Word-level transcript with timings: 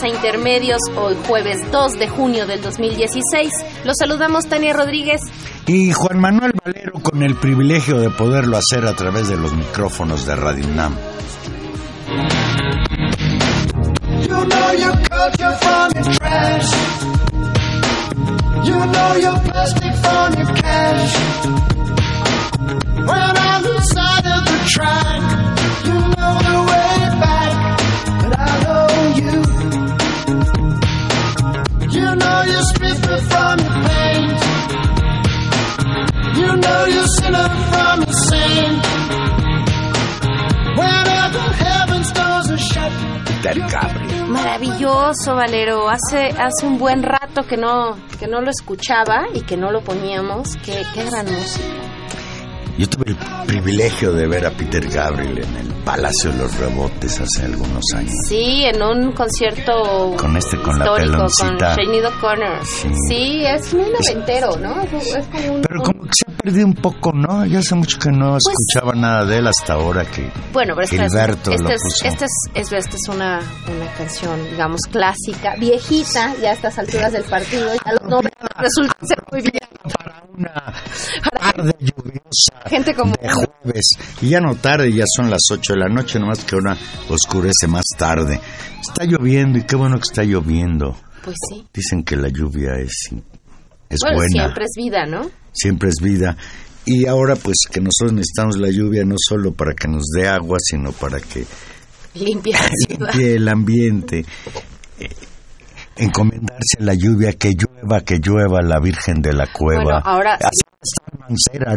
A 0.00 0.08
Intermedios 0.08 0.80
hoy 0.96 1.16
jueves 1.26 1.58
2 1.70 1.92
de 1.98 2.08
junio 2.08 2.46
del 2.46 2.62
2016. 2.62 3.52
Los 3.84 3.96
saludamos 3.98 4.46
Tania 4.46 4.72
Rodríguez 4.72 5.20
y 5.66 5.92
Juan 5.92 6.18
Manuel 6.18 6.52
Valero 6.64 6.94
con 7.02 7.22
el 7.22 7.34
privilegio 7.34 7.98
de 8.00 8.08
poderlo 8.08 8.56
hacer 8.56 8.86
a 8.86 8.94
través 8.94 9.28
de 9.28 9.36
los 9.36 9.52
micrófonos 9.52 10.24
de 10.24 10.34
Radio 10.36 10.66
UNAM. 10.66 10.96
You 14.22 14.28
know 14.28 14.72
you 14.72 14.92
cut 15.08 15.38
your 15.38 15.52
from 15.58 16.14
trash. 16.16 16.72
You 18.64 18.86
know 18.86 19.16
your 19.16 19.38
plastic 19.40 19.94
from 19.96 20.34
your 20.38 20.54
cash. 20.54 21.16
When 22.96 23.36
I'm 23.36 23.66
inside 23.66 24.26
of 24.26 24.44
the 24.46 24.58
track, 24.68 25.22
you 25.84 25.94
know 25.94 26.38
the 26.38 26.66
way 26.70 27.01
Maravilloso, 44.32 45.34
Valero. 45.34 45.88
Hace 45.88 46.30
hace 46.30 46.66
un 46.66 46.78
buen 46.78 47.02
rato 47.02 47.46
que 47.46 47.56
no 47.56 47.96
que 48.18 48.26
no 48.26 48.40
lo 48.40 48.50
escuchaba 48.50 49.26
y 49.34 49.42
que 49.42 49.56
no 49.56 49.70
lo 49.70 49.82
poníamos. 49.82 50.56
Qué, 50.64 50.82
qué 50.94 51.04
gran 51.04 51.26
música. 51.26 51.81
Yo 52.82 52.88
tuve 52.88 53.12
el 53.12 53.46
privilegio 53.46 54.12
de 54.12 54.26
ver 54.26 54.44
a 54.44 54.50
Peter 54.50 54.84
Gabriel 54.88 55.38
en 55.38 55.56
el 55.56 55.72
Palacio 55.84 56.32
de 56.32 56.38
los 56.38 56.58
Rebotes 56.58 57.20
hace 57.20 57.44
algunos 57.44 57.84
años. 57.94 58.12
Sí, 58.28 58.64
en 58.64 58.82
un 58.82 59.12
concierto 59.12 60.16
con 60.16 60.36
este 60.36 60.60
con 60.60 60.80
la 60.80 60.92
peloncita. 60.96 61.76
con 61.76 62.20
Connor. 62.20 62.66
Sí. 63.08 63.44
es 63.44 63.72
muy 63.72 63.88
noventero, 63.88 64.56
¿no? 64.56 64.82
Es, 64.82 65.28
como 65.28 65.54
un, 65.54 65.62
Pero 65.62 65.80
como 65.80 66.02
que 66.02 66.10
se 66.12 66.32
ha 66.32 66.36
perdido 66.36 66.66
un 66.66 66.74
poco, 66.74 67.12
¿no? 67.12 67.46
Ya 67.46 67.60
hace 67.60 67.76
mucho 67.76 68.00
que 68.00 68.10
no 68.10 68.30
pues 68.32 68.42
escuchaba 68.48 68.94
nada 68.96 69.26
de 69.26 69.38
él 69.38 69.46
hasta 69.46 69.74
ahora 69.74 70.04
que 70.04 70.28
Bueno, 70.52 70.74
pero 70.74 70.82
esta, 70.82 71.04
Gilberto 71.08 71.52
es, 71.52 71.60
lo 71.60 71.68
es, 71.68 71.82
esta, 72.04 72.24
es, 72.24 72.72
esta 72.72 72.96
es 72.96 73.08
una, 73.08 73.38
una 73.38 73.92
canción, 73.96 74.42
digamos, 74.50 74.80
clásica, 74.90 75.54
viejita, 75.56 76.34
ya 76.42 76.50
a 76.50 76.54
estas 76.54 76.76
alturas 76.80 77.12
del 77.12 77.22
partido, 77.22 77.72
ya 77.74 77.92
los 77.92 78.10
nombres 78.10 78.34
resultan 78.56 79.06
ser 79.06 79.22
muy 79.30 79.40
bien. 79.40 79.52
Para 79.82 80.22
una 80.36 80.74
tarde 81.38 81.72
lluviosa 81.80 82.22
Gente 82.72 82.94
como... 82.94 83.14
de 83.20 83.28
jueves. 83.28 83.90
Y 84.22 84.30
ya 84.30 84.40
no 84.40 84.54
tarde, 84.54 84.90
ya 84.90 85.04
son 85.06 85.28
las 85.28 85.42
8 85.50 85.74
de 85.74 85.78
la 85.78 85.88
noche, 85.88 86.18
nomás 86.18 86.42
que 86.42 86.54
ahora 86.54 86.74
oscurece 87.10 87.66
más 87.68 87.84
tarde. 87.98 88.40
Está 88.80 89.04
lloviendo 89.04 89.58
y 89.58 89.64
qué 89.64 89.76
bueno 89.76 89.96
que 89.96 90.08
está 90.08 90.22
lloviendo. 90.24 90.96
Pues 91.22 91.36
sí. 91.50 91.66
Dicen 91.74 92.02
que 92.02 92.16
la 92.16 92.28
lluvia 92.28 92.72
es, 92.78 93.10
es 93.90 93.98
bueno, 94.00 94.16
buena. 94.16 94.44
Siempre 94.44 94.64
es 94.64 94.70
vida, 94.74 95.04
¿no? 95.04 95.30
Siempre 95.52 95.90
es 95.90 95.96
vida. 96.00 96.36
Y 96.86 97.04
ahora 97.04 97.36
pues 97.36 97.56
que 97.70 97.80
nosotros 97.80 98.14
necesitamos 98.14 98.56
la 98.56 98.70
lluvia 98.70 99.04
no 99.04 99.16
solo 99.18 99.52
para 99.52 99.74
que 99.74 99.88
nos 99.88 100.04
dé 100.16 100.26
agua, 100.26 100.56
sino 100.58 100.92
para 100.92 101.20
que 101.20 101.44
limpie, 102.14 102.54
limpie 102.88 103.34
el 103.34 103.48
ambiente. 103.48 104.24
Eh, 104.98 105.10
encomendarse 105.96 106.78
a 106.80 106.84
la 106.84 106.94
lluvia, 106.94 107.34
que 107.34 107.50
llueva, 107.50 108.00
que 108.00 108.18
llueva 108.18 108.62
la 108.62 108.80
Virgen 108.80 109.20
de 109.20 109.34
la 109.34 109.46
Cueva. 109.52 109.82
Bueno, 109.82 110.00
ahora... 110.04 110.38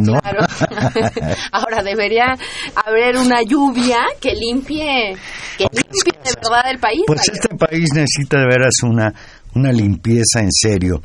¿no? 0.01 0.13
ahora 1.51 1.83
debería 1.83 2.35
haber 2.85 3.17
una 3.17 3.43
lluvia 3.43 3.99
que 4.19 4.33
limpie, 4.33 5.15
que 5.57 5.67
limpie 5.71 6.13
de 6.23 6.33
verdad 6.35 6.71
el 6.71 6.79
país. 6.79 7.03
Pues 7.05 7.29
este 7.31 7.55
país 7.55 7.89
necesita 7.93 8.39
de 8.39 8.45
veras 8.45 8.73
una, 8.83 9.13
una 9.53 9.71
limpieza 9.71 10.41
en 10.41 10.51
serio. 10.51 11.01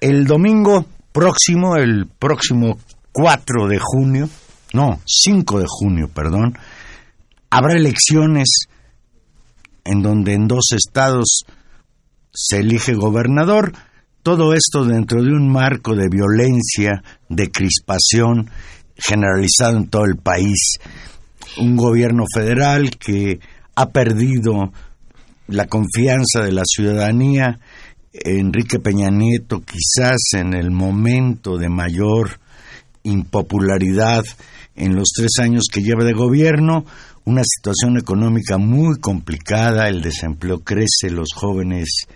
El 0.00 0.26
domingo 0.26 0.86
próximo, 1.12 1.76
el 1.76 2.06
próximo 2.06 2.78
4 3.12 3.68
de 3.68 3.78
junio, 3.80 4.28
no, 4.72 5.00
5 5.04 5.60
de 5.60 5.66
junio, 5.68 6.08
perdón, 6.12 6.56
habrá 7.50 7.74
elecciones 7.74 8.48
en 9.84 10.02
donde 10.02 10.34
en 10.34 10.46
dos 10.46 10.66
estados 10.72 11.44
se 12.32 12.58
elige 12.58 12.94
gobernador, 12.94 13.72
todo 14.22 14.52
esto 14.52 14.84
dentro 14.84 15.22
de 15.22 15.32
un 15.32 15.50
marco 15.50 15.94
de 15.94 16.08
violencia, 16.10 17.02
de 17.28 17.50
crispación 17.50 18.50
generalizado 18.96 19.76
en 19.76 19.88
todo 19.88 20.04
el 20.04 20.16
país. 20.16 20.78
Un 21.58 21.76
gobierno 21.76 22.24
federal 22.32 22.90
que 22.98 23.40
ha 23.74 23.90
perdido 23.90 24.72
la 25.46 25.66
confianza 25.66 26.40
de 26.42 26.52
la 26.52 26.62
ciudadanía. 26.64 27.58
Enrique 28.12 28.80
Peña 28.80 29.10
Nieto 29.10 29.60
quizás 29.60 30.18
en 30.34 30.54
el 30.54 30.70
momento 30.70 31.56
de 31.56 31.68
mayor 31.68 32.40
impopularidad 33.04 34.24
en 34.74 34.94
los 34.94 35.08
tres 35.14 35.32
años 35.40 35.64
que 35.72 35.82
lleva 35.82 36.04
de 36.04 36.12
gobierno, 36.12 36.84
una 37.24 37.42
situación 37.44 37.98
económica 37.98 38.58
muy 38.58 38.98
complicada, 38.98 39.88
el 39.88 40.02
desempleo 40.02 40.60
crece, 40.60 41.10
los 41.10 41.28
jóvenes 41.34 42.06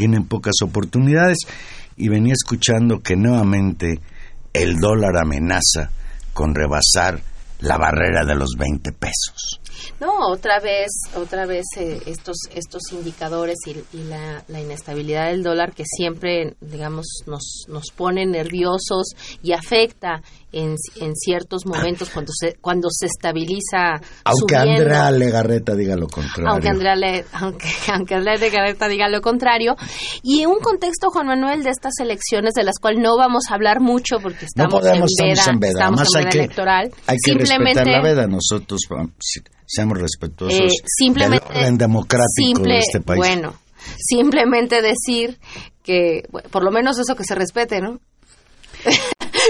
tienen 0.00 0.24
pocas 0.24 0.54
oportunidades 0.64 1.40
y 1.98 2.08
venía 2.08 2.32
escuchando 2.32 3.00
que 3.00 3.16
nuevamente 3.16 4.00
el 4.54 4.76
dólar 4.76 5.18
amenaza 5.18 5.90
con 6.32 6.54
rebasar 6.54 7.20
la 7.58 7.76
barrera 7.76 8.24
de 8.24 8.34
los 8.34 8.52
20 8.58 8.92
pesos. 8.92 9.60
No, 10.00 10.30
otra 10.32 10.58
vez, 10.58 10.88
otra 11.14 11.44
vez 11.44 11.66
eh, 11.76 12.00
estos 12.06 12.36
estos 12.54 12.80
indicadores 12.92 13.56
y, 13.66 13.98
la, 14.04 14.42
inestabilidad 14.58 15.26
del 15.26 15.42
dólar 15.42 15.74
que 15.74 15.84
siempre, 15.84 16.56
digamos, 16.62 17.04
nos 17.26 17.66
nos 17.68 17.90
pone 17.94 18.24
nerviosos 18.24 19.08
y 19.42 19.52
afecta 19.52 20.22
en, 20.52 20.74
en 20.96 21.14
ciertos 21.14 21.66
momentos 21.66 22.10
cuando 22.10 22.32
se 22.32 22.54
cuando 22.60 22.88
se 22.90 23.06
estabiliza. 23.06 24.00
Aunque 24.24 24.56
Andrea 24.56 25.10
Legarreta 25.10 25.74
diga 25.74 25.96
lo 25.96 26.08
contrario. 26.08 26.50
Aunque 26.50 26.68
Andrea, 26.68 27.24
aunque, 27.32 27.68
aunque 27.92 28.14
Andrea 28.14 28.36
Legarreta 28.36 28.88
diga 28.88 29.08
lo 29.08 29.20
contrario. 29.20 29.76
Y 30.22 30.42
en 30.42 30.48
un 30.48 30.60
contexto, 30.60 31.10
Juan 31.10 31.26
Manuel, 31.26 31.62
de 31.62 31.70
estas 31.70 31.94
elecciones 32.00 32.54
de 32.54 32.64
las 32.64 32.78
cuales 32.80 33.00
no 33.02 33.16
vamos 33.16 33.44
a 33.50 33.54
hablar 33.54 33.80
mucho 33.80 34.18
porque 34.22 34.46
estamos, 34.46 34.84
en, 34.84 35.00
veda, 35.58 35.70
estamos 35.70 36.14
en 36.14 36.24
veda, 36.24 36.30
electoral. 36.30 36.90
Hay 37.06 37.16
que 37.18 37.32
Simplemente, 37.32 37.80
respetar 37.80 37.86
la 37.86 38.02
veda. 38.02 38.26
Nosotros 38.26 38.80
seamos 39.66 39.98
respetuosos 39.98 40.60
eh, 40.60 40.84
simplemente, 40.84 41.46
del 41.48 41.58
orden 41.58 41.78
democrático 41.78 42.62
de 42.62 42.78
este 42.78 43.00
país. 43.00 43.18
Bueno, 43.18 43.54
simplemente 43.98 44.82
decir 44.82 45.38
que, 45.82 46.22
por 46.50 46.64
lo 46.64 46.70
menos 46.70 46.98
eso 46.98 47.14
que 47.14 47.24
se 47.24 47.34
respete, 47.34 47.80
¿no? 47.80 48.00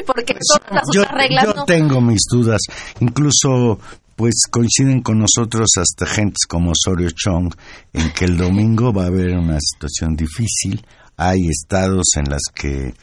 porque 0.06 0.35
todas 0.35 0.82
yo, 0.93 1.02
las 1.02 1.12
reglas 1.12 1.44
yo 1.44 1.55
no. 1.55 1.64
tengo 1.64 2.00
mis 2.00 2.23
dudas. 2.31 2.61
Incluso, 3.00 3.79
pues 4.17 4.35
coinciden 4.50 5.02
con 5.02 5.19
nosotros 5.19 5.69
hasta 5.79 6.06
gentes 6.06 6.47
como 6.49 6.73
Osorio 6.73 7.11
Chong 7.11 7.55
en 7.93 8.12
que 8.12 8.25
el 8.25 8.37
domingo 8.37 8.93
va 8.93 9.05
a 9.05 9.08
haber 9.08 9.37
una 9.37 9.58
situación 9.61 10.17
difícil. 10.17 10.85
Hay 11.17 11.49
estados 11.49 12.06
en 12.17 12.31
las 12.31 12.43
que 12.55 12.94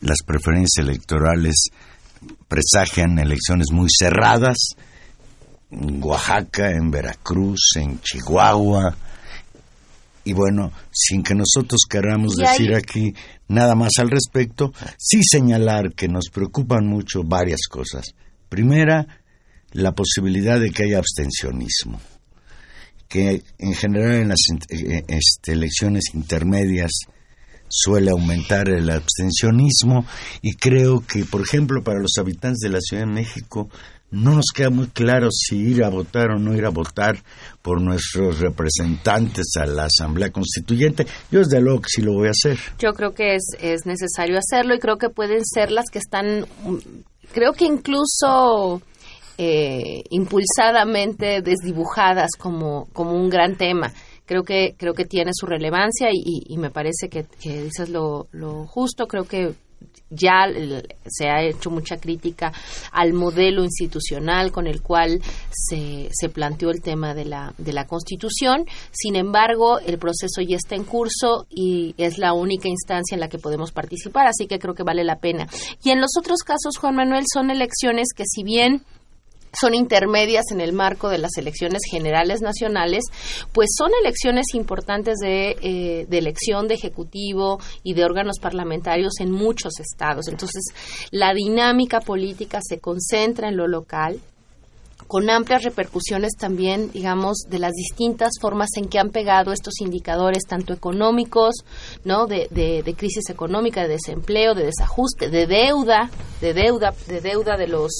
las 0.00 0.18
preferencias 0.24 0.84
electorales 0.86 1.70
presagian 2.48 3.18
elecciones 3.18 3.66
muy 3.72 3.88
cerradas. 3.96 4.56
En 5.70 6.02
Oaxaca, 6.02 6.70
en 6.72 6.90
Veracruz, 6.90 7.76
en 7.76 8.00
Chihuahua. 8.00 8.96
Y 10.24 10.32
bueno, 10.32 10.72
sin 10.92 11.22
que 11.22 11.34
nosotros 11.34 11.80
queramos 11.88 12.36
decir 12.36 12.74
aquí 12.74 13.14
nada 13.50 13.74
más 13.74 13.90
al 13.98 14.10
respecto, 14.10 14.72
sí 14.96 15.22
señalar 15.22 15.92
que 15.92 16.08
nos 16.08 16.30
preocupan 16.32 16.86
mucho 16.86 17.24
varias 17.24 17.66
cosas. 17.68 18.14
Primera, 18.48 19.06
la 19.72 19.92
posibilidad 19.92 20.58
de 20.60 20.70
que 20.70 20.84
haya 20.84 20.98
abstencionismo, 20.98 22.00
que 23.08 23.42
en 23.58 23.74
general 23.74 24.14
en 24.14 24.28
las 24.28 24.40
eh, 24.70 25.04
este, 25.08 25.52
elecciones 25.52 26.04
intermedias 26.14 26.90
suele 27.68 28.10
aumentar 28.10 28.68
el 28.68 28.88
abstencionismo 28.88 30.06
y 30.42 30.54
creo 30.54 31.04
que, 31.04 31.24
por 31.24 31.42
ejemplo, 31.42 31.82
para 31.82 32.00
los 32.00 32.18
habitantes 32.18 32.58
de 32.60 32.68
la 32.68 32.80
Ciudad 32.80 33.04
de 33.04 33.12
México 33.12 33.68
no 34.10 34.34
nos 34.34 34.46
queda 34.54 34.70
muy 34.70 34.88
claro 34.88 35.28
si 35.30 35.56
ir 35.56 35.84
a 35.84 35.88
votar 35.88 36.30
o 36.30 36.38
no 36.38 36.54
ir 36.54 36.64
a 36.64 36.70
votar 36.70 37.16
por 37.62 37.80
nuestros 37.80 38.40
representantes 38.40 39.46
a 39.60 39.66
la 39.66 39.84
Asamblea 39.84 40.30
Constituyente. 40.30 41.06
Yo 41.30 41.40
desde 41.40 41.60
luego 41.60 41.82
que 41.82 41.88
sí 41.88 42.02
lo 42.02 42.14
voy 42.14 42.28
a 42.28 42.30
hacer. 42.30 42.58
Yo 42.78 42.92
creo 42.92 43.14
que 43.14 43.36
es, 43.36 43.44
es 43.60 43.86
necesario 43.86 44.38
hacerlo 44.38 44.74
y 44.74 44.78
creo 44.78 44.96
que 44.96 45.10
pueden 45.10 45.44
ser 45.44 45.70
las 45.70 45.86
que 45.90 45.98
están, 45.98 46.40
mm, 46.64 46.76
creo 47.32 47.52
que 47.52 47.66
incluso 47.66 48.82
eh, 49.38 50.02
impulsadamente 50.10 51.40
desdibujadas 51.42 52.32
como, 52.38 52.86
como 52.92 53.12
un 53.12 53.30
gran 53.30 53.56
tema. 53.56 53.92
Creo 54.26 54.42
que, 54.44 54.74
creo 54.76 54.94
que 54.94 55.06
tiene 55.06 55.32
su 55.34 55.46
relevancia 55.46 56.08
y, 56.12 56.56
me 56.56 56.70
parece 56.70 57.08
que, 57.08 57.24
que 57.24 57.64
dices 57.64 57.88
lo, 57.88 58.28
lo 58.30 58.64
justo. 58.64 59.08
Creo 59.08 59.24
que 59.24 59.54
ya 60.10 60.46
se 61.06 61.28
ha 61.28 61.42
hecho 61.42 61.70
mucha 61.70 61.96
crítica 61.96 62.52
al 62.92 63.12
modelo 63.12 63.64
institucional 63.64 64.52
con 64.52 64.66
el 64.66 64.82
cual 64.82 65.20
se, 65.50 66.08
se 66.12 66.28
planteó 66.28 66.70
el 66.70 66.82
tema 66.82 67.14
de 67.14 67.24
la, 67.24 67.54
de 67.58 67.72
la 67.72 67.86
Constitución. 67.86 68.66
Sin 68.90 69.16
embargo, 69.16 69.78
el 69.78 69.98
proceso 69.98 70.42
ya 70.42 70.56
está 70.56 70.74
en 70.74 70.84
curso 70.84 71.46
y 71.48 71.94
es 71.96 72.18
la 72.18 72.32
única 72.32 72.68
instancia 72.68 73.14
en 73.14 73.20
la 73.20 73.28
que 73.28 73.38
podemos 73.38 73.72
participar, 73.72 74.26
así 74.26 74.46
que 74.46 74.58
creo 74.58 74.74
que 74.74 74.82
vale 74.82 75.04
la 75.04 75.20
pena. 75.20 75.46
Y 75.82 75.90
en 75.90 76.00
los 76.00 76.16
otros 76.18 76.40
casos, 76.40 76.76
Juan 76.78 76.96
Manuel, 76.96 77.24
son 77.32 77.50
elecciones 77.50 78.08
que 78.14 78.24
si 78.26 78.42
bien 78.42 78.82
son 79.52 79.74
intermedias 79.74 80.44
en 80.52 80.60
el 80.60 80.72
marco 80.72 81.08
de 81.08 81.18
las 81.18 81.36
elecciones 81.36 81.80
generales 81.90 82.40
nacionales, 82.40 83.04
pues 83.52 83.70
son 83.76 83.90
elecciones 84.02 84.46
importantes 84.54 85.18
de, 85.18 85.56
eh, 85.62 86.06
de 86.08 86.18
elección 86.18 86.68
de 86.68 86.74
ejecutivo 86.74 87.58
y 87.82 87.94
de 87.94 88.04
órganos 88.04 88.38
parlamentarios 88.40 89.14
en 89.20 89.30
muchos 89.30 89.80
estados. 89.80 90.28
Entonces, 90.28 90.62
la 91.10 91.34
dinámica 91.34 92.00
política 92.00 92.60
se 92.62 92.78
concentra 92.78 93.48
en 93.48 93.56
lo 93.56 93.66
local 93.66 94.20
con 95.10 95.28
amplias 95.28 95.64
repercusiones 95.64 96.36
también, 96.38 96.92
digamos, 96.92 97.38
de 97.48 97.58
las 97.58 97.72
distintas 97.72 98.30
formas 98.40 98.68
en 98.76 98.88
que 98.88 99.00
han 99.00 99.10
pegado 99.10 99.50
estos 99.50 99.80
indicadores, 99.80 100.44
tanto 100.46 100.72
económicos, 100.72 101.64
¿no? 102.04 102.26
De, 102.26 102.46
de, 102.52 102.84
de 102.84 102.94
crisis 102.94 103.28
económica, 103.28 103.82
de 103.82 103.88
desempleo, 103.88 104.54
de 104.54 104.66
desajuste, 104.66 105.28
de 105.28 105.48
deuda, 105.48 106.10
de 106.40 106.54
deuda, 106.54 106.94
de 107.08 107.20
deuda 107.20 107.56
de 107.56 107.66
los 107.66 107.90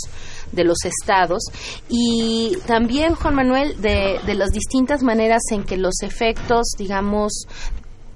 de 0.53 0.65
los 0.65 0.79
estados 0.85 1.43
y 1.89 2.57
también 2.67 3.15
Juan 3.15 3.35
Manuel 3.35 3.81
de, 3.81 4.21
de 4.27 4.35
las 4.35 4.51
distintas 4.51 5.03
maneras 5.03 5.43
en 5.51 5.65
que 5.65 5.77
los 5.77 6.03
efectos 6.03 6.73
digamos 6.79 7.47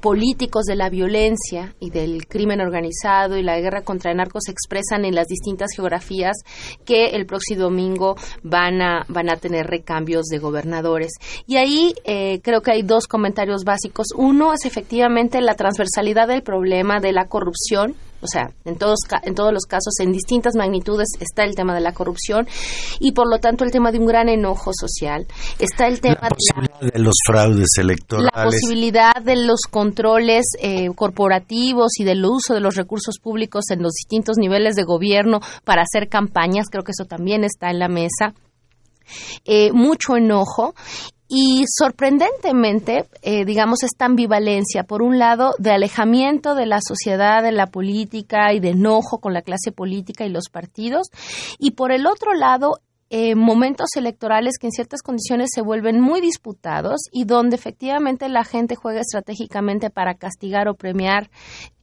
políticos 0.04 0.66
de 0.66 0.76
la 0.76 0.90
violencia 0.90 1.74
y 1.80 1.88
del 1.88 2.26
crimen 2.26 2.60
organizado 2.60 3.38
y 3.38 3.42
la 3.42 3.58
guerra 3.58 3.80
contra 3.80 4.10
el 4.10 4.18
narco 4.18 4.38
se 4.38 4.52
expresan 4.52 5.06
en 5.06 5.14
las 5.14 5.28
distintas 5.28 5.70
geografías 5.74 6.36
que 6.84 7.16
el 7.16 7.24
próximo 7.24 7.62
domingo 7.62 8.14
van 8.42 8.82
a, 8.82 9.06
van 9.08 9.30
a 9.30 9.36
tener 9.36 9.66
recambios 9.66 10.26
de 10.26 10.38
gobernadores. 10.38 11.12
Y 11.46 11.56
ahí 11.56 11.94
eh, 12.04 12.40
creo 12.42 12.60
que 12.60 12.72
hay 12.72 12.82
dos 12.82 13.06
comentarios 13.06 13.64
básicos. 13.64 14.08
Uno 14.14 14.52
es 14.52 14.66
efectivamente 14.66 15.40
la 15.40 15.54
transversalidad 15.54 16.28
del 16.28 16.42
problema 16.42 17.00
de 17.00 17.12
la 17.12 17.26
corrupción 17.28 17.94
o 18.24 18.26
sea, 18.26 18.48
en 18.64 18.76
todos, 18.76 18.98
en 19.22 19.34
todos 19.34 19.52
los 19.52 19.64
casos, 19.64 19.92
en 20.00 20.10
distintas 20.10 20.54
magnitudes, 20.56 21.08
está 21.20 21.44
el 21.44 21.54
tema 21.54 21.74
de 21.74 21.80
la 21.80 21.92
corrupción 21.92 22.48
y, 22.98 23.12
por 23.12 23.30
lo 23.30 23.38
tanto, 23.38 23.64
el 23.64 23.70
tema 23.70 23.92
de 23.92 23.98
un 23.98 24.06
gran 24.06 24.28
enojo 24.28 24.70
social. 24.72 25.26
Está 25.58 25.86
el 25.86 26.00
tema 26.00 26.16
la 26.22 26.28
posibilidad 26.30 26.80
de, 26.80 26.86
la, 26.86 26.92
de 26.92 26.98
los 27.00 27.14
fraudes 27.26 27.68
electorales. 27.78 28.30
La 28.34 28.44
posibilidad 28.44 29.14
de 29.22 29.36
los 29.36 29.60
controles 29.70 30.46
eh, 30.60 30.88
corporativos 30.94 32.00
y 32.00 32.04
del 32.04 32.24
uso 32.24 32.54
de 32.54 32.60
los 32.60 32.76
recursos 32.76 33.18
públicos 33.22 33.64
en 33.70 33.82
los 33.82 33.92
distintos 33.92 34.38
niveles 34.38 34.74
de 34.74 34.84
gobierno 34.84 35.40
para 35.64 35.82
hacer 35.82 36.08
campañas. 36.08 36.66
Creo 36.70 36.82
que 36.82 36.92
eso 36.92 37.04
también 37.04 37.44
está 37.44 37.70
en 37.70 37.78
la 37.78 37.88
mesa. 37.88 38.34
Eh, 39.44 39.70
mucho 39.72 40.16
enojo 40.16 40.74
y 41.28 41.64
sorprendentemente, 41.66 43.06
eh, 43.22 43.44
digamos, 43.44 43.82
esta 43.82 44.04
ambivalencia, 44.04 44.84
por 44.84 45.02
un 45.02 45.18
lado, 45.18 45.54
de 45.58 45.70
alejamiento 45.70 46.54
de 46.54 46.66
la 46.66 46.80
sociedad, 46.86 47.42
de 47.42 47.52
la 47.52 47.66
política 47.66 48.52
y 48.52 48.60
de 48.60 48.70
enojo 48.70 49.18
con 49.18 49.32
la 49.32 49.42
clase 49.42 49.72
política 49.72 50.26
y 50.26 50.30
los 50.30 50.48
partidos, 50.50 51.08
y 51.58 51.72
por 51.72 51.92
el 51.92 52.06
otro 52.06 52.34
lado, 52.34 52.78
eh, 53.10 53.34
momentos 53.34 53.90
electorales 53.96 54.54
que 54.58 54.66
en 54.66 54.72
ciertas 54.72 55.02
condiciones 55.02 55.50
se 55.54 55.62
vuelven 55.62 56.00
muy 56.00 56.20
disputados 56.20 57.02
y 57.12 57.24
donde 57.24 57.56
efectivamente 57.56 58.28
la 58.28 58.44
gente 58.44 58.76
juega 58.76 59.00
estratégicamente 59.00 59.90
para 59.90 60.14
castigar 60.14 60.68
o 60.68 60.74
premiar 60.74 61.30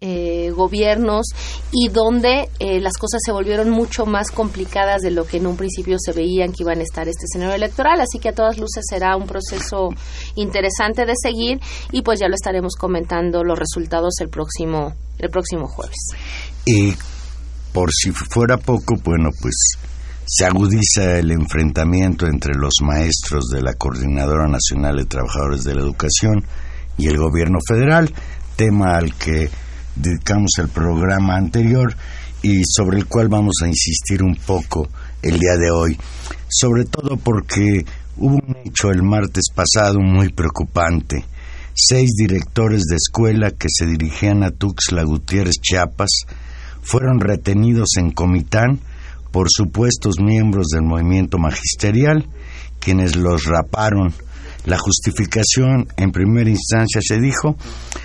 eh, 0.02 0.50
gobiernos 0.52 1.28
y 1.72 1.90
donde 1.90 2.50
eh, 2.60 2.80
las 2.82 2.98
cosas 2.98 3.22
se 3.24 3.32
volvieron 3.32 3.70
mucho 3.70 4.06
más 4.06 4.32
complicadas 4.32 5.04
de 5.04 5.12
lo 5.12 5.26
que 5.26 5.38
en 5.38 5.48
un 5.48 5.58
principio 5.58 5.98
se 6.00 6.12
veían 6.12 6.52
que 6.52 6.64
iban 6.64 6.80
a 6.80 6.84
estar 6.84 7.08
este 7.08 7.26
escenario 7.26 7.54
electoral. 7.54 8.02
Así 8.02 8.20
que 8.20 8.30
a 8.30 8.34
todas 8.34 8.58
luces 8.58 8.84
será 8.90 9.16
un 9.16 9.28
proceso 9.28 9.90
interesante 10.36 11.06
de 11.06 11.14
seguir 11.16 11.60
y 11.92 12.02
pues 12.02 12.20
ya 12.20 12.28
lo 12.28 12.36
estaremos 12.36 12.76
comentando 12.76 13.44
los 13.44 13.58
resultados 13.58 14.16
el 14.22 14.30
próximo, 14.30 14.96
el 15.20 15.30
próximo 15.30 15.68
jueves. 15.68 15.98
Y 16.66 16.94
por 17.74 17.92
si 17.92 18.12
fuera 18.12 18.58
poco, 18.58 18.96
bueno, 19.04 19.30
pues 19.42 19.56
se 20.26 20.46
agudiza 20.46 21.18
el 21.18 21.32
enfrentamiento 21.32 22.26
entre 22.28 22.54
los 22.56 22.76
maestros 22.82 23.48
de 23.50 23.62
la 23.62 23.74
Coordinadora 23.74 24.48
Nacional 24.48 24.98
de 24.98 25.06
Trabajadores 25.06 25.64
de 25.64 25.76
la 25.76 25.82
Educación 25.82 26.46
y 26.98 27.08
el 27.08 27.18
gobierno 27.18 27.60
federal, 27.68 28.14
tema 28.56 28.96
al 28.96 29.16
que 29.16 29.50
dedicamos 29.96 30.52
el 30.60 30.70
programa 30.70 31.36
anterior 31.36 31.96
y 32.42 32.64
sobre 32.66 32.98
el 32.98 33.06
cual 33.08 33.28
vamos 33.28 33.56
a 33.64 33.68
insistir 33.68 34.24
un 34.24 34.36
poco 34.36 34.88
el 35.22 35.38
día 35.40 35.58
de 35.58 35.72
hoy, 35.72 35.98
sobre 36.48 36.86
todo 36.86 37.18
porque 37.18 37.86
hubo 38.18 38.36
un 38.36 38.58
hecho 38.66 38.90
el 38.90 39.04
martes 39.04 39.46
pasado 39.54 40.00
muy 40.00 40.30
preocupante. 40.30 41.26
Seis 41.74 42.12
directores 42.18 42.84
de 42.84 42.98
escuela 42.98 43.52
que 43.52 43.68
se 43.70 43.86
dirigían 43.86 44.44
a 44.44 44.52
Tuxtla 44.52 45.04
Gutiérrez, 45.04 45.56
Chiapas, 45.62 46.26
fueron 46.82 47.20
retenidos 47.20 47.92
en 47.98 48.12
Comitán 48.12 48.82
por 49.32 49.48
supuestos 49.50 50.16
miembros 50.20 50.68
del 50.68 50.84
movimiento 50.84 51.38
magisterial, 51.38 52.28
quienes 52.80 53.16
los 53.16 53.46
raparon. 53.46 54.14
La 54.66 54.78
justificación, 54.78 55.88
en 55.98 56.12
primera 56.12 56.50
instancia 56.50 57.02
se 57.04 57.20
dijo, 57.20 57.56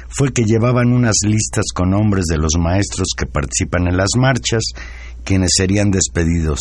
fue 0.09 0.33
que 0.33 0.45
llevaban 0.45 0.93
unas 0.93 1.17
listas 1.23 1.67
con 1.75 1.91
nombres 1.91 2.25
de 2.27 2.39
los 2.39 2.53
maestros 2.59 3.09
que 3.17 3.27
participan 3.27 3.89
en 3.89 3.97
las 3.97 4.11
marchas, 4.17 4.63
quienes 5.25 5.51
serían 5.55 5.91
despedidos. 5.91 6.61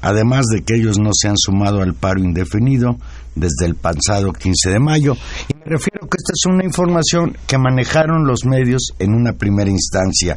Además 0.00 0.46
de 0.52 0.62
que 0.62 0.74
ellos 0.74 0.98
no 0.98 1.10
se 1.12 1.28
han 1.28 1.36
sumado 1.38 1.80
al 1.80 1.94
paro 1.94 2.20
indefinido 2.20 2.98
desde 3.34 3.66
el 3.66 3.74
pasado 3.74 4.32
15 4.32 4.70
de 4.70 4.80
mayo. 4.80 5.16
Y 5.48 5.54
me 5.54 5.64
refiero 5.64 6.00
que 6.00 6.16
esta 6.18 6.32
es 6.34 6.44
una 6.46 6.64
información 6.64 7.36
que 7.46 7.56
manejaron 7.56 8.26
los 8.26 8.44
medios 8.44 8.92
en 8.98 9.14
una 9.14 9.32
primera 9.32 9.70
instancia. 9.70 10.36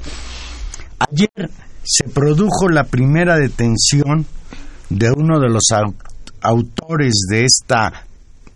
Ayer 1.00 1.50
se 1.88 2.04
produjo 2.04 2.68
la 2.68 2.84
primera 2.84 3.38
detención 3.38 4.26
de 4.90 5.10
uno 5.10 5.40
de 5.40 5.50
los 5.50 5.64
autores 6.42 7.14
de 7.30 7.46
esta 7.46 8.06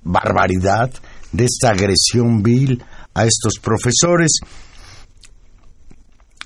barbaridad, 0.03 0.91
de 1.31 1.45
esta 1.45 1.69
agresión 1.69 2.43
vil 2.43 2.83
a 3.13 3.23
estos 3.23 3.53
profesores. 3.61 4.31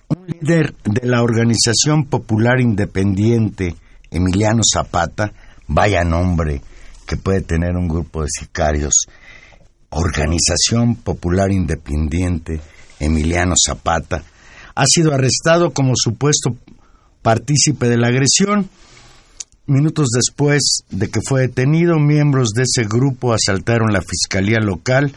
Un 0.10 0.28
líder 0.28 0.76
de 0.84 1.08
la 1.08 1.24
Organización 1.24 2.06
Popular 2.06 2.62
Independiente, 2.62 3.76
Emiliano 4.12 4.62
Zapata, 4.64 5.34
vaya 5.68 6.04
nombre 6.04 6.62
que 7.08 7.18
puede 7.18 7.42
tener 7.42 7.76
un 7.76 7.88
grupo 7.88 8.22
de 8.22 8.28
sicarios, 8.30 8.94
Organización 9.90 10.96
Popular 10.98 11.52
Independiente, 11.52 12.62
Emiliano 13.00 13.56
Zapata, 13.58 14.24
ha 14.76 14.84
sido 14.86 15.14
arrestado 15.14 15.72
como 15.72 15.94
supuesto 15.96 16.56
partícipe 17.26 17.90
de 17.90 17.98
la 17.98 18.10
agresión. 18.10 18.70
Minutos 19.66 20.10
después 20.14 20.84
de 20.92 21.10
que 21.10 21.22
fue 21.28 21.42
detenido, 21.42 21.98
miembros 21.98 22.50
de 22.50 22.62
ese 22.62 22.84
grupo 22.88 23.34
asaltaron 23.34 23.92
la 23.92 24.02
fiscalía 24.02 24.60
local 24.60 25.12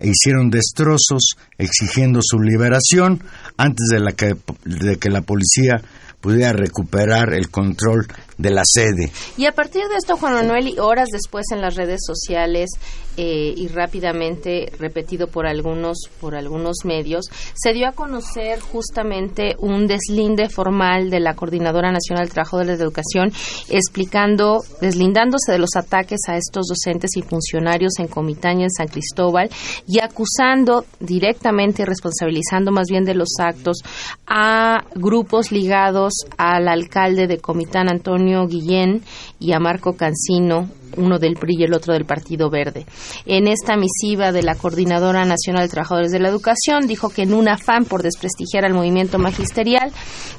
e 0.00 0.08
hicieron 0.08 0.50
destrozos 0.50 1.36
exigiendo 1.56 2.18
su 2.24 2.40
liberación 2.40 3.22
antes 3.56 3.86
de, 3.88 4.00
la 4.00 4.10
que, 4.10 4.34
de 4.64 4.96
que 4.96 5.10
la 5.10 5.20
policía 5.20 5.80
pudiera 6.20 6.54
recuperar 6.54 7.32
el 7.32 7.50
control 7.50 8.08
de 8.36 8.50
la 8.50 8.62
sede. 8.64 9.12
Y 9.36 9.46
a 9.46 9.52
partir 9.52 9.82
de 9.82 9.96
esto, 9.96 10.16
Juan 10.16 10.32
Manuel, 10.32 10.66
y 10.66 10.80
horas 10.80 11.10
después 11.12 11.44
en 11.52 11.60
las 11.60 11.76
redes 11.76 12.00
sociales 12.04 12.70
eh, 13.16 13.54
y 13.56 13.68
rápidamente 13.68 14.72
repetido 14.78 15.28
por 15.28 15.46
algunos 15.46 15.98
por 16.20 16.34
algunos 16.34 16.78
medios, 16.84 17.26
se 17.54 17.72
dio 17.72 17.88
a 17.88 17.92
conocer 17.92 18.60
justamente 18.60 19.54
un 19.58 19.86
deslinde 19.86 20.48
formal 20.48 21.10
de 21.10 21.20
la 21.20 21.34
Coordinadora 21.34 21.92
Nacional 21.92 22.26
de 22.26 22.32
Trabajadores 22.32 22.78
de 22.78 22.84
Educación 22.84 23.32
explicando, 23.68 24.60
deslindándose 24.80 25.52
de 25.52 25.58
los 25.58 25.76
ataques 25.76 26.20
a 26.28 26.36
estos 26.36 26.66
docentes 26.68 27.16
y 27.16 27.22
funcionarios 27.22 27.92
en 27.98 28.08
Comitán 28.08 28.60
en 28.60 28.70
San 28.70 28.88
Cristóbal 28.88 29.50
y 29.86 30.00
acusando 30.00 30.84
directamente 31.00 31.82
y 31.82 31.84
responsabilizando 31.84 32.72
más 32.72 32.86
bien 32.88 33.04
de 33.04 33.14
los 33.14 33.28
actos 33.38 33.78
a 34.26 34.84
grupos 34.94 35.52
ligados 35.52 36.12
al 36.36 36.68
alcalde 36.68 37.26
de 37.26 37.38
Comitán 37.38 37.88
Antonio 37.88 38.46
Guillén 38.46 39.02
y 39.44 39.52
a 39.52 39.60
Marco 39.60 39.94
Cancino, 39.94 40.68
uno 40.96 41.18
del 41.18 41.34
PRI 41.34 41.56
y 41.58 41.64
el 41.64 41.74
otro 41.74 41.92
del 41.92 42.06
Partido 42.06 42.48
Verde. 42.48 42.86
En 43.26 43.46
esta 43.46 43.76
misiva 43.76 44.32
de 44.32 44.42
la 44.42 44.54
Coordinadora 44.54 45.24
Nacional 45.24 45.64
de 45.64 45.68
Trabajadores 45.68 46.12
de 46.12 46.20
la 46.20 46.28
Educación 46.28 46.86
dijo 46.86 47.10
que 47.10 47.22
en 47.22 47.34
un 47.34 47.48
afán 47.48 47.84
por 47.84 48.02
desprestigiar 48.02 48.64
al 48.64 48.72
movimiento 48.72 49.18
magisterial 49.18 49.92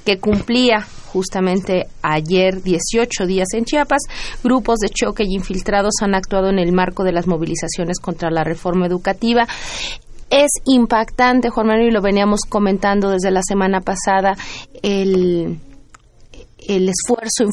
que 0.05 0.17
cumplía 0.17 0.88
justamente 1.07 1.88
ayer 2.01 2.63
18 2.63 3.25
días 3.27 3.50
en 3.53 3.65
Chiapas, 3.65 4.01
grupos 4.43 4.79
de 4.79 4.89
choque 4.89 5.24
y 5.25 5.35
infiltrados 5.35 5.93
han 6.01 6.15
actuado 6.15 6.50
en 6.50 6.59
el 6.59 6.74
marco 6.74 7.03
de 7.03 7.12
las 7.12 7.27
movilizaciones 7.27 8.00
contra 8.00 8.31
la 8.31 8.43
reforma 8.43 8.88
educativa 8.88 9.47
es 10.29 10.51
impactante, 10.65 11.50
Juan 11.50 11.67
Manuel, 11.67 11.89
y 11.89 11.91
lo 11.91 12.01
veníamos 12.01 12.41
comentando 12.50 13.12
desde 13.12 13.31
la 13.31 13.41
semana 13.43 13.81
pasada, 13.81 14.35
el, 14.81 15.59
el 16.67 16.89
esfuerzo 16.89 17.45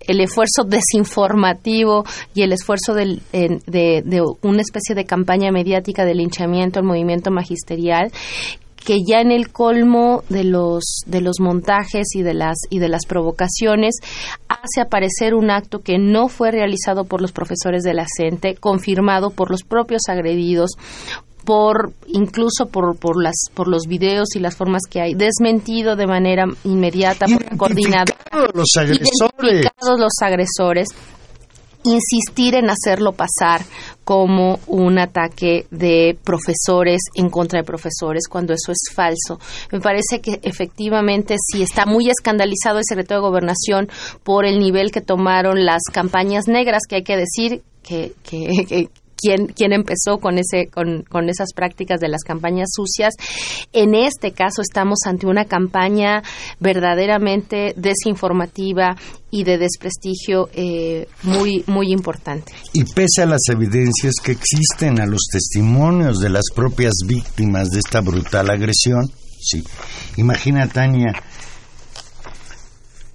el 0.00 0.20
esfuerzo 0.20 0.64
desinformativo 0.64 2.04
y 2.34 2.42
el 2.42 2.52
esfuerzo 2.52 2.94
de, 2.94 3.20
de, 3.32 4.22
una 4.42 4.60
especie 4.60 4.94
de 4.94 5.04
campaña 5.04 5.50
mediática 5.50 6.04
de 6.04 6.14
linchamiento 6.14 6.78
al 6.78 6.86
movimiento 6.86 7.30
magisterial 7.30 8.12
que 8.84 8.98
ya 9.06 9.20
en 9.20 9.30
el 9.30 9.52
colmo 9.52 10.22
de 10.28 10.44
los 10.44 11.02
de 11.06 11.20
los 11.20 11.38
montajes 11.38 12.08
y 12.14 12.22
de 12.22 12.34
las 12.34 12.56
y 12.70 12.78
de 12.78 12.88
las 12.88 13.04
provocaciones 13.06 13.96
hace 14.48 14.80
aparecer 14.80 15.34
un 15.34 15.50
acto 15.50 15.80
que 15.80 15.98
no 15.98 16.28
fue 16.28 16.50
realizado 16.50 17.04
por 17.04 17.20
los 17.20 17.32
profesores 17.32 17.82
de 17.82 17.94
la 17.94 18.06
CENTE, 18.16 18.56
confirmado 18.56 19.30
por 19.30 19.50
los 19.50 19.64
propios 19.64 20.02
agredidos, 20.08 20.70
por 21.44 21.92
incluso 22.06 22.66
por, 22.66 22.96
por 22.98 23.22
las 23.22 23.34
por 23.54 23.68
los 23.68 23.86
videos 23.86 24.34
y 24.34 24.40
las 24.40 24.56
formas 24.56 24.82
que 24.88 25.00
hay 25.00 25.14
desmentido 25.14 25.96
de 25.96 26.06
manera 26.06 26.46
inmediata 26.64 27.26
por 27.26 27.42
la 27.44 27.56
coordinadora 27.56 28.09
los 28.30 28.68
agresores 28.76 29.66
los 29.98 30.12
agresores 30.22 30.88
insistir 31.82 32.54
en 32.54 32.68
hacerlo 32.70 33.12
pasar 33.12 33.62
como 34.04 34.58
un 34.66 34.98
ataque 34.98 35.66
de 35.70 36.16
profesores 36.24 37.00
en 37.14 37.30
contra 37.30 37.60
de 37.60 37.64
profesores 37.64 38.28
cuando 38.28 38.52
eso 38.52 38.72
es 38.72 38.94
falso. 38.94 39.38
Me 39.72 39.80
parece 39.80 40.20
que 40.20 40.40
efectivamente 40.42 41.36
si 41.38 41.62
está 41.62 41.86
muy 41.86 42.10
escandalizado 42.10 42.78
el 42.78 42.84
secretario 42.84 43.22
de 43.22 43.28
Gobernación 43.28 43.88
por 44.22 44.44
el 44.44 44.58
nivel 44.58 44.90
que 44.90 45.00
tomaron 45.00 45.64
las 45.64 45.82
campañas 45.92 46.48
negras, 46.48 46.82
que 46.88 46.96
hay 46.96 47.02
que 47.02 47.16
decir 47.16 47.62
que, 47.82 48.12
que, 48.22 48.88
quién, 49.20 49.46
quién 49.48 49.72
empezó 49.72 50.18
con, 50.18 50.38
ese, 50.38 50.68
con, 50.68 51.02
con 51.02 51.28
esas 51.28 51.52
prácticas 51.54 52.00
de 52.00 52.08
las 52.08 52.22
campañas 52.22 52.68
sucias. 52.72 53.14
En 53.72 53.94
este 53.94 54.32
caso 54.32 54.62
estamos 54.62 55.00
ante 55.06 55.26
una 55.26 55.44
campaña 55.44 56.22
verdaderamente 56.58 57.74
desinformativa 57.76 58.96
y 59.30 59.44
de 59.44 59.58
desprestigio 59.58 60.48
eh, 60.54 61.06
muy 61.22 61.62
muy 61.66 61.92
importante. 61.92 62.52
Y 62.72 62.84
pese 62.84 63.22
a 63.22 63.26
las 63.26 63.42
evidencias 63.48 64.14
que 64.22 64.32
existen, 64.32 65.00
a 65.00 65.06
los 65.06 65.28
testimonios 65.30 66.18
de 66.18 66.30
las 66.30 66.46
propias 66.54 66.94
víctimas 67.06 67.70
de 67.70 67.78
esta 67.78 68.00
brutal 68.00 68.50
agresión, 68.50 69.08
sí. 69.40 69.62
Imagina 70.16 70.66
Tania 70.68 71.12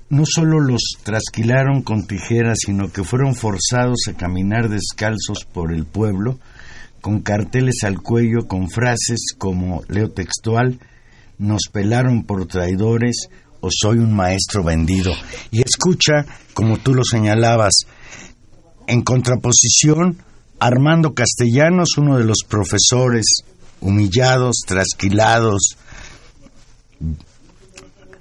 no 0.09 0.23
solo 0.25 0.59
los 0.59 0.81
trasquilaron 1.03 1.81
con 1.81 2.05
tijeras, 2.05 2.59
sino 2.65 2.91
que 2.91 3.03
fueron 3.03 3.35
forzados 3.35 4.01
a 4.07 4.13
caminar 4.13 4.69
descalzos 4.69 5.45
por 5.51 5.73
el 5.73 5.85
pueblo, 5.85 6.39
con 7.01 7.21
carteles 7.21 7.83
al 7.83 8.01
cuello 8.01 8.47
con 8.47 8.69
frases 8.69 9.33
como, 9.37 9.83
leo 9.87 10.11
textual, 10.11 10.79
nos 11.37 11.63
pelaron 11.71 12.23
por 12.23 12.47
traidores 12.47 13.27
o 13.61 13.69
soy 13.71 13.97
un 13.97 14.13
maestro 14.13 14.63
vendido. 14.63 15.11
Y 15.51 15.61
escucha, 15.61 16.25
como 16.53 16.77
tú 16.77 16.93
lo 16.93 17.03
señalabas, 17.03 17.73
en 18.87 19.01
contraposición, 19.01 20.17
Armando 20.59 21.13
Castellanos, 21.13 21.97
uno 21.97 22.17
de 22.17 22.23
los 22.23 22.39
profesores 22.47 23.25
humillados, 23.81 24.61
trasquilados, 24.65 25.77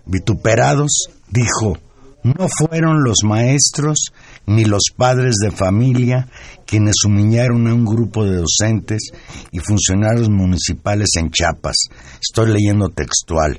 vituperados, 0.06 1.10
dijo, 1.34 1.76
no 2.22 2.46
fueron 2.48 3.02
los 3.02 3.18
maestros 3.24 4.12
ni 4.46 4.64
los 4.64 4.84
padres 4.96 5.34
de 5.42 5.50
familia 5.50 6.28
quienes 6.64 6.94
humillaron 7.04 7.66
a 7.66 7.74
un 7.74 7.84
grupo 7.84 8.24
de 8.24 8.36
docentes 8.36 9.10
y 9.52 9.58
funcionarios 9.58 10.30
municipales 10.30 11.08
en 11.18 11.30
Chiapas. 11.30 11.76
Estoy 12.22 12.52
leyendo 12.52 12.88
textual. 12.88 13.58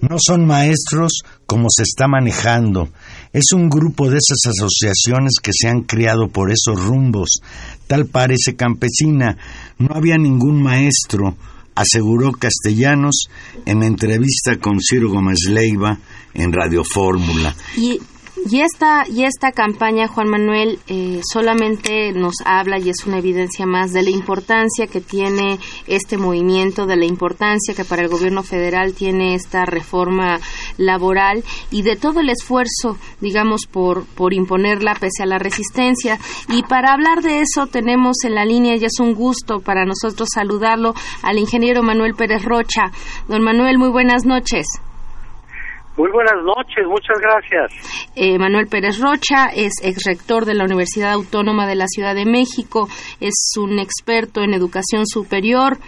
No 0.00 0.16
son 0.18 0.46
maestros 0.46 1.22
como 1.46 1.66
se 1.68 1.82
está 1.82 2.06
manejando. 2.06 2.88
Es 3.32 3.52
un 3.54 3.68
grupo 3.68 4.08
de 4.08 4.18
esas 4.18 4.38
asociaciones 4.46 5.34
que 5.42 5.50
se 5.52 5.68
han 5.68 5.82
criado 5.82 6.28
por 6.28 6.50
esos 6.50 6.82
rumbos. 6.82 7.40
Tal 7.86 8.06
parece 8.06 8.56
campesina. 8.56 9.36
No 9.78 9.94
había 9.94 10.16
ningún 10.16 10.62
maestro 10.62 11.36
aseguró 11.76 12.32
Castellanos 12.32 13.28
en 13.64 13.84
entrevista 13.84 14.58
con 14.58 14.80
Ciro 14.80 15.10
Gómez 15.10 15.46
Leiva 15.48 15.98
en 16.34 16.52
Radio 16.52 16.82
Fórmula. 16.82 17.54
Y 17.76 18.00
y 18.44 18.60
esta, 18.60 19.04
y 19.08 19.24
esta 19.24 19.50
campaña, 19.52 20.08
Juan 20.08 20.28
Manuel, 20.28 20.78
eh, 20.88 21.20
solamente 21.32 22.12
nos 22.12 22.34
habla 22.44 22.78
y 22.78 22.90
es 22.90 23.06
una 23.06 23.18
evidencia 23.18 23.66
más 23.66 23.92
de 23.92 24.02
la 24.02 24.10
importancia 24.10 24.86
que 24.86 25.00
tiene 25.00 25.58
este 25.86 26.18
movimiento, 26.18 26.86
de 26.86 26.96
la 26.96 27.06
importancia 27.06 27.74
que 27.74 27.84
para 27.84 28.02
el 28.02 28.08
gobierno 28.08 28.42
federal 28.42 28.92
tiene 28.92 29.34
esta 29.34 29.64
reforma 29.64 30.38
laboral 30.76 31.42
y 31.70 31.82
de 31.82 31.96
todo 31.96 32.20
el 32.20 32.28
esfuerzo, 32.28 32.98
digamos, 33.20 33.66
por, 33.66 34.04
por 34.04 34.34
imponerla 34.34 34.94
pese 34.94 35.22
a 35.22 35.26
la 35.26 35.38
resistencia. 35.38 36.18
Y 36.48 36.62
para 36.62 36.92
hablar 36.92 37.22
de 37.22 37.40
eso 37.40 37.66
tenemos 37.66 38.16
en 38.24 38.34
la 38.34 38.44
línea, 38.44 38.76
y 38.76 38.84
es 38.84 39.00
un 39.00 39.14
gusto 39.14 39.60
para 39.60 39.84
nosotros 39.84 40.28
saludarlo, 40.32 40.94
al 41.22 41.38
ingeniero 41.38 41.82
Manuel 41.82 42.14
Pérez 42.14 42.44
Rocha. 42.44 42.92
Don 43.28 43.42
Manuel, 43.42 43.78
muy 43.78 43.88
buenas 43.88 44.24
noches. 44.24 44.66
Muy 45.96 46.10
buenas 46.10 46.44
noches, 46.44 46.86
muchas 46.86 47.18
gracias. 47.18 47.72
Eh, 48.14 48.38
Manuel 48.38 48.66
Pérez 48.66 49.00
Rocha 49.00 49.46
es 49.54 49.72
ex 49.82 50.04
rector 50.04 50.44
de 50.44 50.54
la 50.54 50.64
Universidad 50.64 51.12
Autónoma 51.12 51.66
de 51.66 51.74
la 51.74 51.86
Ciudad 51.86 52.14
de 52.14 52.26
México, 52.26 52.86
es 53.18 53.52
un 53.58 53.78
experto 53.78 54.42
en 54.42 54.52
educación 54.52 55.06
superior, 55.06 55.78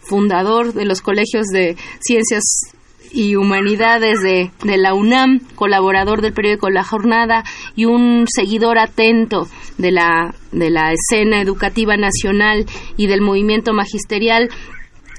fundador 0.00 0.72
de 0.72 0.86
los 0.86 1.02
colegios 1.02 1.46
de 1.52 1.76
ciencias 2.00 2.72
y 3.12 3.36
humanidades 3.36 4.22
de, 4.22 4.50
de 4.64 4.78
la 4.78 4.94
UNAM, 4.94 5.40
colaborador 5.56 6.22
del 6.22 6.32
periódico 6.32 6.70
La 6.70 6.84
Jornada 6.84 7.42
y 7.76 7.84
un 7.84 8.26
seguidor 8.28 8.78
atento 8.78 9.46
de 9.78 9.90
la, 9.92 10.34
de 10.52 10.70
la 10.70 10.92
escena 10.92 11.42
educativa 11.42 11.96
nacional 11.96 12.64
y 12.96 13.08
del 13.08 13.20
movimiento 13.20 13.72
magisterial. 13.72 14.48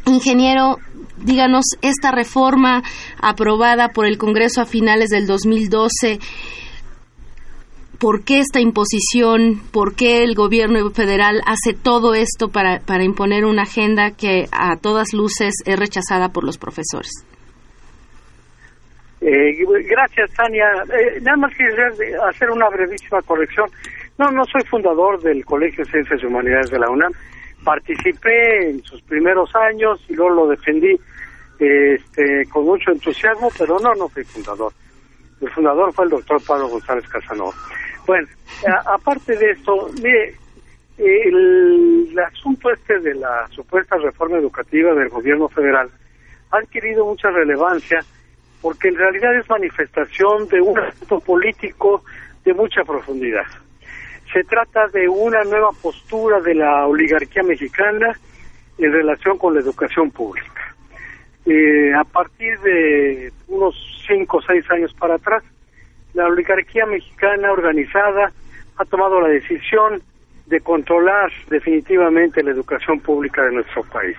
Ingeniero, 0.06 0.78
díganos, 1.24 1.66
esta 1.82 2.12
reforma 2.12 2.84
aprobada 3.22 3.90
por 3.90 4.06
el 4.06 4.18
Congreso 4.18 4.62
a 4.62 4.66
finales 4.66 5.10
del 5.10 5.28
2012, 5.28 6.20
¿por 8.00 8.24
qué 8.24 8.40
esta 8.40 8.60
imposición? 8.60 9.62
¿Por 9.72 9.96
qué 9.96 10.24
el 10.24 10.34
gobierno 10.34 10.90
federal 10.90 11.42
hace 11.46 11.74
todo 11.74 12.16
esto 12.16 12.50
para, 12.50 12.80
para 12.80 13.04
imponer 13.04 13.46
una 13.46 13.64
agenda 13.64 14.12
que 14.12 14.46
a 14.52 14.76
todas 14.78 15.14
luces 15.14 15.54
es 15.66 15.80
rechazada 15.80 16.30
por 16.30 16.44
los 16.44 16.58
profesores? 16.58 17.12
Eh, 19.22 19.54
gracias, 19.88 20.32
Tania. 20.36 20.66
Eh, 20.90 21.22
nada 21.22 21.38
más 21.38 21.52
quisiera 21.52 21.90
hacer 22.28 22.50
una 22.50 22.68
brevísima 22.70 23.22
corrección. 23.22 23.68
No, 24.18 24.32
no 24.32 24.44
soy 24.46 24.64
fundador 24.68 25.22
del 25.22 25.46
Colegio 25.46 25.84
de 25.86 25.92
Ciencias 25.92 26.20
y 26.24 26.26
Humanidades 26.26 26.72
de 26.72 26.80
la 26.80 26.90
UNAM. 26.90 27.12
Participé 27.64 28.70
en 28.70 28.84
sus 28.84 29.02
primeros 29.04 29.54
años 29.56 30.04
y 30.10 30.14
luego 30.14 30.36
lo 30.36 30.48
defendí 30.48 31.00
este, 31.60 32.46
con 32.50 32.66
mucho 32.66 32.92
entusiasmo, 32.92 33.50
pero 33.58 33.80
no, 33.80 33.94
no 33.94 34.10
fui 34.10 34.24
fundador. 34.24 34.74
El 35.40 35.50
fundador 35.52 35.94
fue 35.94 36.06
el 36.06 36.12
doctor 36.12 36.42
Pablo 36.46 36.68
González 36.70 37.08
Casanova. 37.08 37.54
Bueno, 38.06 38.28
aparte 38.86 39.38
de 39.38 39.52
esto, 39.52 39.90
mire, 40.02 40.36
el, 40.98 42.20
asunto 42.20 42.72
este 42.72 43.00
de 43.00 43.16
la 43.16 43.48
supuesta 43.50 43.98
reforma 43.98 44.38
educativa 44.38 44.94
del 44.94 45.10
gobierno 45.10 45.48
federal 45.50 45.90
ha 46.52 46.58
adquirido 46.58 47.06
mucha 47.06 47.30
relevancia 47.30 48.00
porque 48.62 48.90
en 48.90 48.96
realidad 48.96 49.36
es 49.36 49.50
manifestación 49.50 50.48
de 50.48 50.62
un 50.62 50.78
asunto 50.80 51.20
político 51.20 52.04
de 52.44 52.54
mucha 52.54 52.84
profundidad. 52.84 53.46
Se 54.34 54.44
trata 54.46 54.88
de 54.88 55.10
una 55.10 55.44
nueva 55.44 55.72
postura 55.82 56.40
de 56.40 56.56
la 56.56 56.88
oligarquía 56.88 57.44
mexicana 57.44 58.18
en 58.78 58.92
relación 58.92 59.38
con 59.38 59.54
la 59.54 59.60
educación 59.60 60.10
pública. 60.12 60.76
Eh, 61.46 61.94
a 61.94 62.04
partir 62.04 62.60
de 62.60 63.34
unos 63.48 63.76
cinco 64.08 64.38
o 64.38 64.42
seis 64.42 64.70
años 64.72 64.94
para 64.94 65.16
atrás, 65.16 65.44
la 66.14 66.28
oligarquía 66.28 66.86
mexicana 66.86 67.52
organizada 67.52 68.32
ha 68.78 68.86
tomado 68.86 69.20
la 69.20 69.28
decisión 69.28 70.02
de 70.46 70.62
controlar 70.62 71.32
definitivamente 71.50 72.44
la 72.44 72.52
educación 72.52 73.00
pública 73.00 73.44
de 73.44 73.54
nuestro 73.54 73.84
país. 73.84 74.18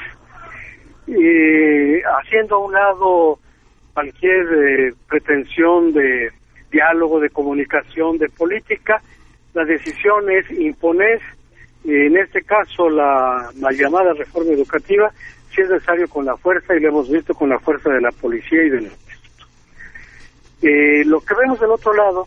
Y 1.07 2.01
haciendo 2.21 2.57
a 2.57 2.67
un 2.67 2.73
lado 2.73 3.39
cualquier 3.95 4.47
eh, 4.53 4.95
pretensión 5.09 5.93
de 5.93 6.31
diálogo, 6.71 7.21
de 7.21 7.31
comunicación, 7.31 8.19
de 8.19 8.29
política, 8.29 9.03
la 9.55 9.65
decisión 9.65 10.31
es 10.31 10.51
imponer, 10.51 11.21
en 11.85 12.17
este 12.17 12.43
caso 12.43 12.89
la, 12.89 13.51
llamada 13.73 14.13
reforma 14.15 14.53
educativa, 14.53 15.11
si 15.55 15.61
es 15.61 15.69
necesario 15.69 16.09
con 16.09 16.25
la 16.25 16.37
fuerza, 16.37 16.75
y 16.75 16.81
lo 16.81 16.89
hemos 16.89 17.11
visto 17.11 17.35
con 17.35 17.51
la 17.51 17.59
fuerza 17.59 17.91
de 17.91 18.01
la 18.01 18.11
policía 18.11 18.63
y 18.65 18.71
del 18.71 18.87
ejército. 18.87 19.47
Eh, 20.63 21.05
lo 21.05 21.21
que 21.21 21.35
vemos 21.35 21.61
del 21.61 21.71
otro 21.71 21.93
lado, 21.93 22.27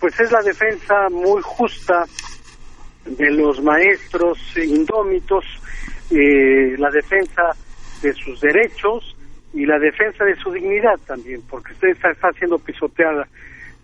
pues 0.00 0.18
es 0.18 0.32
la 0.32 0.42
defensa 0.42 1.08
muy 1.10 1.42
justa 1.42 2.04
de 3.04 3.30
los 3.30 3.62
maestros 3.62 4.38
indómitos, 4.56 5.44
eh, 6.10 6.76
la 6.78 6.90
defensa 6.90 7.54
de 8.02 8.12
sus 8.14 8.40
derechos 8.40 9.16
y 9.52 9.66
la 9.66 9.78
defensa 9.78 10.24
de 10.24 10.36
su 10.36 10.50
dignidad 10.52 10.98
también, 11.06 11.42
porque 11.48 11.72
usted 11.72 11.88
está, 11.88 12.32
siendo 12.32 12.58
pisoteada 12.58 13.26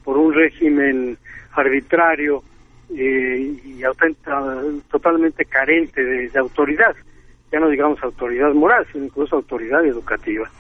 por 0.04 0.16
un 0.16 0.32
régimen 0.32 1.18
arbitrario 1.52 2.42
eh, 2.96 3.54
y 3.64 3.82
totalmente 4.90 5.44
carente 5.44 6.02
de, 6.04 6.38
autoridad, 6.38 6.94
ya 7.52 7.60
no 7.60 7.68
digamos 7.68 8.02
autoridad 8.02 8.52
moral, 8.54 8.86
sino 8.92 9.04
incluso 9.04 9.36
autoridad 9.36 9.84
educativa. 9.84 10.50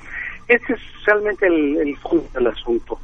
Este 0.46 0.74
es 0.74 0.80
realmente 1.04 1.46
el, 1.46 1.76
el 1.76 1.96
del 2.32 2.46
asunto. 2.46 2.98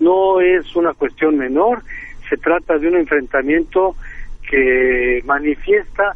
No 0.00 0.40
es 0.40 0.74
una 0.76 0.94
cuestión 0.94 1.36
menor, 1.38 1.82
se 2.28 2.36
trata 2.36 2.78
de 2.78 2.88
un 2.88 2.96
enfrentamiento 2.96 3.96
que 4.48 5.22
manifiesta 5.24 6.14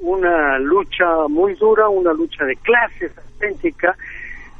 una 0.00 0.58
lucha 0.58 1.28
muy 1.28 1.54
dura, 1.54 1.88
una 1.88 2.12
lucha 2.12 2.44
de 2.44 2.56
clases 2.56 3.12
auténtica. 3.16 3.96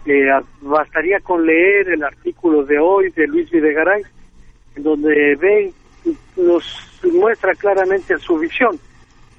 Eh, 0.06 0.28
bastaría 0.60 1.20
con 1.20 1.44
leer 1.44 1.90
el 1.90 2.02
artículo 2.02 2.64
de 2.64 2.78
hoy 2.78 3.10
de 3.10 3.26
Luis 3.26 3.50
Videgaray, 3.50 4.02
donde 4.76 5.36
ve, 5.36 5.72
nos 6.36 6.64
muestra 7.12 7.54
claramente 7.54 8.16
su 8.18 8.38
visión. 8.38 8.78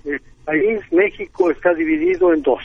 El 0.06 0.22
país, 0.46 0.82
México, 0.92 1.52
está 1.52 1.74
dividido 1.74 2.34
en 2.34 2.42
dos. 2.42 2.64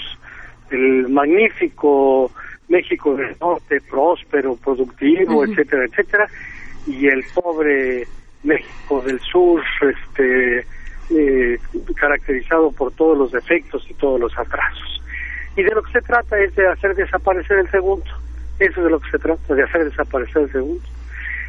El 0.71 1.09
magnífico 1.09 2.31
México 2.69 3.15
del 3.15 3.37
Norte, 3.41 3.81
próspero, 3.89 4.57
productivo, 4.57 5.45
etcétera, 5.45 5.85
etcétera, 5.85 6.27
y 6.87 7.07
el 7.07 7.25
pobre 7.35 8.07
México 8.43 9.03
del 9.03 9.21
Sur, 9.21 9.63
este, 9.83 10.67
eh, 11.11 11.59
caracterizado 11.95 12.73
por 12.73 12.93
todos 12.93 13.17
los 13.17 13.33
defectos 13.33 13.87
y 13.89 13.95
todos 13.95 14.21
los 14.21 14.37
atrasos. 14.37 15.03
Y 15.57 15.63
de 15.63 15.71
lo 15.71 15.83
que 15.83 15.93
se 15.93 16.03
trata 16.03 16.39
es 16.39 16.55
de 16.55 16.67
hacer 16.69 16.95
desaparecer 16.95 17.59
el 17.59 17.71
segundo. 17.71 18.07
Eso 18.59 18.81
es 18.81 18.85
de 18.85 18.91
lo 18.91 19.01
que 19.01 19.11
se 19.11 19.19
trata, 19.19 19.55
de 19.55 19.63
hacer 19.63 19.85
desaparecer 19.85 20.43
el 20.43 20.53
segundo. 20.53 20.83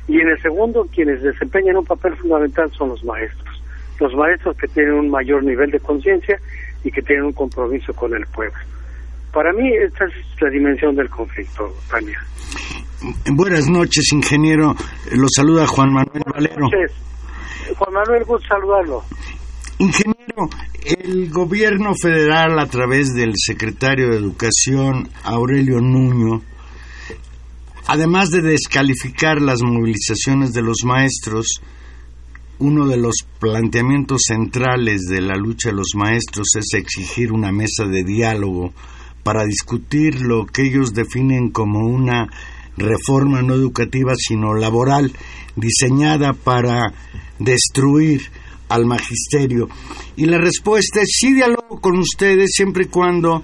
Y 0.07 0.21
en 0.21 0.29
el 0.29 0.41
segundo, 0.41 0.87
quienes 0.93 1.21
desempeñan 1.21 1.77
un 1.77 1.85
papel 1.85 2.15
fundamental 2.15 2.71
son 2.71 2.89
los 2.89 3.03
maestros. 3.03 3.61
Los 3.99 4.13
maestros 4.13 4.55
que 4.57 4.67
tienen 4.67 4.93
un 4.93 5.09
mayor 5.09 5.43
nivel 5.43 5.69
de 5.71 5.79
conciencia 5.79 6.39
y 6.83 6.91
que 6.91 7.01
tienen 7.01 7.25
un 7.25 7.33
compromiso 7.33 7.93
con 7.93 8.13
el 8.15 8.25
pueblo. 8.27 8.57
Para 9.33 9.51
mí, 9.53 9.69
esta 9.75 10.05
es 10.05 10.13
la 10.41 10.49
dimensión 10.49 10.95
del 10.95 11.09
conflicto, 11.09 11.73
Tania. 11.89 12.19
Buenas 13.31 13.67
noches, 13.67 14.11
ingeniero. 14.13 14.75
Lo 15.11 15.27
saluda 15.29 15.67
Juan 15.67 15.93
Manuel 15.93 16.23
Valero. 16.33 16.67
Juan 17.77 17.93
Manuel, 17.93 18.23
gusto 18.23 18.47
saludarlo. 18.47 19.03
Ingeniero, 19.79 20.49
el 20.83 21.29
gobierno 21.29 21.93
federal 22.01 22.57
a 22.57 22.65
través 22.65 23.13
del 23.13 23.33
secretario 23.35 24.09
de 24.09 24.17
Educación, 24.17 25.09
Aurelio 25.23 25.79
Nuño, 25.79 26.41
además 27.87 28.29
de 28.29 28.41
descalificar 28.41 29.41
las 29.41 29.61
movilizaciones 29.61 30.53
de 30.53 30.61
los 30.61 30.83
maestros, 30.83 31.61
uno 32.59 32.87
de 32.87 32.97
los 32.97 33.15
planteamientos 33.39 34.23
centrales 34.27 35.03
de 35.03 35.21
la 35.21 35.35
lucha 35.35 35.69
de 35.69 35.75
los 35.75 35.95
maestros 35.95 36.47
es 36.57 36.73
exigir 36.73 37.31
una 37.31 37.51
mesa 37.51 37.85
de 37.85 38.03
diálogo 38.03 38.73
para 39.23 39.45
discutir 39.45 40.21
lo 40.21 40.45
que 40.45 40.63
ellos 40.63 40.93
definen 40.93 41.51
como 41.51 41.79
una 41.87 42.27
reforma 42.77 43.41
no 43.41 43.55
educativa 43.55 44.13
sino 44.15 44.53
laboral 44.53 45.11
diseñada 45.55 46.33
para 46.33 46.93
destruir 47.39 48.21
al 48.69 48.85
magisterio. 48.85 49.69
Y 50.15 50.25
la 50.25 50.37
respuesta 50.37 51.01
es 51.01 51.09
sí 51.19 51.33
diálogo 51.33 51.79
con 51.79 51.97
ustedes 51.97 52.51
siempre 52.53 52.85
y 52.85 52.87
cuando 52.87 53.43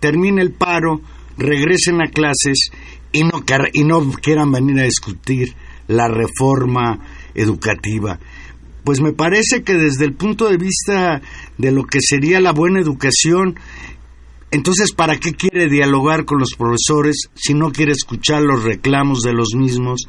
termine 0.00 0.42
el 0.42 0.52
paro, 0.52 1.00
regresen 1.36 2.02
a 2.02 2.08
clases 2.08 2.70
y 3.12 3.24
no, 3.24 3.42
y 3.72 3.84
no 3.84 4.12
quieran 4.12 4.52
venir 4.52 4.80
a 4.80 4.84
discutir 4.84 5.54
la 5.86 6.08
reforma 6.08 6.98
educativa. 7.34 8.18
Pues 8.84 9.00
me 9.00 9.12
parece 9.12 9.62
que 9.62 9.74
desde 9.74 10.04
el 10.04 10.14
punto 10.14 10.48
de 10.48 10.56
vista 10.56 11.20
de 11.56 11.72
lo 11.72 11.84
que 11.84 12.00
sería 12.00 12.40
la 12.40 12.52
buena 12.52 12.80
educación, 12.80 13.56
entonces, 14.50 14.92
¿para 14.92 15.18
qué 15.18 15.32
quiere 15.32 15.68
dialogar 15.68 16.24
con 16.24 16.38
los 16.38 16.54
profesores 16.56 17.28
si 17.34 17.52
no 17.52 17.70
quiere 17.70 17.92
escuchar 17.92 18.42
los 18.42 18.64
reclamos 18.64 19.20
de 19.20 19.34
los 19.34 19.48
mismos 19.54 20.08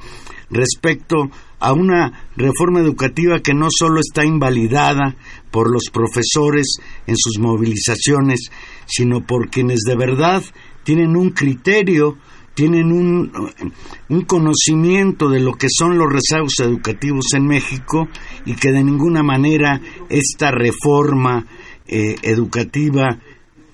respecto 0.50 1.30
a 1.60 1.74
una 1.74 2.30
reforma 2.38 2.80
educativa 2.80 3.42
que 3.42 3.54
no 3.54 3.68
solo 3.70 4.00
está 4.00 4.24
invalidada 4.24 5.16
por 5.52 5.70
los 5.70 5.90
profesores 5.92 6.78
en 7.06 7.16
sus 7.18 7.38
movilizaciones, 7.38 8.50
sino 8.86 9.26
por 9.26 9.50
quienes 9.50 9.82
de 9.82 9.98
verdad 9.98 10.42
tienen 10.84 11.18
un 11.18 11.32
criterio, 11.32 12.18
tienen 12.60 12.92
un, 12.92 14.26
conocimiento 14.26 15.30
de 15.30 15.40
lo 15.40 15.54
que 15.54 15.68
son 15.70 15.98
los 15.98 16.12
rezagos 16.12 16.56
educativos 16.60 17.28
en 17.34 17.48
México 17.48 18.10
y 18.46 18.56
que 18.56 18.74
de 18.74 18.84
ninguna 18.84 19.24
manera 19.24 19.80
esta 20.10 20.52
reforma 20.52 21.46
eh, 21.88 22.18
educativa 22.22 23.18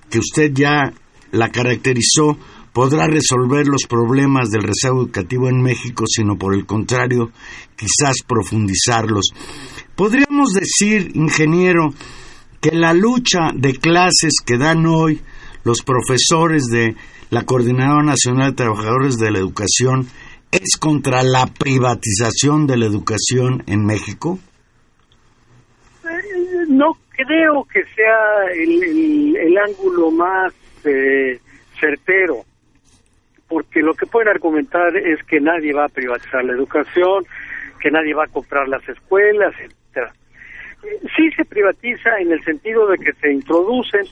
que 0.07 0.19
usted 0.19 0.51
ya 0.53 0.93
la 1.31 1.49
caracterizó 1.49 2.37
podrá 2.73 3.07
resolver 3.07 3.67
los 3.67 3.87
problemas 3.89 4.51
del 4.51 4.61
rezago 4.61 5.01
educativo 5.01 5.49
en 5.49 5.63
México, 5.63 6.03
sino 6.07 6.37
por 6.37 6.53
el 6.53 6.67
contrario, 6.67 7.31
quizás 7.75 8.17
profundizarlos. 8.27 9.31
Podríamos 9.95 10.49
decir, 10.53 11.09
ingeniero, 11.15 11.91
que 12.61 12.69
la 12.69 12.93
lucha 12.93 13.49
de 13.55 13.73
clases 13.73 14.33
que 14.45 14.59
dan 14.59 14.85
hoy 14.85 15.21
los 15.63 15.81
profesores 15.81 16.67
de 16.67 16.95
la 17.29 17.43
Coordinadora 17.43 18.03
Nacional 18.03 18.51
de 18.51 18.55
Trabajadores 18.55 19.17
de 19.17 19.31
la 19.31 19.39
Educación 19.39 20.07
es 20.51 20.77
contra 20.79 21.23
la 21.23 21.47
privatización 21.47 22.67
de 22.67 22.77
la 22.77 22.85
educación 22.85 23.63
en 23.67 23.85
México? 23.85 24.39
Eh, 26.03 26.65
no 26.69 26.97
creo 27.09 27.65
que 27.65 27.83
sea 27.95 28.53
el, 28.53 29.57
ángulo 29.57 30.11
más 30.11 30.53
eh, 30.83 31.39
certero 31.79 32.43
porque 33.47 33.81
lo 33.81 33.93
que 33.93 34.05
pueden 34.05 34.29
argumentar 34.29 34.95
es 34.97 35.23
que 35.23 35.39
nadie 35.39 35.73
va 35.73 35.85
a 35.85 35.89
privatizar 35.89 36.43
la 36.43 36.53
educación, 36.53 37.25
que 37.79 37.91
nadie 37.91 38.13
va 38.13 38.25
a 38.25 38.27
comprar 38.27 38.67
las 38.67 38.87
escuelas, 38.89 39.53
etcétera. 39.59 40.13
Sí 41.15 41.31
se 41.35 41.45
privatiza 41.45 42.17
en 42.19 42.31
el 42.31 42.43
sentido 42.43 42.87
de 42.87 42.97
que 42.97 43.13
se 43.13 43.31
introducen 43.31 44.05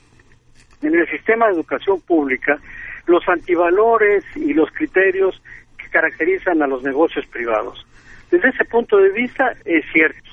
en 0.81 0.95
el 0.95 1.09
sistema 1.09 1.47
de 1.47 1.53
educación 1.53 2.01
pública 2.01 2.59
los 3.05 3.27
antivalores 3.27 4.23
y 4.35 4.53
los 4.53 4.71
criterios 4.71 5.41
que 5.77 5.89
caracterizan 5.89 6.61
a 6.61 6.67
los 6.67 6.83
negocios 6.83 7.25
privados. 7.27 7.85
Desde 8.31 8.49
ese 8.49 8.65
punto 8.65 8.97
de 8.97 9.09
vista 9.09 9.51
es 9.65 9.85
cierto, 9.91 10.29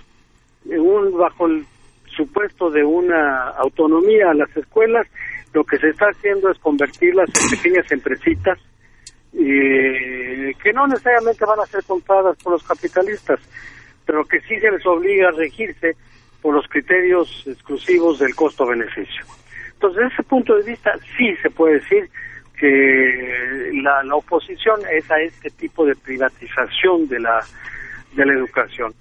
un, 0.64 1.16
bajo 1.16 1.46
el 1.46 1.64
supuesto 2.16 2.70
de 2.70 2.84
una 2.84 3.48
autonomía 3.50 4.30
a 4.30 4.34
las 4.34 4.54
escuelas, 4.56 5.06
lo 5.52 5.64
que 5.64 5.78
se 5.78 5.88
está 5.88 6.06
haciendo 6.06 6.50
es 6.50 6.58
convertirlas 6.58 7.28
en 7.28 7.58
pequeñas 7.58 7.90
empresitas 7.90 8.58
que 9.32 10.72
no 10.74 10.86
necesariamente 10.86 11.44
van 11.44 11.60
a 11.60 11.66
ser 11.66 11.84
compradas 11.84 12.36
por 12.42 12.52
los 12.52 12.62
capitalistas, 12.62 13.40
pero 14.04 14.24
que 14.24 14.40
sí 14.40 14.58
se 14.58 14.70
les 14.70 14.84
obliga 14.86 15.28
a 15.28 15.32
regirse 15.32 15.96
por 16.42 16.54
los 16.54 16.66
criterios 16.68 17.44
exclusivos 17.46 18.18
del 18.18 18.34
costo-beneficio. 18.34 19.24
Entonces, 19.72 20.02
desde 20.02 20.14
ese 20.14 20.22
punto 20.24 20.54
de 20.56 20.64
vista, 20.64 20.92
sí 21.16 21.34
se 21.42 21.50
puede 21.50 21.74
decir 21.74 22.10
que 22.60 23.70
la, 23.82 24.02
oposición 24.14 24.80
es 24.92 25.10
a 25.10 25.18
este 25.20 25.48
tipo 25.50 25.86
de 25.86 25.96
privatización 25.96 27.08
de 27.08 27.20
la, 27.20 27.42
de 28.14 28.26
la 28.26 28.34
educación. 28.34 28.92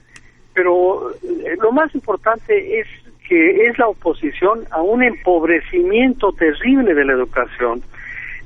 Pero 0.54 1.12
eh, 1.12 1.58
lo 1.62 1.74
más 1.74 1.94
importante 1.94 2.80
es 2.80 2.88
que 3.28 3.68
es 3.68 3.78
la 3.78 3.90
oposición 3.90 4.66
a 4.72 4.82
un 4.82 5.04
empobrecimiento 5.04 6.32
terrible 6.32 6.94
de 6.94 7.04
la 7.04 7.14
educación, 7.14 7.84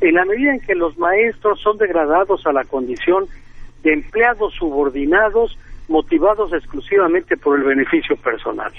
en 0.01 0.15
la 0.15 0.25
medida 0.25 0.55
en 0.55 0.59
que 0.61 0.73
los 0.73 0.97
maestros 0.97 1.61
son 1.61 1.77
degradados 1.77 2.45
a 2.47 2.51
la 2.51 2.63
condición 2.65 3.27
de 3.83 3.93
empleados 3.93 4.55
subordinados 4.55 5.57
motivados 5.87 6.51
exclusivamente 6.53 7.37
por 7.37 7.59
el 7.59 7.65
beneficio 7.65 8.15
personal. 8.17 8.71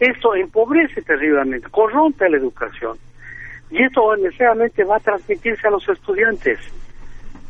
Esto 0.00 0.34
empobrece 0.34 1.02
terriblemente, 1.02 1.70
corrompe 1.70 2.28
la 2.28 2.36
educación. 2.36 2.98
Y 3.70 3.82
esto 3.82 4.16
necesariamente 4.16 4.84
va 4.84 4.96
a 4.96 5.00
transmitirse 5.00 5.66
a 5.66 5.70
los 5.70 5.88
estudiantes. 5.88 6.58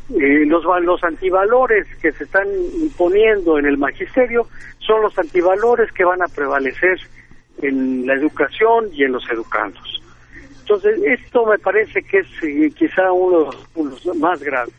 Eh, 0.09 0.45
los, 0.45 0.63
los 0.83 1.03
antivalores 1.03 1.85
que 2.01 2.11
se 2.13 2.23
están 2.23 2.47
imponiendo 2.81 3.59
en 3.59 3.65
el 3.65 3.77
magisterio 3.77 4.47
son 4.79 5.01
los 5.01 5.17
antivalores 5.19 5.91
que 5.91 6.05
van 6.05 6.21
a 6.21 6.27
prevalecer 6.27 6.97
en 7.61 8.05
la 8.07 8.13
educación 8.13 8.89
y 8.93 9.03
en 9.03 9.11
los 9.11 9.29
educandos. 9.29 10.01
Entonces, 10.61 10.99
esto 11.05 11.45
me 11.45 11.57
parece 11.57 12.01
que 12.03 12.19
es 12.19 12.27
eh, 12.43 12.71
quizá 12.75 13.11
uno 13.11 13.51
de 13.75 13.83
los 13.83 14.15
más 14.17 14.41
graves. 14.41 14.73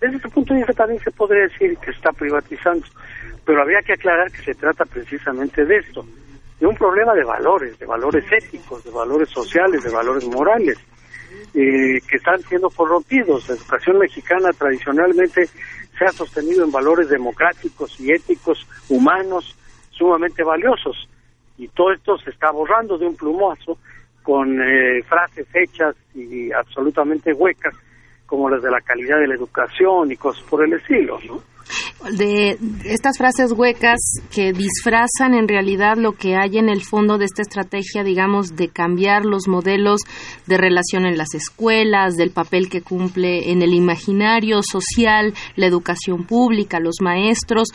Desde 0.00 0.16
este 0.16 0.28
punto 0.30 0.52
de 0.52 0.60
vista 0.60 0.72
también 0.72 1.00
se 1.00 1.10
podría 1.10 1.42
decir 1.42 1.76
que 1.78 1.90
está 1.90 2.12
privatizando, 2.12 2.86
pero 3.44 3.62
habría 3.62 3.82
que 3.82 3.92
aclarar 3.92 4.30
que 4.32 4.42
se 4.42 4.54
trata 4.54 4.84
precisamente 4.84 5.64
de 5.64 5.76
esto, 5.76 6.04
de 6.62 6.68
un 6.68 6.76
problema 6.76 7.12
de 7.12 7.24
valores, 7.24 7.76
de 7.76 7.86
valores 7.86 8.24
éticos, 8.30 8.84
de 8.84 8.92
valores 8.92 9.28
sociales, 9.30 9.82
de 9.82 9.90
valores 9.90 10.24
morales, 10.28 10.78
eh, 11.54 11.98
que 12.08 12.16
están 12.18 12.40
siendo 12.42 12.70
corrompidos. 12.70 13.48
La 13.48 13.56
educación 13.56 13.98
mexicana 13.98 14.52
tradicionalmente 14.52 15.46
se 15.46 16.04
ha 16.04 16.12
sostenido 16.12 16.64
en 16.64 16.70
valores 16.70 17.08
democráticos 17.08 17.98
y 17.98 18.12
éticos, 18.12 18.64
humanos, 18.88 19.58
sumamente 19.90 20.44
valiosos. 20.44 21.08
Y 21.58 21.66
todo 21.66 21.90
esto 21.90 22.16
se 22.18 22.30
está 22.30 22.52
borrando 22.52 22.96
de 22.96 23.06
un 23.06 23.16
plumazo 23.16 23.78
con 24.22 24.62
eh, 24.62 25.02
frases 25.02 25.48
hechas 25.52 25.96
y 26.14 26.52
absolutamente 26.52 27.32
huecas, 27.32 27.74
como 28.24 28.48
las 28.48 28.62
de 28.62 28.70
la 28.70 28.80
calidad 28.82 29.18
de 29.18 29.26
la 29.26 29.34
educación 29.34 30.12
y 30.12 30.16
cosas 30.16 30.44
por 30.44 30.64
el 30.64 30.74
estilo, 30.74 31.18
¿no? 31.26 31.42
De 32.10 32.58
estas 32.84 33.18
frases 33.18 33.52
huecas 33.52 34.00
que 34.30 34.52
disfrazan 34.52 35.34
en 35.34 35.48
realidad 35.48 35.96
lo 35.96 36.12
que 36.12 36.36
hay 36.36 36.58
en 36.58 36.68
el 36.68 36.82
fondo 36.82 37.18
de 37.18 37.26
esta 37.26 37.42
estrategia, 37.42 38.02
digamos, 38.02 38.56
de 38.56 38.68
cambiar 38.68 39.24
los 39.24 39.48
modelos 39.48 40.00
de 40.46 40.56
relación 40.56 41.06
en 41.06 41.16
las 41.16 41.34
escuelas, 41.34 42.16
del 42.16 42.30
papel 42.30 42.68
que 42.68 42.82
cumple 42.82 43.50
en 43.52 43.62
el 43.62 43.74
imaginario 43.74 44.62
social, 44.62 45.34
la 45.56 45.66
educación 45.66 46.24
pública, 46.24 46.80
los 46.80 46.96
maestros, 47.00 47.68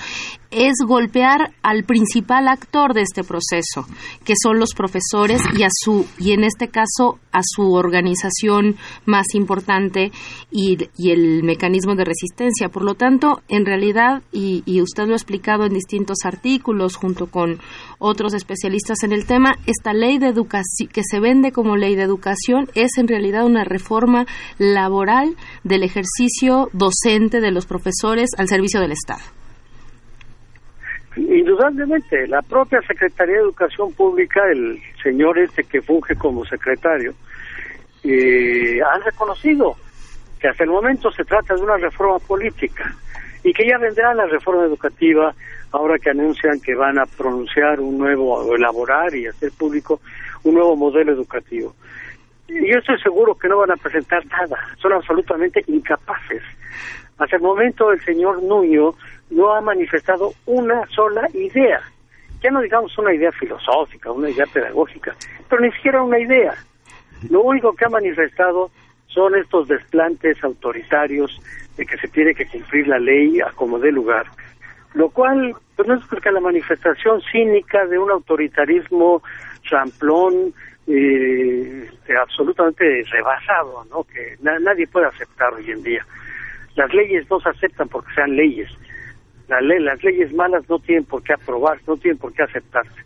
es 0.51 0.73
golpear 0.85 1.53
al 1.61 1.83
principal 1.83 2.47
actor 2.47 2.93
de 2.93 3.01
este 3.01 3.23
proceso, 3.23 3.85
que 4.23 4.33
son 4.41 4.59
los 4.59 4.73
profesores 4.73 5.41
y 5.57 5.63
a 5.63 5.69
su 5.71 6.05
y 6.17 6.31
en 6.31 6.43
este 6.43 6.67
caso 6.67 7.19
a 7.31 7.41
su 7.43 7.73
organización 7.73 8.77
más 9.05 9.35
importante 9.35 10.11
y, 10.51 10.77
y 10.97 11.11
el 11.11 11.43
mecanismo 11.43 11.95
de 11.95 12.05
resistencia. 12.05 12.69
Por 12.69 12.83
lo 12.83 12.95
tanto, 12.95 13.41
en 13.47 13.65
realidad 13.65 14.23
y, 14.31 14.63
y 14.65 14.81
usted 14.81 15.05
lo 15.05 15.13
ha 15.13 15.17
explicado 15.17 15.65
en 15.65 15.73
distintos 15.73 16.19
artículos 16.23 16.95
junto 16.95 17.27
con 17.27 17.59
otros 17.99 18.33
especialistas 18.33 19.03
en 19.03 19.11
el 19.11 19.25
tema, 19.25 19.57
esta 19.65 19.93
ley 19.93 20.17
de 20.17 20.27
educación 20.27 20.89
que 20.91 21.01
se 21.03 21.19
vende 21.19 21.51
como 21.51 21.77
ley 21.77 21.95
de 21.95 22.03
educación 22.03 22.69
es 22.75 22.91
en 22.97 23.07
realidad 23.07 23.45
una 23.45 23.63
reforma 23.63 24.25
laboral 24.57 25.35
del 25.63 25.83
ejercicio 25.83 26.69
docente 26.73 27.41
de 27.41 27.51
los 27.51 27.65
profesores 27.65 28.29
al 28.37 28.47
servicio 28.47 28.79
del 28.79 28.91
Estado. 28.91 29.36
Indudablemente, 31.17 32.27
la 32.27 32.41
propia 32.43 32.79
Secretaría 32.81 33.35
de 33.35 33.41
Educación 33.41 33.91
Pública, 33.93 34.41
el 34.51 34.79
señor 35.01 35.39
este 35.39 35.63
que 35.63 35.81
funge 35.81 36.15
como 36.15 36.45
secretario, 36.45 37.13
eh, 38.03 38.79
reconocido 39.03 39.75
que 40.39 40.47
hasta 40.47 40.63
el 40.63 40.69
momento 40.69 41.11
se 41.11 41.23
trata 41.23 41.55
de 41.55 41.61
una 41.61 41.77
reforma 41.77 42.19
política 42.19 42.95
y 43.43 43.51
que 43.51 43.67
ya 43.67 43.77
vendrá 43.77 44.13
la 44.13 44.27
reforma 44.27 44.65
educativa 44.65 45.33
ahora 45.71 45.97
que 45.97 46.11
anuncian 46.11 46.59
que 46.59 46.75
van 46.75 46.99
a 46.99 47.05
pronunciar 47.05 47.79
un 47.79 47.97
nuevo, 47.97 48.55
elaborar 48.55 49.13
y 49.15 49.27
hacer 49.27 49.51
público 49.51 49.99
un 50.43 50.55
nuevo 50.55 50.75
modelo 50.75 51.13
educativo. 51.13 51.75
Y 52.47 52.71
yo 52.71 52.77
estoy 52.77 52.99
seguro 53.01 53.35
que 53.35 53.47
no 53.47 53.57
van 53.57 53.71
a 53.71 53.77
presentar 53.77 54.25
nada, 54.27 54.57
son 54.79 54.93
absolutamente 54.93 55.63
incapaces. 55.67 56.43
Hasta 57.17 57.35
el 57.35 57.41
momento 57.41 57.91
el 57.91 58.03
señor 58.03 58.43
Nuño 58.43 58.93
no 59.29 59.53
ha 59.53 59.61
manifestado 59.61 60.33
una 60.45 60.85
sola 60.87 61.27
idea, 61.33 61.81
ya 62.41 62.51
no 62.51 62.61
digamos 62.61 62.97
una 62.97 63.13
idea 63.13 63.31
filosófica, 63.31 64.11
una 64.11 64.29
idea 64.29 64.45
pedagógica, 64.45 65.15
pero 65.49 65.61
ni 65.61 65.71
siquiera 65.71 66.03
una 66.03 66.19
idea. 66.19 66.53
Lo 67.29 67.41
único 67.41 67.73
que 67.73 67.85
ha 67.85 67.89
manifestado 67.89 68.69
son 69.07 69.35
estos 69.35 69.67
desplantes 69.67 70.43
autoritarios 70.43 71.41
de 71.75 71.85
que 71.85 71.97
se 71.97 72.07
tiene 72.07 72.35
que 72.35 72.45
cumplir 72.47 72.87
la 72.87 72.99
ley 72.99 73.39
a 73.41 73.51
como 73.51 73.79
dé 73.79 73.91
lugar, 73.91 74.27
lo 74.93 75.09
cual 75.09 75.55
pues 75.75 75.87
no 75.87 75.95
es 75.95 76.05
porque 76.05 76.31
la 76.31 76.39
manifestación 76.39 77.21
cínica 77.31 77.85
de 77.87 77.97
un 77.97 78.11
autoritarismo 78.11 79.23
champlón 79.63 80.53
eh, 80.87 81.89
absolutamente 82.19 83.03
rebasado, 83.11 83.85
¿no? 83.89 84.03
que 84.03 84.37
nadie 84.41 84.87
puede 84.87 85.07
aceptar 85.07 85.53
hoy 85.53 85.69
en 85.71 85.83
día. 85.83 86.05
Las 86.77 86.93
leyes 86.93 87.29
no 87.29 87.39
se 87.39 87.49
aceptan 87.49 87.89
porque 87.89 88.13
sean 88.13 88.35
leyes. 88.35 88.69
La 89.47 89.59
ley, 89.61 89.79
las 89.79 90.01
leyes 90.03 90.31
malas 90.33 90.63
no 90.69 90.77
tienen 90.77 91.05
por 91.05 91.23
qué 91.23 91.33
aprobarse, 91.33 91.83
no 91.87 91.97
tienen 91.97 92.19
por 92.19 92.31
qué 92.33 92.43
aceptarse. 92.43 93.01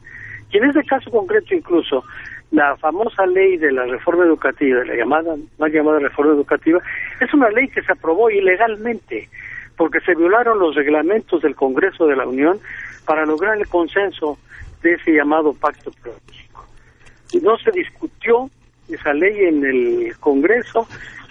Y 0.51 0.57
en 0.57 0.65
este 0.65 0.83
caso 0.83 1.09
concreto 1.09 1.55
incluso, 1.55 2.03
la 2.51 2.75
famosa 2.75 3.25
ley 3.25 3.55
de 3.55 3.71
la 3.71 3.85
reforma 3.85 4.25
educativa, 4.25 4.83
la 4.83 4.95
llamada, 4.95 5.37
más 5.57 5.71
llamada 5.71 5.99
reforma 5.99 6.33
educativa, 6.33 6.81
es 7.21 7.33
una 7.33 7.49
ley 7.49 7.69
que 7.69 7.81
se 7.81 7.93
aprobó 7.93 8.29
ilegalmente, 8.29 9.29
porque 9.77 10.01
se 10.01 10.15
violaron 10.15 10.59
los 10.59 10.75
reglamentos 10.75 11.41
del 11.41 11.55
Congreso 11.55 12.07
de 12.07 12.17
la 12.17 12.27
Unión 12.27 12.59
para 13.05 13.25
lograr 13.25 13.57
el 13.57 13.67
consenso 13.69 14.37
de 14.83 14.95
ese 14.95 15.13
llamado 15.13 15.53
pacto 15.53 15.91
político. 15.91 16.67
No 17.41 17.57
se 17.57 17.71
discutió 17.71 18.49
esa 18.89 19.13
ley 19.13 19.45
en 19.45 19.63
el 19.63 20.17
Congreso, 20.19 20.85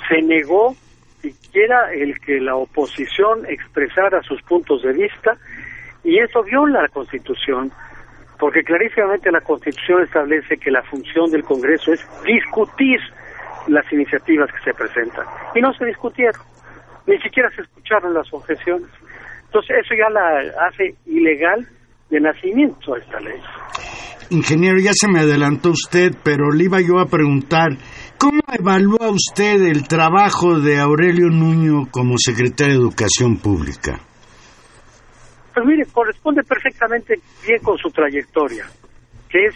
se 0.09 0.22
negó 0.22 0.74
siquiera 1.20 1.92
el 1.92 2.18
que 2.20 2.40
la 2.40 2.56
oposición 2.56 3.46
expresara 3.48 4.22
sus 4.22 4.40
puntos 4.42 4.83
de 4.83 4.92
vista, 4.92 5.37
y 6.02 6.18
eso 6.18 6.42
viola 6.42 6.83
la 6.83 6.88
Constitución 6.88 7.70
porque 8.40 8.62
clarísimamente 8.62 9.30
la 9.30 9.42
Constitución 9.42 10.02
establece 10.02 10.56
que 10.56 10.70
la 10.70 10.83
función 10.85 11.30
del 11.30 11.44
Congreso 11.44 11.92
es 11.92 12.00
discutir 12.24 12.98
las 13.68 13.85
iniciativas 13.92 14.50
que 14.50 14.64
se 14.64 14.72
presentan. 14.72 15.26
Y 15.54 15.61
no 15.61 15.72
se 15.74 15.85
discutieron, 15.85 16.40
ni 17.06 17.18
siquiera 17.20 17.50
se 17.54 17.62
escucharon 17.62 18.14
las 18.14 18.26
objeciones. 18.33 18.88
Entonces 19.44 19.76
eso 19.85 19.94
ya 19.94 20.09
la 20.09 20.66
hace 20.66 20.94
ilegal 21.06 21.66
de 22.09 22.20
nacimiento 22.20 22.96
esta 22.96 23.20
ley. 23.20 23.38
Ingeniero, 24.30 24.78
ya 24.78 24.92
se 24.94 25.09
me 25.09 25.20
adelantó 25.20 25.70
usted, 25.70 26.12
pero 26.24 26.50
le 26.50 26.64
iba 26.64 26.80
yo 26.80 26.98
a 26.98 27.06
preguntar, 27.06 27.68
¿cómo 28.20 28.42
evalúa 28.52 29.09
usted 29.09 29.62
el 29.62 29.88
trabajo 29.88 30.61
de 30.61 30.78
Aurelio 30.78 31.30
Nuño 31.30 31.88
como 31.90 32.18
secretario 32.18 32.74
de 32.74 32.80
Educación 32.80 33.38
Pública? 33.38 33.98
Pues 35.54 35.66
mire, 35.66 35.87
corresponde 35.90 36.42
perfectamente 36.42 37.14
bien 37.46 37.62
con 37.62 37.78
su 37.78 37.88
trayectoria, 37.88 38.66
que 39.26 39.46
es 39.46 39.54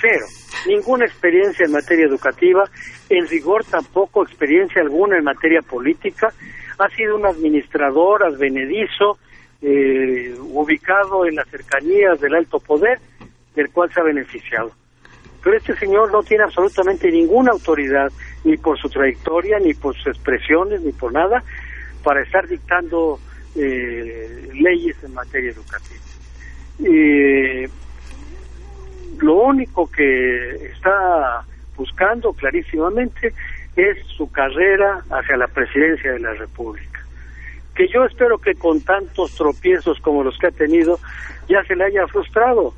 cero, 0.00 0.26
ninguna 0.66 1.06
experiencia 1.06 1.66
en 1.66 1.72
materia 1.72 2.06
educativa, 2.06 2.64
en 3.08 3.28
rigor 3.28 3.64
tampoco 3.64 4.24
experiencia 4.24 4.82
alguna 4.82 5.16
en 5.16 5.24
materia 5.24 5.62
política, 5.62 6.32
ha 6.78 6.88
sido 6.96 7.14
un 7.14 7.26
administrador 7.26 8.24
advenedizo, 8.24 9.18
eh, 9.62 10.34
ubicado 10.40 11.26
en 11.26 11.36
las 11.36 11.48
cercanías 11.48 12.20
del 12.20 12.34
alto 12.34 12.58
poder, 12.58 12.98
del 13.54 13.70
cual 13.70 13.88
se 13.92 14.00
ha 14.00 14.04
beneficiado. 14.04 14.72
Pero 15.42 15.56
este 15.56 15.76
señor 15.76 16.10
no 16.10 16.22
tiene 16.22 16.44
absolutamente 16.44 17.10
ninguna 17.10 17.52
autoridad, 17.52 18.10
ni 18.44 18.56
por 18.56 18.78
su 18.78 18.88
trayectoria, 18.88 19.58
ni 19.58 19.74
por 19.74 19.94
sus 19.96 20.08
expresiones, 20.08 20.80
ni 20.82 20.92
por 20.92 21.12
nada, 21.12 21.42
para 22.02 22.22
estar 22.22 22.46
dictando 22.46 23.18
eh, 23.54 24.48
leyes 24.54 24.96
en 25.04 25.14
materia 25.14 25.50
educativa. 25.50 26.00
Eh, 26.84 27.68
lo 29.20 29.34
único 29.34 29.90
que 29.90 30.70
está 30.72 31.44
buscando 31.76 32.32
clarísimamente 32.32 33.32
es 33.76 33.98
su 34.16 34.30
carrera 34.30 35.02
hacia 35.10 35.36
la 35.36 35.46
presidencia 35.48 36.12
de 36.12 36.20
la 36.20 36.34
República. 36.34 37.00
Que 37.74 37.88
yo 37.88 38.04
espero 38.04 38.38
que 38.38 38.54
con 38.54 38.80
tantos 38.80 39.34
tropiezos 39.36 40.00
como 40.00 40.24
los 40.24 40.36
que 40.38 40.48
ha 40.48 40.50
tenido 40.50 40.98
ya 41.48 41.62
se 41.64 41.76
le 41.76 41.84
haya 41.84 42.06
frustrado. 42.08 42.74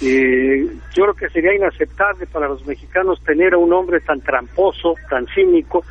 Y 0.00 0.66
yo 0.94 1.04
creo 1.04 1.14
que 1.14 1.30
sería 1.30 1.54
inaceptable 1.54 2.26
para 2.26 2.48
los 2.48 2.66
mexicanos 2.66 3.22
tener 3.24 3.54
a 3.54 3.58
un 3.58 3.72
hombre 3.72 4.00
tan 4.00 4.20
tramposo, 4.20 4.94
tan 5.08 5.26
cínico, 5.28 5.84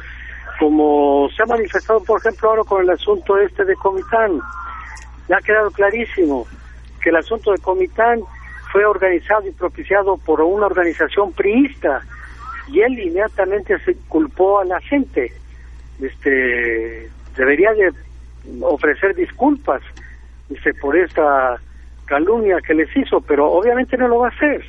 como 0.60 1.30
se 1.36 1.44
ha 1.44 1.46
manifestado, 1.46 2.04
por 2.04 2.20
ejemplo, 2.20 2.50
ahora 2.50 2.64
con 2.64 2.84
el 2.84 2.90
asunto 2.90 3.38
este 3.38 3.66
de 3.66 3.76
Comitán. 3.76 4.40
Ya 5.28 5.38
ha 5.38 5.42
quedado 5.42 5.72
clarísimo 5.72 6.46
que 7.02 7.10
el 7.10 7.16
asunto 7.16 7.52
de 7.52 7.58
Comitán 7.58 8.22
fue 8.72 8.86
organizado 8.86 9.48
y 9.48 9.52
propiciado 9.52 10.18
por 10.18 10.42
una 10.42 10.68
organización 10.68 11.34
priista 11.34 12.02
y 12.68 12.82
él 12.82 13.00
inmediatamente 13.00 13.78
se 13.80 13.96
culpó 14.08 14.60
a 14.60 14.66
la 14.66 14.80
gente. 14.82 15.32
Este 16.00 17.10
debería 17.36 17.74
de 17.74 17.92
ofrecer 18.62 19.16
disculpas 19.16 19.82
este, 20.50 20.74
por 20.76 20.98
esta 20.98 21.60
calumnia 22.06 22.58
que 22.66 22.74
les 22.74 22.90
hizo, 22.96 23.22
pero 23.22 23.52
obviamente 23.52 23.98
no 23.98 24.08
lo 24.08 24.20
va 24.20 24.28
a 24.28 24.32
hacer, 24.32 24.64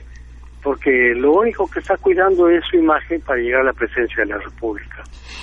porque 0.62 1.12
lo 1.16 1.32
único 1.32 1.68
que 1.70 1.80
está 1.80 1.96
cuidando 1.96 2.48
es 2.48 2.62
su 2.70 2.76
imagen 2.76 3.20
para 3.22 3.40
llegar 3.40 3.62
a 3.62 3.64
la 3.64 3.72
presencia 3.72 4.24
de 4.24 4.30
la 4.30 4.38
República. 4.38 5.02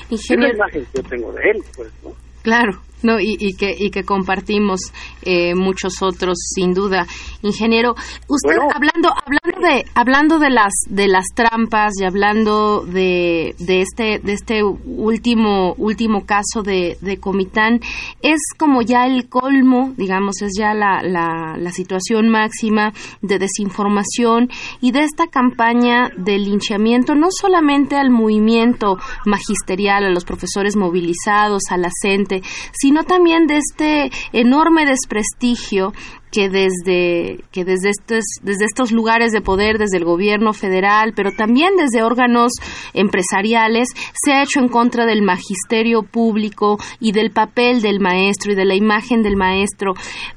Es 0.09 0.29
la 0.29 0.49
imagen 0.49 0.85
que 0.85 1.01
yo 1.01 1.09
tengo 1.09 1.31
de 1.33 1.51
él, 1.51 1.57
pues, 1.75 1.91
¿no? 2.03 2.11
Claro, 2.41 2.71
no 3.03 3.19
y, 3.19 3.37
y, 3.39 3.53
que 3.53 3.75
y 3.77 3.89
que 3.89 4.03
compartimos 4.03 4.79
eh, 5.21 5.55
muchos 5.55 6.01
otros 6.01 6.37
sin 6.55 6.73
duda. 6.73 7.05
Ingeniero 7.41 7.95
usted 8.27 8.57
hablando 8.73 9.09
hablando 9.09 9.67
de 9.67 9.85
hablando 9.93 10.39
de 10.39 10.49
las 10.49 10.73
de 10.89 11.07
las 11.07 11.25
trampas 11.35 11.93
y 11.99 12.05
hablando 12.05 12.85
de, 12.85 13.55
de 13.59 13.81
este 13.81 14.19
de 14.19 14.33
este 14.33 14.63
último 14.63 15.73
último 15.77 16.25
caso 16.25 16.63
de, 16.63 16.97
de 17.01 17.19
Comitán 17.19 17.79
es 18.21 18.39
como 18.57 18.81
ya 18.81 19.05
el 19.05 19.29
colmo 19.29 19.93
digamos 19.97 20.41
es 20.41 20.53
ya 20.57 20.73
la, 20.73 21.01
la, 21.03 21.55
la 21.57 21.71
situación 21.71 22.29
máxima 22.29 22.93
de 23.21 23.39
desinformación 23.39 24.49
y 24.81 24.91
de 24.91 25.03
esta 25.03 25.27
campaña 25.27 26.09
de 26.17 26.37
linchamiento 26.37 27.15
no 27.15 27.27
solamente 27.29 27.95
al 27.95 28.09
movimiento 28.09 28.97
magisterial 29.25 30.05
a 30.05 30.09
los 30.09 30.25
profesores 30.25 30.75
movilizados 30.75 31.63
a 31.69 31.77
la 31.77 31.89
gente 32.01 32.41
sino 32.73 32.88
también 33.03 33.47
de 33.47 33.57
este 33.57 34.11
enorme 34.33 34.85
desprestigio 34.85 35.93
que 36.31 36.49
desde 36.49 37.43
que 37.51 37.65
desde 37.65 37.89
estos 37.89 38.23
desde 38.43 38.65
estos 38.65 38.91
lugares 38.91 39.31
de 39.31 39.41
poder 39.41 39.77
desde 39.77 39.97
el 39.97 40.05
gobierno 40.05 40.53
federal 40.53 41.13
pero 41.15 41.31
también 41.31 41.75
desde 41.75 42.03
órganos 42.03 42.51
empresariales 42.93 43.89
se 44.13 44.33
ha 44.33 44.43
hecho 44.43 44.59
en 44.59 44.69
contra 44.69 45.05
del 45.05 45.21
magisterio 45.23 46.03
público 46.03 46.77
y 46.99 47.11
del 47.13 47.31
papel 47.31 47.81
del 47.81 47.99
maestro 47.99 48.51
y 48.51 48.55
de 48.55 48.65
la 48.65 48.75
imagen 48.75 49.23
del 49.23 49.37
maestro. 49.37 49.93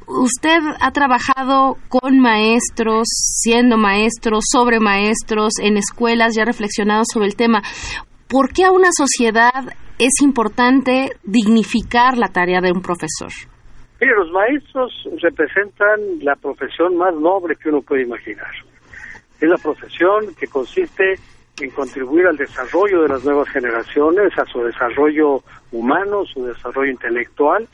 Usted 0.07 0.61
ha 0.81 0.91
trabajado 0.93 1.77
con 1.89 2.21
maestros 2.21 3.07
siendo 3.09 3.77
maestro 3.77 4.39
sobre 4.41 4.81
maestros 4.81 5.55
en 5.61 5.77
escuelas 5.77 6.35
ya 6.35 6.45
reflexionado 6.45 7.05
sobre 7.11 7.27
el 7.27 7.37
tema 7.37 7.63
¿por 8.33 8.49
qué 8.49 8.65
a 8.65 8.73
una 8.73 8.89
sociedad 8.93 9.77
es 9.99 10.23
importante 10.23 11.11
dignificar 11.23 12.17
la 12.17 12.29
tarea 12.29 12.63
de 12.63 12.73
un 12.73 12.81
profesor? 12.81 13.29
Mire, 14.01 14.15
los 14.17 14.33
maestros 14.33 14.91
representan 15.21 16.19
la 16.23 16.35
profesión 16.37 16.97
más 16.97 17.15
noble 17.15 17.57
que 17.57 17.69
uno 17.69 17.83
puede 17.83 18.05
imaginar. 18.05 18.51
Es 19.39 19.49
la 19.49 19.59
profesión 19.59 20.35
que 20.35 20.47
consiste 20.47 21.15
en 21.61 21.71
contribuir 21.71 22.27
al 22.27 22.39
desarrollo 22.39 23.03
de 23.03 23.09
las 23.09 23.23
nuevas 23.23 23.51
generaciones, 23.51 24.33
a 24.39 24.47
su 24.47 24.61
desarrollo 24.63 25.43
humano, 25.71 26.25
su 26.25 26.43
desarrollo 26.47 26.91
intelectual, 26.91 27.69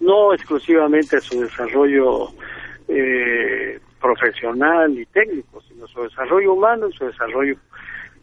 no 0.00 0.34
exclusivamente 0.34 1.16
a 1.16 1.20
su 1.20 1.40
desarrollo 1.40 2.28
eh, 2.86 3.80
profesional 3.98 4.96
y 4.98 5.06
técnico, 5.06 5.62
sino 5.62 5.86
su 5.88 6.02
desarrollo 6.02 6.52
humano 6.52 6.88
su 6.92 7.06
desarrollo 7.06 7.56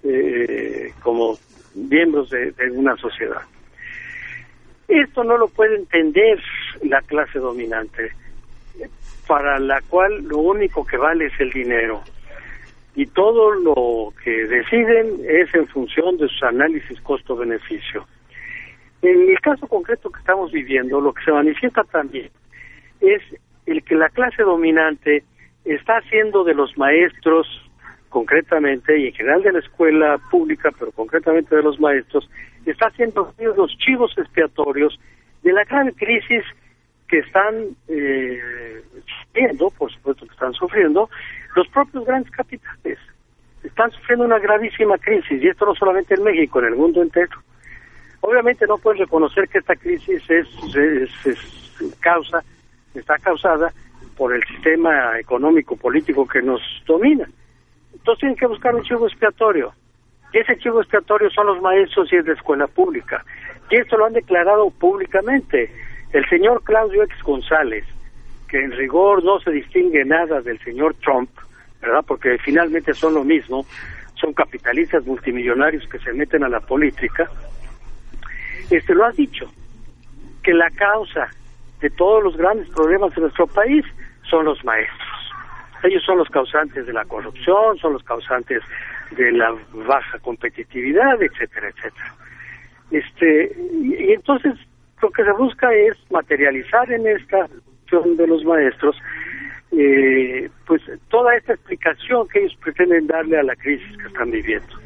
eh, 0.03 0.93
como 1.01 1.35
miembros 1.75 2.29
de, 2.29 2.53
una 2.71 2.95
sociedad. 2.97 3.41
Esto 4.87 5.23
no 5.23 5.37
lo 5.37 5.47
puede 5.47 5.75
entender 5.75 6.39
la 6.83 7.01
clase 7.01 7.39
dominante, 7.39 8.11
para 9.27 9.59
la 9.59 9.81
cual 9.81 10.23
lo 10.23 10.39
único 10.39 10.85
que 10.85 10.97
vale 10.97 11.27
es 11.27 11.39
el 11.39 11.51
dinero. 11.51 12.01
Y 12.95 13.07
todo 13.07 13.51
lo 13.53 14.13
que 14.23 14.31
deciden 14.31 15.21
es 15.27 15.53
en 15.55 15.67
función 15.67 16.17
de 16.17 16.27
sus 16.27 16.43
análisis 16.43 16.99
costo-beneficio. 17.01 18.05
En 19.01 19.29
el 19.29 19.39
caso 19.39 19.67
concreto 19.67 20.11
que 20.11 20.19
estamos 20.19 20.51
viviendo, 20.51 21.01
lo 21.01 21.13
que 21.13 21.23
se 21.23 21.31
manifiesta 21.31 21.83
también 21.85 22.29
es 23.01 23.21
el 23.65 23.83
que 23.83 23.95
la 23.95 24.09
clase 24.09 24.43
dominante 24.43 25.23
está 25.65 25.97
haciendo 25.97 26.43
de 26.43 26.53
los 26.53 26.77
maestros 26.77 27.47
concretamente 28.13 28.95
y 28.97 29.07
en 29.07 29.13
general 29.13 29.41
de 29.41 29.53
la 29.53 29.59
escuela 29.59 30.19
pública, 30.29 30.69
pero 30.77 30.91
concretamente 30.91 31.55
de 31.55 31.63
los 31.63 31.79
maestros, 31.79 32.29
está 32.63 32.87
haciendo 32.87 33.33
los 33.57 33.75
chivos 33.79 34.15
expiatorios 34.15 34.99
de 35.41 35.51
la 35.51 35.63
gran 35.63 35.89
crisis 35.93 36.43
que 37.07 37.19
están 37.19 37.75
eh, 37.87 38.81
sufriendo, 39.25 39.71
por 39.71 39.91
supuesto 39.91 40.27
que 40.27 40.31
están 40.31 40.53
sufriendo, 40.53 41.09
los 41.55 41.67
propios 41.69 42.05
grandes 42.05 42.31
capitales. 42.31 42.99
Están 43.63 43.89
sufriendo 43.91 44.25
una 44.25 44.37
gravísima 44.37 44.99
crisis, 44.99 45.41
y 45.41 45.47
esto 45.47 45.65
no 45.65 45.73
solamente 45.73 46.13
en 46.13 46.23
México, 46.23 46.59
en 46.59 46.65
el 46.65 46.75
mundo 46.75 47.01
entero. 47.01 47.41
Obviamente 48.21 48.67
no 48.67 48.77
pueden 48.77 48.99
reconocer 48.99 49.49
que 49.49 49.57
esta 49.57 49.75
crisis 49.75 50.21
es, 50.29 50.47
es 51.25 51.95
causa, 51.99 52.43
está 52.93 53.17
causada 53.17 53.73
por 54.15 54.35
el 54.35 54.43
sistema 54.45 55.19
económico 55.19 55.75
político 55.75 56.27
que 56.27 56.43
nos 56.43 56.61
domina 56.85 57.27
entonces 57.93 58.19
tienen 58.19 58.37
que 58.37 58.47
buscar 58.47 58.75
un 58.75 58.83
chivo 58.83 59.07
expiatorio. 59.07 59.73
Y 60.33 60.39
ese 60.39 60.57
chivo 60.57 60.81
expiatorio 60.81 61.29
son 61.29 61.47
los 61.47 61.61
maestros 61.61 62.11
y 62.11 62.17
es 62.17 62.25
de 62.25 62.33
escuela 62.33 62.67
pública. 62.67 63.23
Y 63.69 63.77
esto 63.77 63.97
lo 63.97 64.05
han 64.05 64.13
declarado 64.13 64.69
públicamente. 64.71 65.71
El 66.11 66.27
señor 66.27 66.63
Claudio 66.63 67.03
X 67.03 67.21
González, 67.23 67.85
que 68.47 68.63
en 68.63 68.71
rigor 68.71 69.23
no 69.23 69.39
se 69.39 69.51
distingue 69.51 70.03
nada 70.05 70.41
del 70.41 70.59
señor 70.59 70.95
Trump, 70.95 71.29
¿verdad? 71.81 72.03
Porque 72.07 72.37
finalmente 72.39 72.93
son 72.93 73.13
lo 73.13 73.23
mismo, 73.23 73.65
son 74.15 74.33
capitalistas 74.33 75.05
multimillonarios 75.05 75.87
que 75.87 75.99
se 75.99 76.13
meten 76.13 76.43
a 76.43 76.49
la 76.49 76.59
política. 76.59 77.29
Este 78.69 78.93
lo 78.93 79.05
ha 79.05 79.11
dicho, 79.11 79.51
que 80.41 80.53
la 80.53 80.69
causa 80.71 81.29
de 81.81 81.89
todos 81.91 82.23
los 82.23 82.37
grandes 82.37 82.69
problemas 82.69 83.13
de 83.15 83.21
nuestro 83.21 83.47
país 83.47 83.85
son 84.29 84.45
los 84.45 84.63
maestros. 84.63 85.12
Ellos 85.83 86.03
son 86.05 86.17
los 86.17 86.29
causantes 86.29 86.85
de 86.85 86.93
la 86.93 87.05
corrupción, 87.05 87.77
son 87.77 87.93
los 87.93 88.03
causantes 88.03 88.61
de 89.11 89.31
la 89.31 89.53
baja 89.73 90.17
competitividad, 90.19 91.21
etcétera, 91.21 91.69
etcétera. 91.69 92.15
Este, 92.91 93.51
y, 93.81 94.13
entonces 94.13 94.53
lo 95.01 95.09
que 95.11 95.23
se 95.23 95.31
busca 95.33 95.73
es 95.73 95.97
materializar 96.09 96.89
en 96.91 97.05
esta 97.07 97.47
acción 97.83 98.15
de 98.15 98.27
los 98.27 98.43
maestros 98.45 98.95
eh, 99.71 100.49
pues 100.67 100.81
toda 101.09 101.35
esta 101.35 101.53
explicación 101.53 102.27
que 102.27 102.39
ellos 102.39 102.55
pretenden 102.61 103.07
darle 103.07 103.39
a 103.39 103.43
la 103.43 103.55
crisis 103.55 103.97
que 103.97 104.07
están 104.07 104.29
viviendo. 104.31 104.79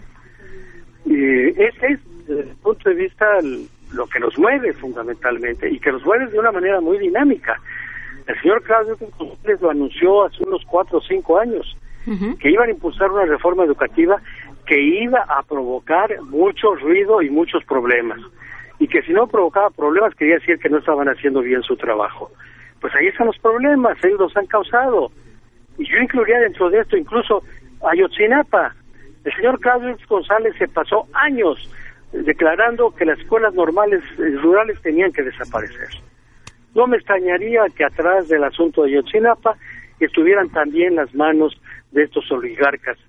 Eh, 1.09 1.53
ese 1.57 1.87
es, 1.87 1.99
desde 2.25 2.49
el 2.49 2.55
punto 2.57 2.89
de 2.89 2.95
vista, 2.95 3.25
lo 3.93 4.07
que 4.07 4.19
nos 4.19 4.37
mueve 4.37 4.73
fundamentalmente 4.73 5.69
y 5.69 5.79
que 5.79 5.91
nos 5.91 6.03
mueve 6.05 6.27
de 6.27 6.39
una 6.39 6.51
manera 6.51 6.79
muy 6.81 6.97
dinámica. 6.97 7.59
El 8.27 8.41
señor 8.41 8.61
Claudio 8.63 8.97
González 9.17 9.61
lo 9.61 9.69
anunció 9.69 10.25
hace 10.25 10.43
unos 10.43 10.63
cuatro 10.65 10.99
o 10.99 11.01
cinco 11.01 11.39
años, 11.39 11.77
que 12.39 12.49
iban 12.49 12.69
a 12.69 12.71
impulsar 12.71 13.11
una 13.11 13.25
reforma 13.25 13.65
educativa 13.65 14.21
que 14.65 14.79
iba 14.81 15.25
a 15.27 15.43
provocar 15.43 16.21
mucho 16.23 16.75
ruido 16.75 17.21
y 17.21 17.29
muchos 17.29 17.63
problemas. 17.63 18.19
Y 18.79 18.87
que 18.87 19.01
si 19.01 19.13
no 19.13 19.27
provocaba 19.27 19.69
problemas, 19.71 20.13
quería 20.15 20.35
decir 20.35 20.59
que 20.59 20.69
no 20.69 20.77
estaban 20.77 21.07
haciendo 21.07 21.41
bien 21.41 21.63
su 21.63 21.75
trabajo. 21.75 22.29
Pues 22.79 22.93
ahí 22.95 23.07
están 23.07 23.27
los 23.27 23.37
problemas, 23.39 23.97
ellos 24.03 24.19
los 24.19 24.37
han 24.37 24.45
causado. 24.45 25.09
Y 25.77 25.85
yo 25.89 25.97
incluiría 25.97 26.39
dentro 26.39 26.69
de 26.69 26.79
esto 26.79 26.95
incluso 26.95 27.43
a 27.81 27.91
Ayotzinapa. 27.91 28.75
El 29.23 29.33
señor 29.33 29.59
Claudio 29.59 29.97
González 30.07 30.53
se 30.57 30.67
pasó 30.67 31.07
años 31.13 31.57
declarando 32.11 32.91
que 32.91 33.05
las 33.05 33.19
escuelas 33.19 33.53
normales 33.53 34.03
eh, 34.17 34.37
rurales 34.41 34.81
tenían 34.81 35.11
que 35.11 35.23
desaparecer. 35.23 35.89
No 36.77 36.85
me 36.85 36.97
extrañaría 36.97 37.61
que 37.75 37.83
atrás 37.83 38.27
del 38.27 38.43
asunto 38.43 38.83
de 38.83 38.93
Yotzinapa 38.93 39.57
estuvieran 39.99 40.47
también 40.49 40.95
las 40.95 41.11
manos 41.15 41.59
de 41.91 42.03
estos 42.03 42.31
oligarcas 42.31 42.99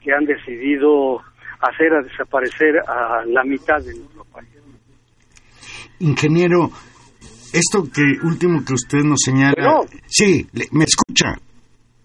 que 0.00 0.12
han 0.12 0.24
decidido 0.24 1.18
hacer 1.58 1.92
a 1.92 2.02
desaparecer 2.02 2.78
a 2.86 3.24
la 3.26 3.42
mitad 3.42 3.78
de 3.82 3.96
nuestro 3.96 4.24
país. 4.26 4.48
Ingeniero, 5.98 6.70
esto 7.52 7.82
que 7.92 8.02
último 8.24 8.64
que 8.64 8.74
usted 8.74 9.00
nos 9.00 9.18
señala, 9.24 9.80
sí, 10.06 10.46
me 10.70 10.84
escucha. 10.84 11.34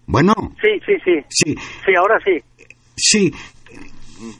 Bueno. 0.08 0.34
Sí, 0.60 0.80
sí, 0.84 0.94
sí. 1.04 1.24
Sí. 1.28 1.54
Sí, 1.54 1.92
ahora 1.96 2.18
sí. 2.24 2.42
Sí. 2.96 3.32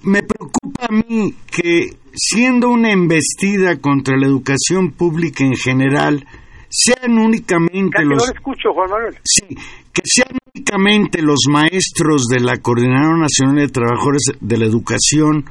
me 0.03 0.21
preocupa 0.25 0.87
a 0.87 0.92
mí 0.92 1.33
que 1.47 1.90
siendo 2.12 2.71
una 2.71 2.90
embestida 2.90 3.81
contra 3.81 4.16
la 4.16 4.27
educación 4.27 4.90
pública 4.90 5.45
en 5.45 5.55
general, 5.55 6.27
sean 6.73 7.19
únicamente 7.19 8.03
los... 8.03 8.31
escucho, 8.31 8.73
Juan 8.73 8.91
Manuel. 8.91 9.19
Sí, 9.23 9.55
que 9.93 10.03
sean 10.05 10.39
únicamente 10.55 11.21
los 11.21 11.41
maestros 11.49 12.27
de 12.29 12.41
la 12.41 12.59
Coordinadora 12.59 13.19
Nacional 13.19 13.57
de 13.57 13.69
Trabajadores 13.69 14.23
de 14.41 14.57
la 14.57 14.65
Educación 14.65 15.45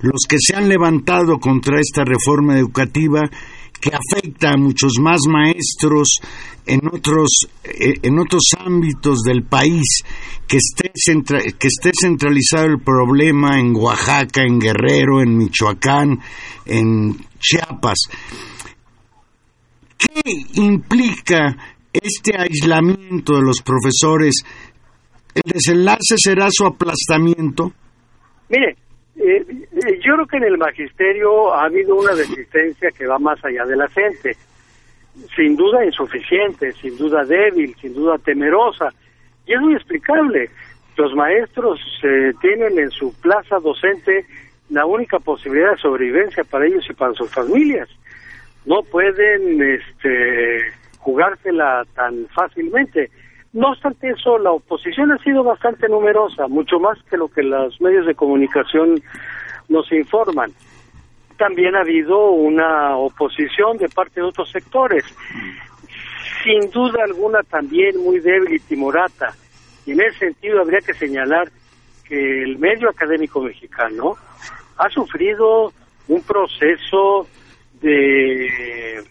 los 0.00 0.22
que 0.28 0.36
se 0.38 0.56
han 0.56 0.68
levantado 0.68 1.38
contra 1.38 1.80
esta 1.80 2.04
reforma 2.04 2.58
educativa 2.58 3.20
que 3.80 3.90
afecta 3.90 4.52
a 4.52 4.56
muchos 4.56 4.94
más 5.00 5.20
maestros 5.28 6.18
en 6.66 6.80
otros, 6.92 7.46
eh, 7.64 7.94
en 8.02 8.18
otros 8.18 8.42
ámbitos 8.58 9.22
del 9.22 9.42
país, 9.42 10.04
que 10.46 10.58
esté, 10.58 10.92
que 10.92 11.66
esté 11.66 11.90
centralizado 12.00 12.66
el 12.66 12.80
problema 12.80 13.58
en 13.58 13.74
Oaxaca, 13.74 14.42
en 14.42 14.60
Guerrero, 14.60 15.20
en 15.20 15.36
Michoacán, 15.36 16.20
en 16.64 17.16
Chiapas. 17.40 17.98
¿Qué 20.02 20.20
implica 20.54 21.56
este 21.92 22.36
aislamiento 22.36 23.36
de 23.36 23.42
los 23.42 23.62
profesores? 23.62 24.42
¿El 25.34 25.52
desenlace 25.52 26.16
será 26.16 26.48
su 26.50 26.66
aplastamiento? 26.66 27.72
Mire, 28.48 28.76
eh, 29.16 29.44
eh, 29.48 30.00
yo 30.04 30.14
creo 30.14 30.26
que 30.26 30.36
en 30.38 30.44
el 30.44 30.58
magisterio 30.58 31.54
ha 31.54 31.66
habido 31.66 31.94
una 31.94 32.12
resistencia 32.12 32.90
que 32.90 33.06
va 33.06 33.18
más 33.18 33.42
allá 33.44 33.64
de 33.64 33.76
la 33.76 33.88
gente. 33.88 34.36
Sin 35.36 35.56
duda 35.56 35.84
insuficiente, 35.84 36.72
sin 36.72 36.96
duda 36.96 37.24
débil, 37.24 37.74
sin 37.80 37.94
duda 37.94 38.18
temerosa. 38.18 38.88
Y 39.46 39.54
es 39.54 39.60
muy 39.60 39.74
explicable. 39.74 40.50
Los 40.96 41.14
maestros 41.14 41.80
eh, 42.02 42.32
tienen 42.40 42.78
en 42.78 42.90
su 42.90 43.14
plaza 43.20 43.58
docente 43.58 44.26
la 44.70 44.86
única 44.86 45.18
posibilidad 45.18 45.72
de 45.72 45.78
sobrevivencia 45.78 46.44
para 46.44 46.66
ellos 46.66 46.84
y 46.88 46.94
para 46.94 47.12
sus 47.12 47.30
familias. 47.30 47.88
No 48.64 48.82
pueden 48.82 49.60
este, 49.60 50.72
jugársela 50.98 51.84
tan 51.94 52.26
fácilmente. 52.28 53.10
No 53.52 53.70
obstante 53.70 54.08
eso, 54.08 54.38
la 54.38 54.52
oposición 54.52 55.12
ha 55.12 55.18
sido 55.18 55.44
bastante 55.44 55.88
numerosa, 55.88 56.48
mucho 56.48 56.78
más 56.80 56.98
que 57.10 57.16
lo 57.16 57.28
que 57.28 57.42
los 57.42 57.80
medios 57.80 58.06
de 58.06 58.14
comunicación 58.14 59.02
nos 59.68 59.90
informan. 59.92 60.52
También 61.36 61.74
ha 61.74 61.80
habido 61.80 62.30
una 62.30 62.96
oposición 62.96 63.76
de 63.78 63.88
parte 63.88 64.20
de 64.20 64.26
otros 64.26 64.50
sectores, 64.50 65.04
sin 66.44 66.70
duda 66.70 67.04
alguna 67.04 67.42
también 67.42 68.02
muy 68.02 68.20
débil 68.20 68.54
y 68.54 68.58
timorata. 68.60 69.34
Y 69.84 69.92
en 69.92 70.00
ese 70.00 70.18
sentido 70.18 70.60
habría 70.60 70.80
que 70.80 70.94
señalar 70.94 71.50
que 72.08 72.42
el 72.42 72.58
medio 72.58 72.88
académico 72.88 73.40
mexicano 73.40 74.16
ha 74.78 74.88
sufrido 74.88 75.72
un 76.08 76.22
proceso 76.22 77.26
de 77.82 79.02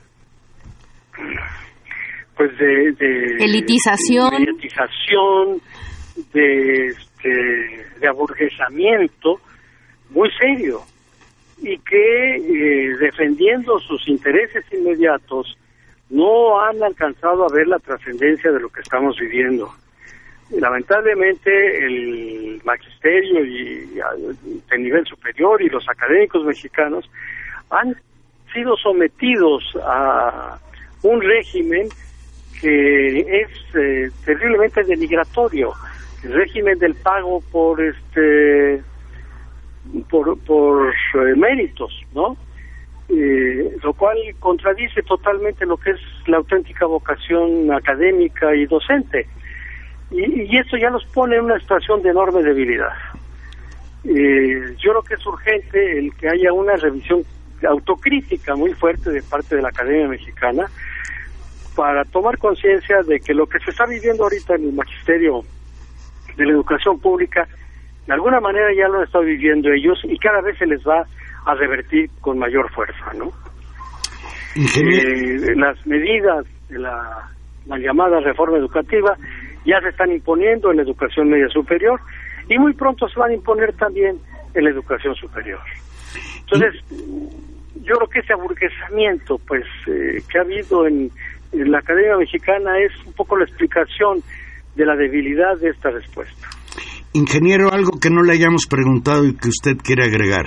pues 2.36 2.58
de, 2.58 2.92
de 2.94 3.46
elitización, 3.46 4.32
de, 4.32 4.38
elitización, 4.38 5.62
de, 6.34 6.88
este, 6.88 8.00
de 8.00 8.08
aburguesamiento 8.08 9.40
muy 10.10 10.30
serio 10.40 10.82
y 11.62 11.78
que 11.78 12.36
eh, 12.38 12.98
defendiendo 13.00 13.80
sus 13.80 14.08
intereses 14.08 14.66
inmediatos 14.72 15.56
no 16.10 16.60
han 16.60 16.82
alcanzado 16.84 17.46
a 17.46 17.54
ver 17.54 17.68
la 17.68 17.80
trascendencia 17.80 18.52
de 18.52 18.60
lo 18.60 18.70
que 18.70 18.82
estamos 18.82 19.18
viviendo. 19.20 19.72
Lamentablemente 20.50 21.50
el 21.86 22.62
magisterio 22.66 23.46
y, 23.46 23.86
de 24.70 24.78
nivel 24.78 25.06
superior 25.06 25.62
y 25.62 25.70
los 25.70 25.88
académicos 25.88 26.44
mexicanos 26.44 27.10
han 27.70 27.96
sido 28.54 28.76
sometidos 28.78 29.64
a 29.84 30.60
un 31.04 31.22
régimen 31.22 31.90
que 32.62 33.20
es 33.20 33.76
eh, 33.76 34.12
terriblemente 34.24 34.84
denigratorio, 34.84 35.74
el 36.24 36.34
régimen 36.34 36.78
del 36.78 36.96
pago 36.96 37.42
por 37.52 37.82
este 37.82 38.84
por, 40.10 40.38
por 40.44 40.90
eh, 40.90 41.36
méritos, 41.36 41.92
¿no? 42.14 42.38
Eh, 43.10 43.76
lo 43.84 43.94
cual 43.94 44.18
contradice 44.40 45.02
totalmente 45.02 45.66
lo 45.66 45.76
que 45.76 45.92
es 45.92 46.00
la 46.28 46.38
auténtica 46.38 46.86
vocación 46.86 47.72
académica 47.74 48.56
y 48.56 48.68
docente. 48.68 49.28
Y, 50.12 50.44
y 50.44 50.58
esto 50.58 50.78
ya 50.78 50.92
nos 50.92 51.04
pone 51.06 51.36
en 51.36 51.46
una 51.46 51.60
situación 51.60 52.02
de 52.04 52.10
enorme 52.10 52.44
debilidad. 52.44 52.94
yo 54.04 54.92
creo 54.92 55.02
que 55.02 55.16
es 55.16 55.26
urgente 55.26 56.00
el 56.00 56.16
que 56.16 56.30
haya 56.30 56.54
una 56.54 56.76
revisión 56.76 57.24
autocrítica 57.68 58.56
muy 58.56 58.74
fuerte 58.74 59.12
de 59.12 59.22
parte 59.24 59.56
de 59.56 59.62
la 59.62 59.70
Academia 59.70 60.08
Mexicana 60.08 60.66
para 61.76 62.04
tomar 62.06 62.38
conciencia 62.38 63.02
de 63.04 63.20
que 63.20 63.34
lo 63.34 63.48
que 63.48 63.60
se 63.60 63.72
está 63.72 63.86
viviendo 63.86 64.24
ahorita 64.24 64.56
en 64.56 64.66
el 64.66 64.74
magisterio 64.74 65.42
de 66.36 66.46
la 66.46 66.52
educación 66.52 67.00
pública, 67.00 67.48
de 68.08 68.14
alguna 68.14 68.40
manera 68.40 68.68
ya 68.76 68.88
lo 68.88 69.04
están 69.04 69.26
viviendo 69.26 69.70
ellos 69.72 70.00
y 70.04 70.18
cada 70.18 70.42
vez 70.42 70.58
se 70.58 70.66
les 70.66 70.82
va 70.86 71.06
a 71.46 71.56
revertir 71.56 72.10
con 72.20 72.38
mayor 72.38 72.72
fuerza, 72.72 73.14
¿no? 73.16 73.32
Eh, 74.56 75.56
las 75.56 75.86
medidas 75.88 76.46
de 76.70 76.80
la, 76.80 77.30
la 77.68 77.78
llamada 77.78 78.20
reforma 78.20 78.58
educativa 78.58 79.16
ya 79.66 79.80
se 79.82 79.90
están 79.90 80.12
imponiendo 80.12 80.72
en 80.72 80.78
la 80.78 80.84
educación 80.84 81.30
media 81.30 81.48
superior 81.50 82.00
y 82.50 82.58
muy 82.58 82.74
pronto 82.74 83.08
se 83.08 83.20
van 83.20 83.32
a 83.32 83.34
imponer 83.34 83.74
también 83.74 84.20
en 84.54 84.64
la 84.64 84.70
educación 84.70 85.16
superior. 85.16 85.60
Entonces, 86.42 86.84
yo 87.84 87.96
creo 87.96 88.10
que 88.10 88.20
ese 88.20 88.34
aburguesamiento 88.34 89.38
pues 89.48 89.64
eh, 89.88 90.22
que 90.30 90.38
ha 90.38 90.42
habido 90.42 90.88
en 90.88 91.12
la 91.52 91.80
Academia 91.80 92.18
Mexicana 92.18 92.80
es 92.80 92.92
un 93.06 93.14
poco 93.14 93.38
la 93.38 93.46
explicación 93.46 94.22
de 94.76 94.86
la 94.86 94.96
debilidad 94.96 95.58
de 95.58 95.70
esta 95.70 95.90
respuesta. 95.90 96.48
Ingeniero, 97.14 97.72
algo 97.74 98.00
que 98.00 98.10
no 98.10 98.24
le 98.24 98.34
hayamos 98.34 98.68
preguntado 98.68 99.26
y 99.26 99.36
que 99.36 99.50
usted 99.50 99.76
quiere 99.84 100.06
agregar. 100.06 100.46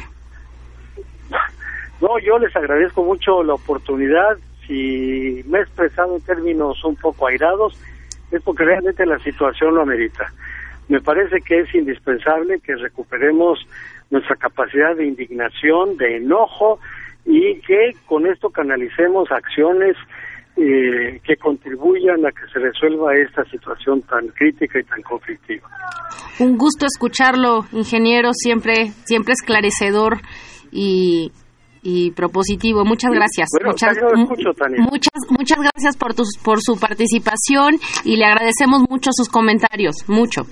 No, 2.00 2.18
yo 2.18 2.38
les 2.38 2.54
agradezco 2.56 3.04
mucho 3.04 3.42
la 3.42 3.54
oportunidad. 3.54 4.38
Si 4.66 5.42
me 5.46 5.58
he 5.58 5.62
expresado 5.62 6.16
en 6.16 6.22
términos 6.22 6.82
un 6.84 6.96
poco 6.96 7.26
airados, 7.26 7.78
es 8.30 8.42
porque 8.42 8.64
realmente 8.64 9.04
la 9.04 9.18
situación 9.18 9.74
lo 9.74 9.82
amerita. 9.82 10.32
Me 10.88 11.00
parece 11.00 11.40
que 11.46 11.60
es 11.60 11.74
indispensable 11.74 12.60
que 12.60 12.74
recuperemos 12.76 13.58
nuestra 14.10 14.36
capacidad 14.36 14.96
de 14.96 15.06
indignación, 15.06 15.96
de 15.96 16.16
enojo 16.16 16.78
y 17.26 17.60
que 17.60 17.90
con 18.06 18.26
esto 18.26 18.50
canalicemos 18.50 19.30
acciones 19.30 19.96
eh, 20.56 21.20
que 21.24 21.37
contribuyan 21.37 22.24
a 22.24 22.30
que 22.30 22.46
se 22.52 22.60
resuelva 22.60 23.12
esta 23.16 23.44
situación 23.46 24.02
tan 24.02 24.28
crítica 24.28 24.78
y 24.78 24.84
tan 24.84 25.02
conflictiva. 25.02 25.68
Un 26.38 26.56
gusto 26.56 26.87
escucharlo, 26.87 27.66
ingeniero, 27.72 28.30
siempre, 28.32 28.90
siempre 29.04 29.32
esclarecedor 29.32 30.20
y, 30.70 31.32
y 31.82 32.12
propositivo. 32.12 32.84
Muchas 32.84 33.12
gracias. 33.12 33.48
muchas, 33.64 33.96
muchas, 34.78 35.20
muchas 35.30 35.58
gracias 35.58 35.96
por, 35.96 36.14
tus, 36.14 36.38
por 36.38 36.60
su 36.60 36.78
participación 36.78 37.74
y 38.04 38.16
le 38.16 38.24
agradecemos 38.24 38.82
mucho 38.88 39.10
sus 39.12 39.28
comentarios, 39.28 40.08
mucho. 40.08 40.42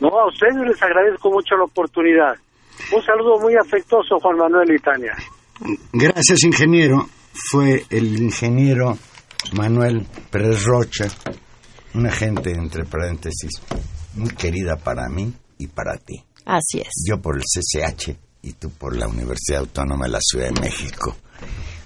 No, 0.00 0.08
a 0.08 0.28
ustedes 0.28 0.56
les 0.56 0.82
agradezco 0.82 1.30
mucho 1.30 1.56
la 1.56 1.64
oportunidad. 1.64 2.34
Un 2.94 3.02
saludo 3.02 3.38
muy 3.40 3.54
afectuoso, 3.56 4.18
Juan 4.20 4.36
Manuel 4.38 4.70
y 4.72 4.78
Tania. 4.78 5.12
Gracias, 5.92 6.44
ingeniero. 6.44 7.08
Fue 7.50 7.84
el 7.90 8.20
ingeniero 8.20 8.98
Manuel 9.52 10.06
Pérez 10.30 10.64
Rocha, 10.64 11.08
una 11.94 12.10
gente, 12.10 12.52
entre 12.52 12.84
paréntesis, 12.84 13.50
muy 14.14 14.30
querida 14.30 14.76
para 14.76 15.08
mí 15.08 15.32
y 15.58 15.66
para 15.68 15.96
ti. 15.96 16.22
Así 16.44 16.80
es. 16.80 16.88
Yo 17.06 17.20
por 17.20 17.36
el 17.36 17.42
CCH 17.42 18.16
y 18.42 18.52
tú 18.54 18.70
por 18.70 18.96
la 18.96 19.06
Universidad 19.06 19.60
Autónoma 19.60 20.06
de 20.06 20.12
la 20.12 20.20
Ciudad 20.20 20.50
de 20.50 20.60
México. 20.60 21.16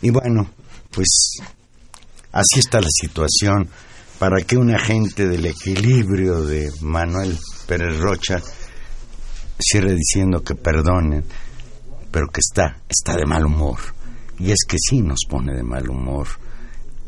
Y 0.00 0.10
bueno, 0.10 0.48
pues 0.90 1.38
así 2.32 2.60
está 2.60 2.80
la 2.80 2.90
situación 2.90 3.68
para 4.18 4.42
que 4.42 4.56
un 4.56 4.74
agente 4.74 5.26
del 5.26 5.46
equilibrio 5.46 6.44
de 6.44 6.70
Manuel 6.80 7.38
Pérez 7.66 7.98
Rocha 7.98 8.40
cierre 9.58 9.94
diciendo 9.94 10.42
que 10.42 10.54
perdonen, 10.54 11.24
pero 12.12 12.28
que 12.28 12.40
está, 12.40 12.76
está 12.88 13.16
de 13.16 13.26
mal 13.26 13.44
humor. 13.44 13.78
Y 14.38 14.52
es 14.52 14.58
que 14.68 14.76
sí 14.78 15.00
nos 15.00 15.20
pone 15.28 15.54
de 15.54 15.62
mal 15.62 15.88
humor 15.88 16.28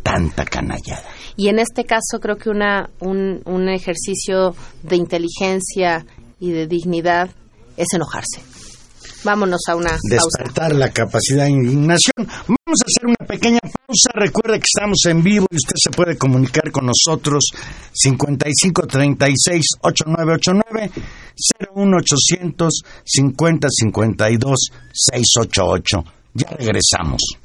tanta 0.02 0.44
canallada. 0.44 1.04
Y 1.36 1.48
en 1.48 1.58
este 1.58 1.84
caso 1.84 2.20
creo 2.20 2.36
que 2.36 2.50
una, 2.50 2.90
un, 3.00 3.42
un 3.44 3.68
ejercicio 3.68 4.54
de 4.82 4.96
inteligencia 4.96 6.04
y 6.40 6.50
de 6.50 6.66
dignidad 6.66 7.30
es 7.76 7.86
enojarse. 7.92 8.40
Vámonos 9.24 9.60
a 9.68 9.76
una 9.76 9.96
Despertar 10.02 10.74
la 10.74 10.90
capacidad 10.90 11.44
de 11.44 11.50
indignación. 11.50 12.28
Vamos 12.74 12.82
a 12.82 12.90
hacer 12.90 13.06
una 13.06 13.28
pequeña 13.28 13.60
pausa. 13.60 14.10
Recuerde 14.14 14.58
que 14.58 14.64
estamos 14.66 14.98
en 15.06 15.22
vivo 15.22 15.46
y 15.48 15.54
usted 15.54 15.76
se 15.76 15.90
puede 15.90 16.18
comunicar 16.18 16.72
con 16.72 16.86
nosotros 16.86 17.44
55 17.92 18.86
36 18.88 19.62
8989 19.80 20.90
01800 21.76 22.82
50 23.04 23.68
52 23.70 24.58
688. 24.92 26.04
Ya 26.34 26.48
regresamos. 26.48 27.43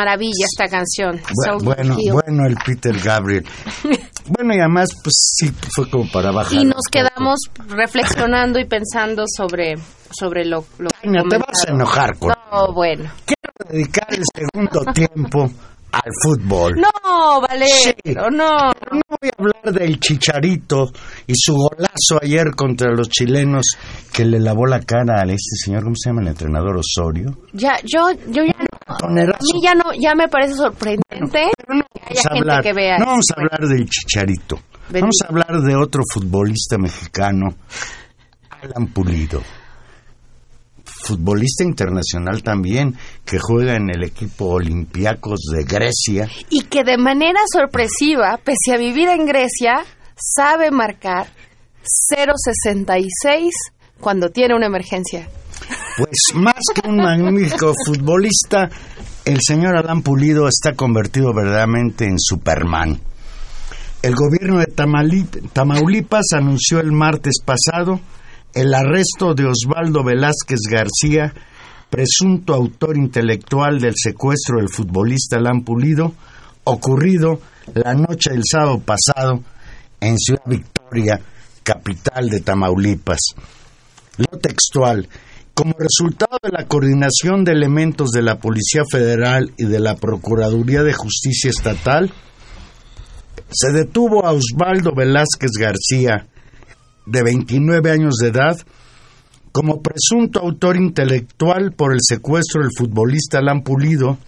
Maravilla 0.00 0.46
esta 0.46 0.68
canción. 0.68 1.20
Bueno, 1.62 1.96
bueno, 2.12 2.46
el 2.46 2.56
Peter 2.64 2.98
Gabriel. 2.98 3.44
Bueno, 4.32 4.54
y 4.54 4.60
además, 4.60 4.90
pues 5.02 5.14
sí, 5.16 5.50
fue 5.74 5.90
como 5.90 6.08
para 6.08 6.30
bajar. 6.30 6.52
y 6.52 6.64
nos 6.64 6.82
quedamos 6.88 7.40
reflexionando 7.66 8.60
y 8.60 8.64
pensando 8.64 9.24
sobre, 9.26 9.74
sobre 10.16 10.44
lo, 10.44 10.64
lo 10.78 10.88
que 10.88 11.08
Tania, 11.08 11.22
te 11.28 11.38
vas 11.38 11.66
a 11.66 11.72
enojar 11.72 12.16
con. 12.16 12.28
No, 12.28 12.72
bueno. 12.72 13.10
Quiero 13.24 13.72
dedicar 13.72 14.06
el 14.10 14.22
segundo 14.32 14.84
tiempo 14.92 15.50
al 15.92 16.10
fútbol. 16.22 16.74
No, 16.76 17.40
Valero, 17.40 18.30
no. 18.30 18.48
No 18.92 19.00
voy 19.20 19.30
a 19.30 19.32
hablar 19.38 19.72
del 19.80 19.98
chicharito 20.00 20.90
y 21.26 21.32
su 21.36 21.54
golazo 21.54 22.18
ayer 22.22 22.50
contra 22.56 22.90
los 22.92 23.08
chilenos 23.08 23.64
que 24.12 24.24
le 24.24 24.38
lavó 24.40 24.66
la 24.66 24.80
cara 24.80 25.20
a 25.20 25.24
este 25.24 25.56
señor, 25.64 25.82
¿cómo 25.84 25.94
se 25.96 26.10
llama 26.10 26.22
el 26.22 26.28
entrenador 26.28 26.76
Osorio? 26.78 27.36
Ya, 27.52 27.76
yo, 27.84 28.10
yo 28.28 28.42
ya 28.44 28.58
no. 28.58 28.96
Tonerazo. 28.98 29.38
A 29.38 29.54
mí 29.54 29.60
ya 29.62 29.74
no, 29.74 29.84
ya 30.00 30.14
me 30.16 30.26
parece 30.28 30.54
sorprendente 30.54 31.02
Pero 31.30 31.78
no 31.78 31.84
que 31.94 32.00
vamos 32.00 32.10
haya 32.10 32.20
a 32.20 32.34
gente 32.34 32.38
hablar, 32.38 32.62
que 32.62 32.72
vea. 32.72 32.98
no 32.98 33.06
vamos 33.06 33.26
a 33.30 33.40
hablar 33.40 33.68
del 33.68 33.88
chicharito. 33.88 34.58
Vamos 34.92 35.16
a 35.24 35.28
hablar 35.28 35.60
de 35.62 35.76
otro 35.76 36.02
futbolista 36.12 36.76
mexicano, 36.78 37.54
Alan 38.50 38.88
Pulido. 38.88 39.40
Futbolista 41.02 41.64
internacional 41.64 42.42
también, 42.42 42.96
que 43.24 43.38
juega 43.38 43.74
en 43.74 43.90
el 43.90 44.04
equipo 44.04 44.46
Olympiacos 44.46 45.40
de 45.52 45.64
Grecia. 45.64 46.28
Y 46.50 46.62
que 46.64 46.84
de 46.84 46.98
manera 46.98 47.40
sorpresiva, 47.52 48.38
pese 48.44 48.74
a 48.74 48.78
vivir 48.78 49.08
en 49.08 49.26
Grecia, 49.26 49.84
sabe 50.14 50.70
marcar 50.70 51.28
0.66 52.14 53.50
cuando 53.98 54.28
tiene 54.28 54.54
una 54.54 54.66
emergencia. 54.66 55.28
Pues 55.96 56.34
más 56.34 56.62
que 56.74 56.88
un 56.88 56.96
magnífico 56.96 57.74
futbolista, 57.86 58.68
el 59.24 59.38
señor 59.40 59.76
Alan 59.76 60.02
Pulido 60.02 60.48
está 60.48 60.74
convertido 60.74 61.32
verdaderamente 61.34 62.04
en 62.04 62.18
Superman. 62.18 63.00
El 64.02 64.14
gobierno 64.14 64.58
de 64.58 64.66
Tamaulipas 65.52 66.32
anunció 66.32 66.80
el 66.80 66.90
martes 66.90 67.42
pasado 67.44 68.00
el 68.54 68.74
arresto 68.74 69.34
de 69.34 69.46
Osvaldo 69.46 70.02
Velázquez 70.02 70.60
García, 70.70 71.32
presunto 71.88 72.54
autor 72.54 72.96
intelectual 72.96 73.80
del 73.80 73.94
secuestro 73.96 74.58
del 74.58 74.68
futbolista 74.68 75.36
Alan 75.36 75.62
Pulido, 75.62 76.14
ocurrido 76.64 77.40
la 77.74 77.94
noche 77.94 78.30
del 78.30 78.42
sábado 78.44 78.80
pasado 78.80 79.42
en 80.00 80.16
Ciudad 80.18 80.42
Victoria, 80.46 81.20
capital 81.62 82.28
de 82.28 82.40
Tamaulipas. 82.40 83.20
Lo 84.16 84.38
textual. 84.38 85.08
Como 85.54 85.74
resultado 85.78 86.38
de 86.42 86.50
la 86.50 86.66
coordinación 86.66 87.44
de 87.44 87.52
elementos 87.52 88.10
de 88.10 88.22
la 88.22 88.38
Policía 88.38 88.82
Federal 88.90 89.52
y 89.58 89.66
de 89.66 89.80
la 89.80 89.96
Procuraduría 89.96 90.82
de 90.82 90.94
Justicia 90.94 91.50
Estatal, 91.50 92.12
se 93.50 93.72
detuvo 93.72 94.24
a 94.24 94.32
Osvaldo 94.32 94.94
Velázquez 94.94 95.50
García, 95.58 96.28
de 97.06 97.22
29 97.22 97.90
años 97.90 98.14
de 98.20 98.28
edad, 98.28 98.56
como 99.52 99.82
presunto 99.82 100.40
autor 100.40 100.76
intelectual 100.76 101.72
por 101.72 101.92
el 101.92 101.98
secuestro 102.00 102.62
del 102.62 102.70
futbolista 102.76 103.38
Alan 103.38 103.62
Pulido, 103.62 104.18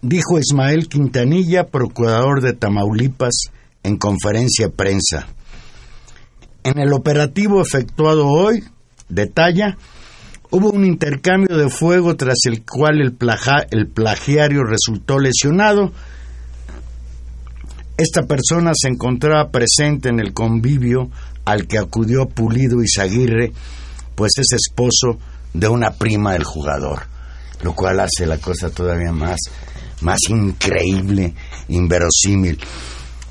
dijo 0.00 0.38
Ismael 0.38 0.88
Quintanilla, 0.88 1.66
procurador 1.66 2.40
de 2.40 2.54
Tamaulipas, 2.54 3.50
en 3.82 3.96
conferencia 3.96 4.66
de 4.66 4.72
prensa. 4.72 5.26
En 6.64 6.78
el 6.78 6.92
operativo 6.92 7.60
efectuado 7.60 8.26
hoy, 8.28 8.64
detalla, 9.08 9.76
hubo 10.50 10.70
un 10.70 10.84
intercambio 10.84 11.56
de 11.56 11.68
fuego 11.68 12.16
tras 12.16 12.38
el 12.44 12.64
cual 12.64 13.00
el, 13.00 13.16
el 13.70 13.86
plagiario 13.88 14.64
resultó 14.64 15.18
lesionado. 15.18 15.92
Esta 17.96 18.22
persona 18.22 18.72
se 18.74 18.88
encontraba 18.88 19.50
presente 19.50 20.08
en 20.08 20.20
el 20.20 20.32
convivio 20.32 21.10
al 21.44 21.66
que 21.66 21.78
acudió 21.78 22.28
Pulido 22.28 22.82
Izaguirre, 22.82 23.52
pues 24.14 24.32
es 24.38 24.46
esposo 24.52 25.18
de 25.52 25.68
una 25.68 25.92
prima 25.92 26.32
del 26.32 26.44
jugador, 26.44 27.02
lo 27.62 27.74
cual 27.74 28.00
hace 28.00 28.26
la 28.26 28.38
cosa 28.38 28.70
todavía 28.70 29.12
más, 29.12 29.38
más 30.02 30.18
increíble, 30.28 31.34
inverosímil. 31.68 32.58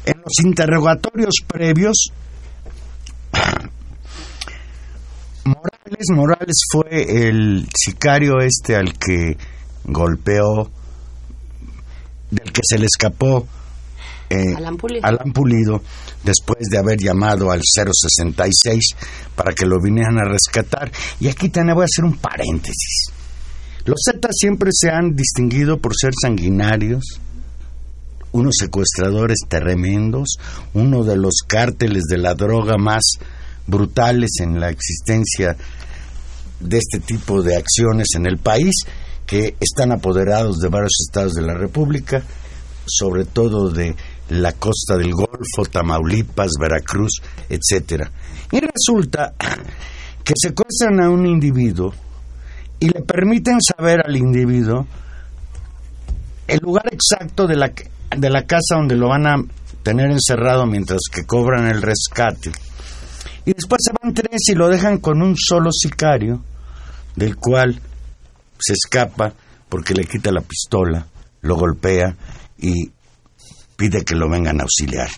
En 0.05 0.17
los 0.17 0.45
interrogatorios 0.45 1.35
previos, 1.47 2.11
Morales, 5.45 6.07
Morales 6.13 6.57
fue 6.71 7.27
el 7.27 7.67
sicario 7.75 8.39
este 8.41 8.75
al 8.75 8.97
que 8.97 9.37
golpeó 9.85 10.69
que 12.59 12.61
se 12.63 12.77
le 12.77 12.85
escapó 12.85 13.47
eh, 14.29 14.55
Alan 14.55 14.77
Pulido. 14.77 15.05
Alan 15.05 15.33
Pulido 15.33 15.81
después 16.23 16.67
de 16.69 16.77
haber 16.77 16.97
llamado 16.99 17.51
al 17.51 17.61
066 17.63 18.95
para 19.35 19.53
que 19.53 19.65
lo 19.65 19.81
vinieran 19.81 20.19
a 20.19 20.29
rescatar. 20.29 20.91
Y 21.19 21.27
aquí 21.27 21.49
también 21.49 21.75
voy 21.75 21.83
a 21.83 21.85
hacer 21.85 22.05
un 22.05 22.17
paréntesis. 22.17 23.11
Los 23.85 24.01
Zetas 24.05 24.35
siempre 24.37 24.69
se 24.71 24.89
han 24.89 25.15
distinguido 25.15 25.79
por 25.79 25.93
ser 25.95 26.11
sanguinarios, 26.21 27.19
unos 28.31 28.55
secuestradores 28.59 29.39
tremendos, 29.47 30.37
uno 30.73 31.03
de 31.03 31.17
los 31.17 31.39
cárteles 31.47 32.03
de 32.03 32.17
la 32.17 32.35
droga 32.35 32.77
más 32.77 33.13
brutales 33.65 34.31
en 34.41 34.59
la 34.59 34.69
existencia 34.69 35.55
de 36.59 36.77
este 36.77 36.99
tipo 36.99 37.41
de 37.41 37.55
acciones 37.55 38.09
en 38.15 38.27
el 38.27 38.37
país, 38.37 38.75
que 39.25 39.55
están 39.59 39.91
apoderados 39.91 40.57
de 40.57 40.69
varios 40.69 40.91
estados 41.07 41.33
de 41.33 41.43
la 41.43 41.53
República, 41.53 42.23
sobre 42.85 43.25
todo 43.25 43.69
de 43.69 43.95
la 44.29 44.53
costa 44.53 44.95
del 44.97 45.11
Golfo, 45.11 45.65
Tamaulipas, 45.71 46.51
Veracruz, 46.59 47.21
etcétera. 47.49 48.11
Y 48.51 48.59
resulta 48.59 49.33
que 50.23 50.33
secuestran 50.35 51.01
a 51.01 51.09
un 51.09 51.25
individuo 51.25 51.93
y 52.79 52.89
le 52.89 53.01
permiten 53.01 53.59
saber 53.61 54.01
al 54.05 54.15
individuo 54.15 54.87
el 56.47 56.59
lugar 56.59 56.85
exacto 56.91 57.45
de 57.47 57.55
la, 57.55 57.71
de 58.15 58.29
la 58.29 58.43
casa 58.43 58.75
donde 58.75 58.95
lo 58.95 59.09
van 59.09 59.27
a 59.27 59.35
tener 59.83 60.11
encerrado 60.11 60.65
mientras 60.65 61.01
que 61.11 61.25
cobran 61.25 61.67
el 61.67 61.81
rescate. 61.81 62.51
Y 63.45 63.53
después 63.53 63.81
se 63.83 63.93
van 64.01 64.13
tres 64.13 64.49
y 64.49 64.55
lo 64.55 64.67
dejan 64.67 64.99
con 64.99 65.21
un 65.21 65.35
solo 65.35 65.71
sicario, 65.71 66.43
del 67.15 67.35
cual 67.35 67.79
se 68.59 68.73
escapa 68.73 69.33
porque 69.67 69.93
le 69.93 70.05
quita 70.05 70.31
la 70.31 70.41
pistola, 70.41 71.05
lo 71.41 71.55
golpea 71.55 72.15
y 72.57 72.91
pide 73.79 74.03
que 74.03 74.15
lo 74.15 74.29
vengan 74.29 74.59
a 74.59 74.63
auxiliar. 74.63 75.09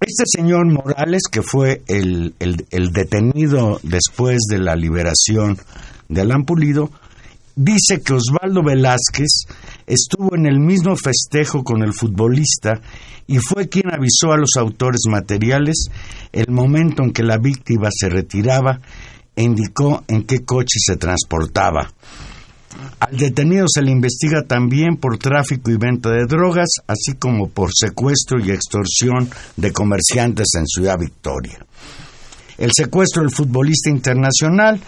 Este 0.00 0.24
señor 0.26 0.66
Morales, 0.66 1.22
que 1.30 1.42
fue 1.42 1.82
el, 1.86 2.34
el- 2.40 2.92
detenido 2.92 3.80
después 3.84 4.40
de 4.50 4.58
la 4.58 4.74
liberación 4.76 5.56
de 6.08 6.20
Alan 6.22 6.44
Pulido, 6.44 6.90
dice 7.56 8.02
que 8.02 8.12
Osvaldo 8.14 8.62
Velázquez 8.62 9.46
estuvo 9.86 10.34
en 10.34 10.46
el 10.46 10.58
mismo 10.58 10.94
festejo 10.96 11.62
con 11.62 11.82
el 11.82 11.94
futbolista 11.94 12.80
y 13.26 13.38
fue 13.38 13.68
quien 13.68 13.90
avisó 13.94 14.32
a 14.32 14.36
los 14.36 14.56
autores 14.58 15.02
materiales 15.08 15.86
el 16.32 16.50
momento 16.50 17.02
en 17.04 17.12
que 17.12 17.22
la 17.22 17.38
víctima 17.38 17.88
se 17.90 18.08
retiraba 18.10 18.80
e 19.36 19.42
indicó 19.44 20.04
en 20.08 20.24
qué 20.24 20.44
coche 20.44 20.78
se 20.84 20.96
transportaba. 20.96 21.90
Al 23.00 23.16
detenido 23.16 23.66
se 23.68 23.82
le 23.82 23.90
investiga 23.90 24.42
también 24.42 24.96
por 24.96 25.18
tráfico 25.18 25.70
y 25.70 25.76
venta 25.76 26.10
de 26.10 26.26
drogas, 26.26 26.68
así 26.86 27.14
como 27.18 27.48
por 27.48 27.70
secuestro 27.72 28.38
y 28.40 28.50
extorsión 28.50 29.28
de 29.56 29.72
comerciantes 29.72 30.48
en 30.56 30.66
Ciudad 30.66 30.98
Victoria. 30.98 31.58
El 32.56 32.72
secuestro 32.72 33.22
del 33.22 33.32
futbolista 33.32 33.90
internacional 33.90 34.80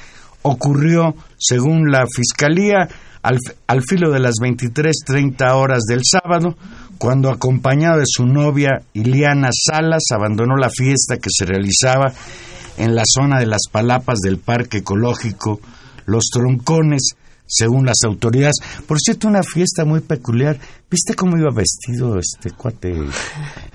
ocurrió, 0.43 1.15
según 1.39 1.91
la 1.91 2.07
Fiscalía, 2.07 2.89
al, 3.23 3.39
al 3.67 3.83
filo 3.83 4.13
de 4.13 4.21
las 4.21 4.35
23.30 4.37 5.53
horas 5.53 5.83
del 5.89 6.03
sábado, 6.05 6.57
cuando 6.99 7.31
acompañado 7.31 7.99
de 7.99 8.07
su 8.07 8.25
novia 8.25 8.83
Iliana 8.95 9.51
Salas 9.53 10.05
abandonó 10.15 10.57
la 10.57 10.71
fiesta 10.71 11.17
que 11.19 11.29
se 11.31 11.45
realizaba 11.45 12.13
en 12.79 12.95
la 12.95 13.03
zona 13.05 13.39
de 13.39 13.47
las 13.47 13.63
palapas 13.71 14.21
del 14.21 14.39
Parque 14.39 14.79
Ecológico 14.79 15.61
Los 16.07 16.25
Troncones, 16.33 17.17
según 17.47 17.87
las 17.87 17.99
autoridades. 18.05 18.57
Por 18.87 18.99
cierto, 19.01 19.29
una 19.29 19.43
fiesta 19.43 19.85
muy 19.85 20.01
peculiar. 20.01 20.59
¿Viste 20.91 21.15
cómo 21.15 21.37
iba 21.37 21.51
vestido 21.55 22.19
este 22.19 22.51
cuate 22.51 22.95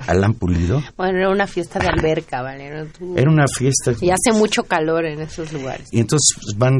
Alan 0.07 0.34
Pulido? 0.34 0.82
Bueno, 0.97 1.17
era 1.19 1.30
una 1.30 1.47
fiesta 1.47 1.80
de 1.80 1.88
alberca, 1.88 2.41
¿vale? 2.41 2.67
Era 2.67 2.86
Era 3.15 3.30
una 3.32 3.45
fiesta. 3.47 3.93
Y 4.01 4.09
hace 4.11 4.32
mucho 4.38 4.63
calor 4.63 5.05
en 5.05 5.22
esos 5.22 5.51
lugares. 5.53 5.88
Y 5.91 5.99
entonces 5.99 6.38
van 6.57 6.80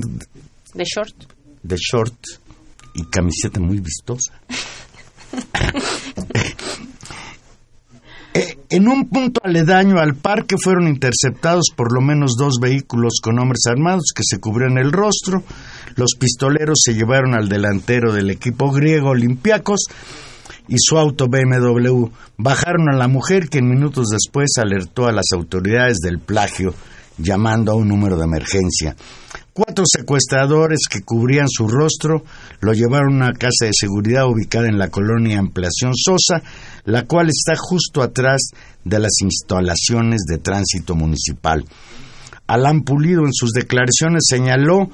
De 0.74 0.84
short. 0.86 1.16
de 1.64 1.76
short 1.78 2.16
y 2.94 3.04
camiseta 3.06 3.60
muy 3.60 3.80
vistosa. 3.80 4.34
Eh, 8.34 8.58
En 8.70 8.88
un 8.88 9.10
punto 9.10 9.42
aledaño 9.44 10.00
al 10.00 10.16
parque 10.16 10.56
fueron 10.62 10.88
interceptados 10.88 11.66
por 11.76 11.94
lo 11.94 12.00
menos 12.00 12.36
dos 12.38 12.60
vehículos 12.62 13.20
con 13.22 13.38
hombres 13.40 13.64
armados 13.68 14.14
que 14.16 14.24
se 14.26 14.40
cubrían 14.40 14.78
el 14.78 14.94
rostro. 14.94 15.44
Los 15.96 16.16
pistoleros 16.18 16.80
se 16.84 16.94
llevaron 16.94 17.34
al 17.34 17.50
delantero 17.50 18.14
del 18.14 18.30
equipo 18.30 18.72
griego 18.72 19.10
Olympiacos 19.10 19.86
y 20.68 20.76
su 20.80 20.98
auto 20.98 21.28
BMW. 21.28 22.08
Bajaron 22.38 22.90
a 22.90 22.98
la 22.98 23.08
mujer 23.08 23.50
que 23.50 23.62
minutos 23.62 24.08
después 24.10 24.52
alertó 24.58 25.08
a 25.08 25.12
las 25.12 25.26
autoridades 25.34 25.98
del 25.98 26.20
plagio 26.20 26.74
llamando 27.18 27.72
a 27.72 27.76
un 27.76 27.88
número 27.88 28.18
de 28.18 28.24
emergencia. 28.24 28.96
Cuatro 29.54 29.84
secuestradores 29.86 30.80
que 30.90 31.02
cubrían 31.02 31.48
su 31.50 31.68
rostro 31.68 32.24
lo 32.62 32.74
llevaron 32.74 33.22
a 33.22 33.26
una 33.26 33.34
casa 33.34 33.66
de 33.66 33.74
seguridad 33.74 34.28
ubicada 34.28 34.68
en 34.68 34.78
la 34.78 34.90
colonia 34.90 35.40
Ampliación 35.40 35.92
Sosa, 35.94 36.42
la 36.86 37.06
cual 37.06 37.28
está 37.28 37.58
justo 37.58 38.02
atrás 38.02 38.52
de 38.86 39.00
las 39.00 39.12
instalaciones 39.22 40.22
de 40.28 40.38
tránsito 40.38 40.96
municipal. 40.96 41.66
Alan 42.48 42.84
Pulido 42.84 43.26
en 43.26 43.34
sus 43.34 43.52
declaraciones 43.52 44.24
señaló 44.28 44.90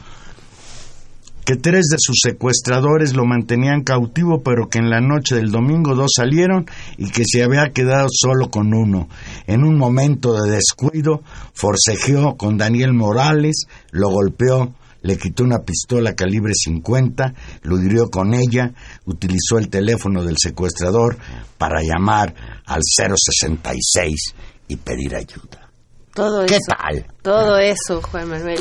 que 1.47 1.55
tres 1.55 1.85
de 1.89 1.95
sus 1.97 2.17
secuestradores 2.21 3.15
lo 3.15 3.23
mantenían 3.23 3.81
cautivo, 3.81 4.43
pero 4.43 4.67
que 4.67 4.79
en 4.79 4.89
la 4.89 4.99
noche 4.99 5.35
del 5.35 5.49
domingo 5.49 5.95
dos 5.95 6.11
salieron 6.13 6.65
y 6.97 7.09
que 7.09 7.23
se 7.25 7.41
había 7.41 7.69
quedado 7.69 8.09
solo 8.11 8.51
con 8.51 8.73
uno. 8.73 9.07
En 9.45 9.63
un 9.63 9.77
momento 9.77 10.33
de 10.33 10.51
descuido, 10.51 11.21
forcejeó 11.53 12.35
con 12.35 12.57
Daniel 12.57 12.91
Morales, 12.91 13.65
lo 13.91 14.09
golpeó, 14.09 14.73
le 15.03 15.17
quitó 15.17 15.45
una 15.45 15.59
pistola 15.59 16.15
calibre 16.15 16.51
50, 16.53 17.33
lo 17.61 17.81
hirió 17.81 18.09
con 18.09 18.33
ella, 18.33 18.73
utilizó 19.05 19.57
el 19.57 19.69
teléfono 19.69 20.25
del 20.25 20.35
secuestrador 20.37 21.17
para 21.57 21.81
llamar 21.81 22.35
al 22.65 22.81
066 22.83 24.35
y 24.67 24.75
pedir 24.75 25.15
ayuda. 25.15 25.71
Todo 26.13 26.45
¿Qué 26.45 26.55
eso. 26.55 26.75
tal? 26.77 27.05
Todo 27.21 27.57
eso, 27.57 28.01
Juan 28.01 28.27
Manuel. 28.27 28.59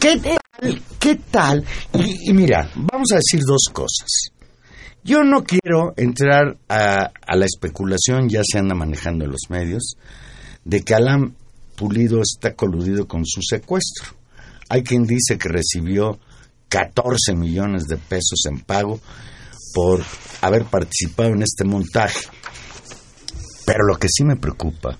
¿Qué 0.00 0.16
tal? 0.16 0.38
¿Qué 0.98 1.16
tal? 1.30 1.64
Y, 1.92 2.32
mira, 2.32 2.70
vamos 2.74 3.12
a 3.12 3.16
decir 3.16 3.40
dos 3.46 3.64
cosas. 3.72 4.30
Yo 5.02 5.22
no 5.22 5.44
quiero 5.44 5.92
entrar 5.96 6.56
a, 6.68 7.10
a 7.26 7.36
la 7.36 7.44
especulación, 7.44 8.28
ya 8.28 8.40
se 8.42 8.58
anda 8.58 8.74
manejando 8.74 9.24
en 9.24 9.32
los 9.32 9.50
medios, 9.50 9.96
de 10.64 10.82
que 10.82 10.94
Alan 10.94 11.36
Pulido 11.76 12.20
está 12.22 12.54
coludido 12.54 13.06
con 13.06 13.26
su 13.26 13.42
secuestro. 13.42 14.14
Hay 14.70 14.82
quien 14.82 15.04
dice 15.04 15.36
que 15.36 15.48
recibió 15.48 16.18
14 16.68 17.34
millones 17.34 17.84
de 17.86 17.98
pesos 17.98 18.46
en 18.48 18.60
pago 18.60 18.98
por 19.74 20.02
haber 20.40 20.64
participado 20.64 21.30
en 21.30 21.42
este 21.42 21.64
montaje. 21.64 22.26
Pero 23.66 23.84
lo 23.86 23.98
que 23.98 24.08
sí 24.08 24.24
me 24.24 24.36
preocupa 24.36 24.98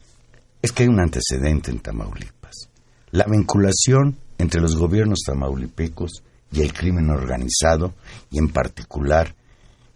es 0.60 0.72
que 0.72 0.82
hay 0.82 0.88
un 0.88 1.00
antecedente 1.00 1.70
en 1.70 1.80
Tamaulipas. 1.80 2.68
La 3.10 3.24
vinculación 3.24 4.18
entre 4.44 4.60
los 4.60 4.76
gobiernos 4.76 5.20
tamaulipecos 5.26 6.22
y 6.52 6.60
el 6.60 6.72
crimen 6.72 7.10
organizado, 7.10 7.94
y 8.30 8.38
en 8.38 8.48
particular 8.48 9.34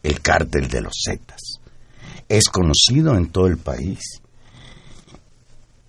el 0.02 0.20
cártel 0.20 0.68
de 0.68 0.80
los 0.80 0.94
Zetas. 1.06 1.60
Es 2.28 2.48
conocido 2.48 3.16
en 3.16 3.30
todo 3.30 3.46
el 3.46 3.58
país 3.58 4.00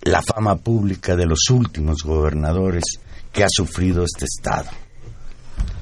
la 0.01 0.21
fama 0.21 0.57
pública 0.57 1.15
de 1.15 1.25
los 1.25 1.49
últimos 1.49 2.03
gobernadores 2.03 2.83
que 3.31 3.43
ha 3.43 3.49
sufrido 3.49 4.03
este 4.03 4.25
Estado. 4.25 4.69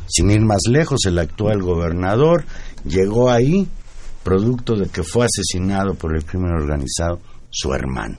Sin 0.08 0.32
ir 0.32 0.42
más 0.42 0.62
lejos, 0.70 1.00
el 1.06 1.20
actual 1.20 1.62
gobernador 1.62 2.46
llegó 2.86 3.30
ahí 3.30 3.68
producto 4.24 4.76
de 4.76 4.90
que 4.90 5.04
fue 5.04 5.26
asesinado 5.26 5.96
por 5.96 6.16
el 6.16 6.26
crimen 6.26 6.52
organizado 6.52 7.20
su 7.50 7.74
hermano. 7.74 8.18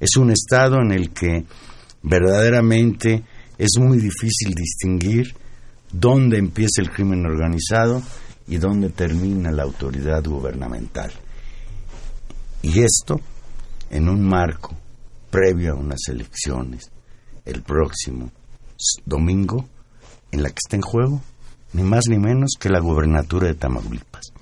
Es 0.00 0.16
un 0.16 0.30
Estado 0.30 0.76
en 0.80 0.92
el 0.92 1.10
que 1.10 1.44
verdaderamente 2.02 3.24
es 3.58 3.70
muy 3.78 3.98
difícil 3.98 4.54
distinguir 4.54 5.34
dónde 5.92 6.38
empieza 6.38 6.80
el 6.80 6.90
crimen 6.90 7.26
organizado 7.26 8.02
y 8.46 8.56
dónde 8.56 8.90
termina 8.90 9.50
la 9.50 9.64
autoridad 9.64 10.24
gubernamental. 10.24 11.12
Y 12.62 12.80
esto 12.80 13.20
en 13.90 14.08
un 14.08 14.22
marco 14.24 14.76
previo 15.30 15.72
a 15.72 15.76
unas 15.76 16.00
elecciones 16.08 16.90
el 17.44 17.62
próximo 17.62 18.30
domingo 19.04 19.68
en 20.30 20.42
la 20.42 20.50
que 20.50 20.58
está 20.64 20.76
en 20.76 20.82
juego 20.82 21.20
ni 21.72 21.82
más 21.82 22.04
ni 22.08 22.18
menos 22.18 22.52
que 22.58 22.68
la 22.68 22.80
gubernatura 22.80 23.48
de 23.48 23.54
Tamaulipas. 23.54 24.32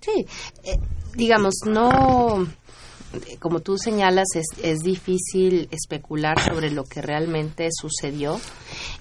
Sí, 0.00 0.26
eh, 0.64 0.78
digamos, 1.14 1.54
no, 1.66 2.46
como 3.38 3.60
tú 3.60 3.76
señalas, 3.78 4.26
es, 4.34 4.78
difícil 4.78 5.68
especular 5.70 6.38
sobre 6.40 6.70
lo 6.70 6.84
que 6.84 7.02
realmente 7.02 7.68
sucedió, 7.72 8.40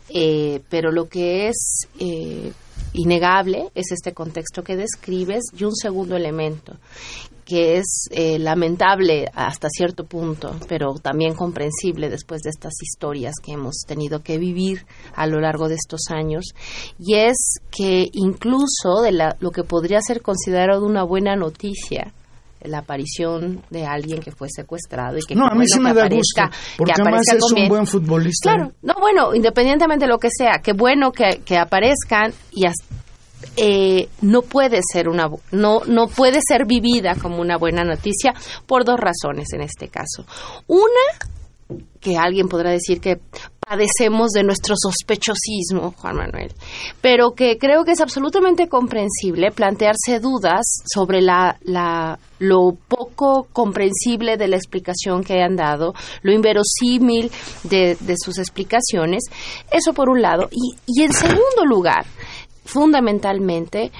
eh, 0.09 0.61
pero 0.69 0.91
lo 0.91 1.07
que 1.07 1.47
es 1.47 1.87
eh, 1.99 2.51
innegable 2.93 3.69
es 3.75 3.91
este 3.91 4.13
contexto 4.13 4.63
que 4.63 4.75
describes 4.75 5.43
y 5.57 5.63
un 5.63 5.75
segundo 5.75 6.15
elemento 6.15 6.77
que 7.45 7.77
es 7.77 8.07
eh, 8.09 8.39
lamentable 8.39 9.29
hasta 9.35 9.69
cierto 9.69 10.03
punto, 10.03 10.55
pero 10.67 10.95
también 10.95 11.35
comprensible 11.35 12.09
después 12.09 12.41
de 12.41 12.49
estas 12.49 12.73
historias 12.81 13.35
que 13.41 13.53
hemos 13.53 13.83
tenido 13.87 14.23
que 14.23 14.39
vivir 14.39 14.85
a 15.13 15.27
lo 15.27 15.39
largo 15.39 15.69
de 15.69 15.75
estos 15.75 16.01
años, 16.09 16.45
y 16.97 17.15
es 17.15 17.59
que 17.69 18.09
incluso 18.13 19.01
de 19.03 19.11
la, 19.11 19.37
lo 19.39 19.51
que 19.51 19.63
podría 19.63 20.01
ser 20.01 20.23
considerado 20.23 20.85
una 20.85 21.03
buena 21.03 21.35
noticia, 21.35 22.13
la 22.67 22.79
aparición 22.79 23.61
de 23.69 23.85
alguien 23.85 24.19
que 24.21 24.31
fue 24.31 24.47
secuestrado 24.49 25.17
y 25.17 25.21
que 25.21 25.35
No, 25.35 25.45
a 25.47 25.55
mí 25.55 25.65
sí 25.67 25.79
me 25.79 25.93
da 25.93 26.05
aparezca- 26.05 26.47
gusto, 26.47 26.57
porque 26.77 26.93
que 26.93 27.01
además 27.01 27.21
es 27.33 27.51
un 27.51 27.67
buen 27.69 27.87
futbolista. 27.87 28.51
Claro, 28.53 28.71
no, 28.81 28.93
bueno, 28.99 29.33
independientemente 29.35 30.05
de 30.05 30.09
lo 30.09 30.17
que 30.17 30.29
sea, 30.35 30.61
qué 30.63 30.73
bueno 30.73 31.11
que, 31.11 31.41
que 31.45 31.57
aparezcan 31.57 32.33
y 32.51 32.65
eh, 33.57 34.09
no 34.21 34.41
puede 34.41 34.79
ser 34.91 35.07
una 35.07 35.29
no 35.51 35.81
no 35.87 36.07
puede 36.07 36.39
ser 36.47 36.65
vivida 36.65 37.15
como 37.15 37.39
una 37.41 37.57
buena 37.57 37.83
noticia 37.83 38.33
por 38.65 38.83
dos 38.85 38.99
razones 38.99 39.47
en 39.53 39.61
este 39.61 39.87
caso. 39.87 40.25
Una 40.67 41.81
que 41.99 42.17
alguien 42.17 42.47
podrá 42.47 42.69
decir 42.71 42.99
que 43.01 43.19
padecemos 43.67 44.29
de 44.31 44.43
nuestro 44.43 44.75
sospechosismo, 44.77 45.91
Juan 45.97 46.17
Manuel, 46.17 46.53
pero 47.01 47.31
que 47.33 47.57
creo 47.57 47.83
que 47.83 47.91
es 47.93 47.99
absolutamente 48.01 48.67
comprensible 48.67 49.51
plantearse 49.51 50.19
dudas 50.21 50.61
sobre 50.93 51.21
la, 51.21 51.57
la- 51.63 52.19
lo 52.37 52.75
poco 52.87 53.47
comprensible 53.53 54.37
de 54.37 54.47
la 54.49 54.57
explicación 54.57 55.23
que 55.23 55.41
han 55.41 55.55
dado, 55.55 55.93
lo 56.21 56.31
inverosímil 56.33 57.31
de, 57.63 57.95
de 57.99 58.15
sus 58.23 58.37
explicaciones, 58.37 59.23
eso 59.71 59.93
por 59.93 60.09
un 60.09 60.21
lado, 60.21 60.47
y, 60.51 60.75
y 60.85 61.03
en 61.03 61.13
segundo 61.13 61.65
lugar, 61.65 62.05
fundamentalmente, 62.65 63.91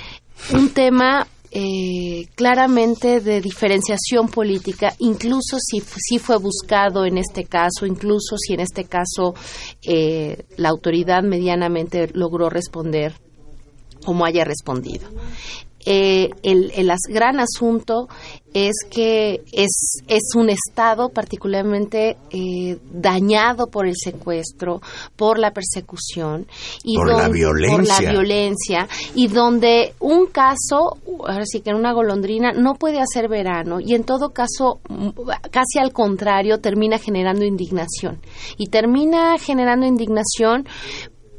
un 0.54 0.70
tema 0.74 1.26
eh, 1.58 2.28
claramente 2.36 3.22
de 3.22 3.40
diferenciación 3.40 4.28
política, 4.28 4.94
incluso 5.00 5.56
si, 5.58 5.80
si 5.80 6.20
fue 6.20 6.38
buscado 6.38 7.06
en 7.06 7.18
este 7.18 7.46
caso, 7.46 7.86
incluso 7.86 8.36
si 8.38 8.56
en 8.56 8.60
este 8.60 8.84
caso 8.84 9.34
eh, 9.82 10.44
la 10.58 10.68
autoridad 10.68 11.24
medianamente 11.24 12.10
logró 12.14 12.50
responder 12.50 13.14
como 14.04 14.26
haya 14.26 14.44
respondido. 14.44 15.08
Eh, 15.86 16.30
el, 16.44 16.72
el 16.76 16.90
as- 16.92 17.08
gran 17.08 17.40
asunto 17.40 18.08
es 18.54 18.74
que 18.90 19.42
es, 19.52 20.02
es 20.08 20.24
un 20.36 20.50
Estado 20.50 21.10
particularmente 21.10 22.16
eh, 22.32 22.78
dañado 22.92 23.68
por 23.68 23.86
el 23.86 23.96
secuestro, 23.96 24.82
por 25.18 25.38
la 25.40 25.52
persecución 25.52 26.48
y 26.84 26.96
Por 26.96 27.08
la 27.10 27.14
por 27.16 27.24
la 27.24 27.30
violencia. 27.30 28.10
violencia 28.12 28.88
y 29.14 29.28
donde 29.28 29.94
un 30.00 30.28
caso, 30.28 30.98
ahora 31.28 31.44
sí 31.46 31.60
que 31.62 31.72
en 31.72 31.76
una 31.76 31.92
golondrina 31.92 32.54
no 32.54 32.76
puede 32.76 33.00
hacer 33.02 33.28
verano 33.28 33.80
y 33.82 33.94
en 33.94 34.06
todo 34.06 34.30
caso 34.30 34.80
casi 35.52 35.80
al 35.80 35.92
contrario 35.92 36.60
termina 36.60 36.98
generando 36.98 37.44
indignación 37.46 38.20
y 38.58 38.68
termina 38.68 39.38
generando 39.38 39.86
indignación 39.86 40.66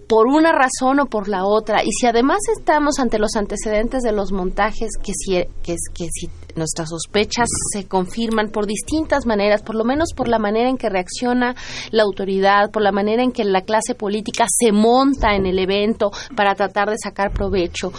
por 0.08 0.26
una 0.26 0.52
razón 0.52 1.00
o 1.00 1.06
por 1.06 1.28
la 1.28 1.44
otra. 1.44 1.82
Y 1.82 1.90
si 1.92 2.06
además 2.06 2.38
estamos 2.56 2.98
ante 2.98 3.18
los 3.18 3.34
antecedentes 3.36 4.02
de 4.02 4.12
los 4.12 4.32
montajes, 4.32 4.90
que 5.02 5.12
si, 5.14 5.32
que, 5.62 5.76
que 5.94 6.08
si 6.10 6.28
nuestras 6.54 6.90
sospechas 6.90 7.48
se 7.72 7.86
confirman 7.86 8.50
por 8.50 8.66
distintas 8.66 9.26
maneras, 9.26 9.62
por 9.62 9.74
lo 9.74 9.84
menos 9.84 10.12
por 10.14 10.28
la 10.28 10.38
manera 10.38 10.68
en 10.68 10.78
que 10.78 10.88
reacciona 10.88 11.54
la 11.90 12.02
autoridad, 12.02 12.70
por 12.70 12.82
la 12.82 12.92
manera 12.92 13.22
en 13.22 13.32
que 13.32 13.44
la 13.44 13.62
clase 13.62 13.94
política 13.94 14.46
se 14.48 14.72
monta 14.72 15.34
en 15.34 15.46
el 15.46 15.58
evento 15.58 16.10
para 16.36 16.54
tratar 16.54 16.88
de 16.88 16.96
sacar 17.02 17.32
provecho. 17.32 17.92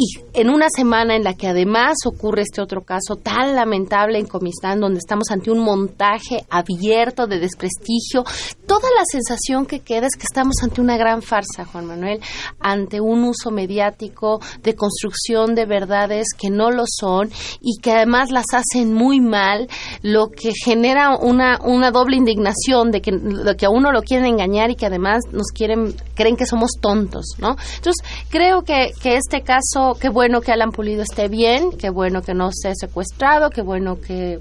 Y 0.00 0.20
en 0.32 0.48
una 0.48 0.68
semana 0.70 1.16
en 1.16 1.24
la 1.24 1.34
que 1.34 1.48
además 1.48 1.96
ocurre 2.06 2.42
este 2.42 2.62
otro 2.62 2.82
caso 2.82 3.16
tan 3.16 3.56
lamentable 3.56 4.20
en 4.20 4.26
Comistán, 4.26 4.78
donde 4.78 4.98
estamos 4.98 5.28
ante 5.32 5.50
un 5.50 5.58
montaje 5.58 6.44
abierto 6.48 7.26
de 7.26 7.40
desprestigio, 7.40 8.22
toda 8.68 8.88
la 8.96 9.02
sensación 9.10 9.66
que 9.66 9.80
queda 9.80 10.06
es 10.06 10.14
que 10.14 10.26
estamos 10.30 10.54
ante 10.62 10.80
una 10.80 10.96
gran 10.96 11.20
farsa, 11.20 11.64
Juan 11.64 11.86
Manuel, 11.86 12.20
ante 12.60 13.00
un 13.00 13.24
uso 13.24 13.50
mediático 13.50 14.40
de 14.62 14.76
construcción 14.76 15.56
de 15.56 15.66
verdades 15.66 16.28
que 16.38 16.48
no 16.48 16.70
lo 16.70 16.84
son 16.86 17.28
y 17.60 17.80
que 17.80 17.90
además 17.90 18.30
las 18.30 18.46
hacen 18.52 18.94
muy 18.94 19.20
mal, 19.20 19.68
lo 20.02 20.28
que 20.28 20.52
genera 20.64 21.16
una, 21.16 21.58
una 21.64 21.90
doble 21.90 22.16
indignación 22.16 22.92
de 22.92 23.00
que, 23.00 23.10
de 23.10 23.56
que 23.56 23.66
a 23.66 23.70
uno 23.70 23.90
lo 23.90 24.02
quieren 24.02 24.26
engañar 24.26 24.70
y 24.70 24.76
que 24.76 24.86
además 24.86 25.22
nos 25.32 25.48
quieren, 25.52 25.94
creen 26.14 26.36
que 26.36 26.46
somos 26.46 26.70
tontos, 26.80 27.24
¿no? 27.38 27.56
Entonces, 27.76 28.06
creo 28.28 28.62
que, 28.62 28.92
que 29.02 29.16
este 29.16 29.42
caso, 29.42 29.87
qué 29.94 30.08
bueno 30.08 30.40
que 30.40 30.52
Alan 30.52 30.70
Pulido 30.72 31.02
esté 31.02 31.28
bien, 31.28 31.70
qué 31.78 31.90
bueno 31.90 32.22
que 32.22 32.34
no 32.34 32.48
esté 32.48 32.72
secuestrado, 32.74 33.50
qué 33.50 33.62
bueno 33.62 34.00
que 34.00 34.38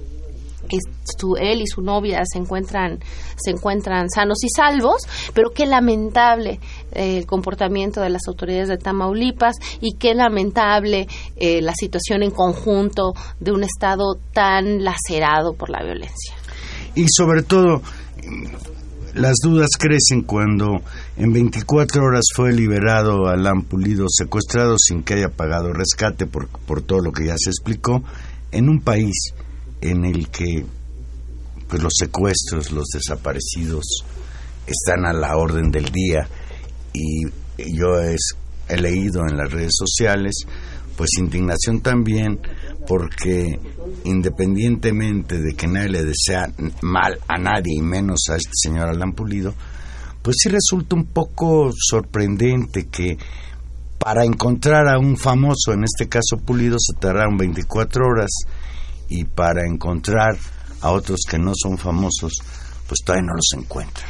su- 1.18 1.38
él 1.38 1.62
y 1.62 1.68
su 1.68 1.82
novia 1.82 2.24
se 2.26 2.40
encuentran 2.40 3.00
se 3.38 3.52
encuentran 3.52 4.10
sanos 4.10 4.44
y 4.44 4.50
salvos, 4.50 5.02
pero 5.34 5.52
qué 5.52 5.66
lamentable 5.66 6.60
eh, 6.92 7.20
el 7.20 7.26
comportamiento 7.26 8.02
de 8.02 8.10
las 8.10 8.24
autoridades 8.28 8.68
de 8.68 8.78
Tamaulipas 8.78 9.56
y 9.80 9.94
qué 9.98 10.14
lamentable 10.14 11.08
eh, 11.38 11.62
la 11.62 11.74
situación 11.74 12.22
en 12.24 12.32
conjunto 12.32 13.14
de 13.40 13.52
un 13.54 13.64
estado 13.64 14.16
tan 14.34 14.84
lacerado 14.84 15.54
por 15.54 15.70
la 15.70 15.84
violencia. 15.84 16.36
Y 16.96 17.06
sobre 17.16 17.44
todo, 17.44 17.82
las 19.14 19.36
dudas 19.42 19.70
crecen 19.80 20.24
cuando 20.24 20.82
en 21.18 21.34
24 21.34 22.04
horas 22.04 22.26
fue 22.36 22.54
liberado 22.54 23.28
Alan 23.28 23.64
Pulido 23.64 24.06
secuestrado 24.08 24.76
sin 24.78 25.04
que 25.04 25.16
haya 25.16 25.30
pagado 25.30 25.74
rescate 25.74 26.28
por, 26.28 26.48
por 26.48 26.82
todo 26.82 27.00
lo 27.00 27.12
que 27.12 27.26
ya 27.26 27.36
se 27.38 27.50
explicó, 27.50 28.04
en 28.52 28.70
un 28.70 28.82
país 28.82 29.34
en 29.82 30.06
el 30.06 30.30
que 30.30 30.66
pues 31.68 31.84
los 31.84 31.94
secuestros, 31.98 32.72
los 32.72 32.88
desaparecidos 32.94 34.04
están 34.66 35.06
a 35.06 35.14
la 35.14 35.36
orden 35.36 35.72
del 35.72 35.86
día. 35.86 36.28
Y 36.94 37.24
yo 37.76 38.00
he 38.00 38.78
leído 38.78 39.22
en 39.28 39.38
las 39.38 39.52
redes 39.52 39.74
sociales 39.76 40.46
pues 40.96 41.12
indignación 41.20 41.82
también 41.82 42.40
porque 42.88 43.60
independientemente 44.04 45.40
de 45.40 45.54
que 45.54 45.68
nadie 45.68 45.90
le 45.90 46.04
desea 46.04 46.52
mal 46.82 47.20
a 47.28 47.38
nadie 47.38 47.76
y 47.78 47.82
menos 47.82 48.22
a 48.32 48.36
este 48.36 48.52
señor 48.54 48.90
Alan 48.90 49.14
Pulido, 49.14 49.54
pues 50.28 50.40
sí 50.42 50.50
resulta 50.50 50.98
un 50.98 51.06
poco 51.06 51.72
sorprendente 51.72 52.90
que 52.90 53.18
para 53.98 54.26
encontrar 54.26 54.90
a 54.90 55.00
un 55.00 55.16
famoso, 55.16 55.72
en 55.72 55.86
este 55.86 56.10
caso 56.10 56.36
Pulido, 56.46 56.76
se 56.80 57.00
tardaron 57.00 57.38
24 57.38 58.06
horas 58.06 58.32
y 59.08 59.24
para 59.24 59.66
encontrar 59.66 60.38
a 60.82 60.92
otros 60.92 61.22
que 61.30 61.38
no 61.38 61.54
son 61.56 61.78
famosos, 61.78 62.34
pues 62.90 63.00
todavía 63.06 63.28
no 63.28 63.36
los 63.36 63.54
encuentran. 63.56 64.06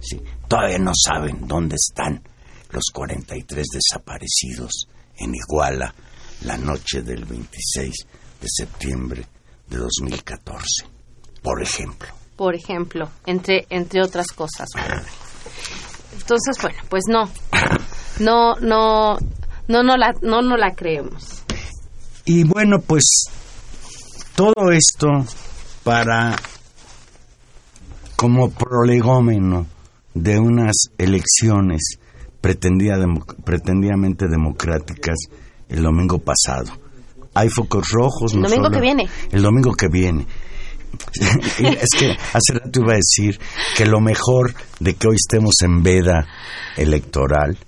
Sí, 0.00 0.18
todavía 0.48 0.78
no 0.78 0.92
saben 0.94 1.46
dónde 1.46 1.76
están 1.76 2.22
los 2.70 2.84
43 2.90 3.66
desaparecidos 3.70 4.88
en 5.18 5.34
Iguala 5.34 5.94
la 6.46 6.56
noche 6.56 7.02
del 7.02 7.26
26 7.26 7.94
de 8.40 8.48
septiembre 8.48 9.26
de 9.68 9.76
2014, 9.76 10.86
por 11.42 11.62
ejemplo. 11.62 12.17
Por 12.38 12.54
ejemplo, 12.54 13.10
entre 13.26 13.66
entre 13.68 14.00
otras 14.00 14.28
cosas. 14.28 14.68
Entonces, 16.18 16.56
bueno, 16.62 16.78
pues 16.88 17.02
no. 17.10 17.28
No 18.20 18.54
no 18.60 19.18
no 19.66 19.82
no 19.82 19.96
la 19.96 20.14
no 20.22 20.40
no 20.40 20.56
la 20.56 20.74
creemos. 20.74 21.42
Y 22.24 22.44
bueno, 22.44 22.78
pues 22.80 23.04
todo 24.36 24.70
esto 24.72 25.08
para 25.82 26.36
como 28.16 28.50
prolegómeno 28.50 29.66
de 30.14 30.38
unas 30.38 30.76
elecciones 30.96 31.98
pretendida 32.40 32.96
demo- 32.98 33.24
pretendidamente 33.44 34.28
democráticas 34.28 35.16
el 35.68 35.82
domingo 35.82 36.18
pasado. 36.18 36.70
Hay 37.34 37.48
focos 37.48 37.88
rojos. 37.90 38.32
El 38.34 38.42
no 38.42 38.48
domingo 38.48 38.66
solo- 38.66 38.76
que 38.76 38.80
viene. 38.80 39.08
El 39.32 39.42
domingo 39.42 39.72
que 39.74 39.88
viene. 39.88 40.26
Es 41.58 41.98
que 41.98 42.10
hace 42.10 42.52
rato 42.54 42.80
iba 42.80 42.92
a 42.92 42.96
decir 42.96 43.38
que 43.76 43.86
lo 43.86 44.00
mejor 44.00 44.54
de 44.80 44.94
que 44.94 45.08
hoy 45.08 45.16
estemos 45.16 45.54
en 45.62 45.82
veda 45.82 46.26
electoral 46.76 47.58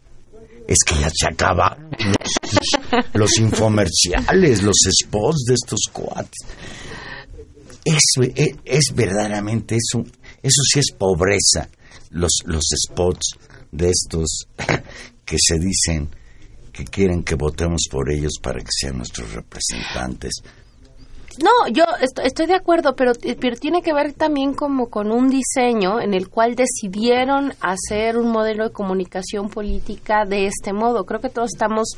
es 0.66 0.78
que 0.86 0.94
ya 1.00 1.10
se 1.12 1.26
acabaron 1.26 1.90
los, 1.90 3.04
los 3.12 3.38
infomerciales, 3.38 4.62
los 4.62 4.76
spots 5.02 5.44
de 5.46 5.54
estos 5.54 5.80
cuates. 5.92 6.38
Eso 7.84 8.30
es, 8.36 8.50
es 8.64 8.94
verdaderamente, 8.94 9.76
eso, 9.76 10.04
eso 10.42 10.62
sí 10.72 10.78
es 10.78 10.92
pobreza, 10.96 11.68
los, 12.10 12.30
los 12.44 12.62
spots 12.86 13.36
de 13.72 13.90
estos 13.90 14.46
que 15.24 15.36
se 15.38 15.58
dicen 15.58 16.08
que 16.72 16.84
quieren 16.84 17.24
que 17.24 17.34
votemos 17.34 17.82
por 17.90 18.10
ellos 18.12 18.34
para 18.40 18.60
que 18.60 18.70
sean 18.70 18.98
nuestros 18.98 19.32
representantes. 19.32 20.34
No, 21.42 21.72
yo 21.72 21.84
estoy, 22.00 22.26
estoy 22.26 22.46
de 22.46 22.54
acuerdo, 22.54 22.94
pero, 22.96 23.12
pero 23.40 23.56
tiene 23.56 23.82
que 23.82 23.92
ver 23.92 24.12
también 24.12 24.54
como 24.54 24.88
con 24.88 25.10
un 25.10 25.28
diseño 25.28 26.00
en 26.00 26.14
el 26.14 26.28
cual 26.28 26.54
decidieron 26.54 27.52
hacer 27.60 28.16
un 28.16 28.30
modelo 28.30 28.64
de 28.64 28.72
comunicación 28.72 29.48
política 29.48 30.24
de 30.24 30.46
este 30.46 30.72
modo. 30.72 31.04
Creo 31.04 31.20
que 31.20 31.28
todos 31.28 31.50
estamos 31.52 31.88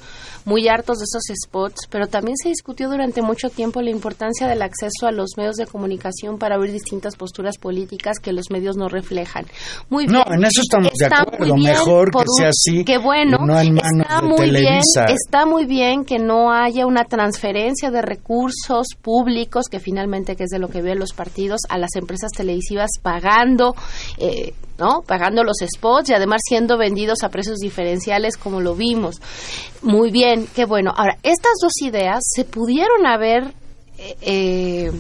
muy 0.45 0.69
hartos 0.69 0.99
de 0.99 1.05
esos 1.05 1.23
spots, 1.47 1.87
pero 1.91 2.07
también 2.07 2.37
se 2.37 2.49
discutió 2.49 2.89
durante 2.89 3.23
mucho 3.23 3.49
tiempo 3.49 3.81
la 3.81 3.91
importancia 3.91 4.47
del 4.47 4.63
acceso 4.63 5.07
a 5.07 5.13
los 5.13 5.31
medios 5.37 5.57
de 5.57 5.67
comunicación 5.67 6.39
para 6.39 6.59
ver 6.59 6.73
distintas 6.73 7.17
posturas 7.17 7.59
políticas 7.59 8.19
que 8.19 8.33
los 8.33 8.51
medios 8.51 8.77
no 8.77 8.89
reflejan. 8.89 9.47
Muy 9.89 10.07
bien. 10.07 10.23
No, 10.27 10.35
en 10.35 10.45
eso 10.45 10.61
estamos 10.63 10.93
de 10.99 11.05
Está 11.07 11.23
acuerdo. 11.23 11.55
muy 11.55 11.61
bien 11.65 11.73
Mejor 11.73 12.11
que 12.11 12.25
sea 12.37 12.49
así. 12.49 12.85
Bueno. 13.03 13.39
y 13.43 13.47
no 13.47 13.59
en 13.61 13.75
manos 13.75 14.07
está 14.07 14.21
de 14.21 14.27
muy 14.27 14.51
bien. 14.51 14.81
Está 15.09 15.47
muy 15.47 15.65
bien 15.67 16.05
que 16.05 16.19
no 16.19 16.53
haya 16.53 16.87
una 16.87 17.05
transferencia 17.05 17.91
de 17.91 18.03
recursos 18.03 18.87
públicos, 19.01 19.22
que 19.71 19.81
finalmente 19.81 20.37
que 20.37 20.45
es 20.45 20.51
de 20.51 20.59
lo 20.59 20.69
que 20.69 20.83
ven 20.83 20.99
los 20.99 21.13
partidos, 21.13 21.61
a 21.69 21.79
las 21.79 21.95
empresas 21.97 22.31
televisivas 22.33 22.91
pagando, 23.01 23.75
eh, 24.19 24.55
¿no? 24.79 25.03
Pagando 25.03 25.45
los 25.45 25.57
spots 25.63 26.11
y 26.11 26.15
además 26.15 26.41
siendo 26.45 26.79
vendidos 26.79 27.23
a 27.23 27.29
precios 27.29 27.59
diferenciales 27.59 28.37
como 28.37 28.61
lo 28.61 28.75
vimos. 28.75 29.21
Muy 29.83 30.11
bien, 30.11 30.47
qué 30.55 30.65
bueno. 30.65 30.93
Ahora, 30.97 31.17
estas 31.23 31.55
dos 31.61 31.73
ideas 31.83 32.21
se 32.35 32.45
pudieron 32.45 33.07
haber 33.07 33.55
eh, 33.99 34.17
eh, 34.23 34.93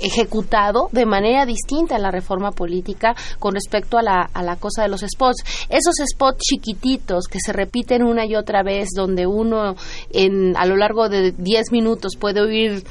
ejecutado 0.00 0.88
de 0.92 1.06
manera 1.06 1.46
distinta 1.46 1.96
en 1.96 2.02
la 2.02 2.10
reforma 2.10 2.50
política 2.50 3.14
con 3.38 3.54
respecto 3.54 3.98
a 3.98 4.02
la, 4.02 4.28
a 4.32 4.42
la 4.42 4.56
cosa 4.56 4.82
de 4.82 4.88
los 4.88 5.00
spots. 5.00 5.44
Esos 5.68 5.94
spots 6.12 6.38
chiquititos 6.38 7.26
que 7.26 7.38
se 7.44 7.52
repiten 7.52 8.02
una 8.02 8.26
y 8.26 8.34
otra 8.34 8.62
vez, 8.62 8.88
donde 8.94 9.26
uno 9.26 9.76
en, 10.10 10.56
a 10.56 10.66
lo 10.66 10.76
largo 10.76 11.08
de 11.08 11.32
10 11.32 11.72
minutos 11.72 12.16
puede 12.18 12.40
oír 12.40 12.84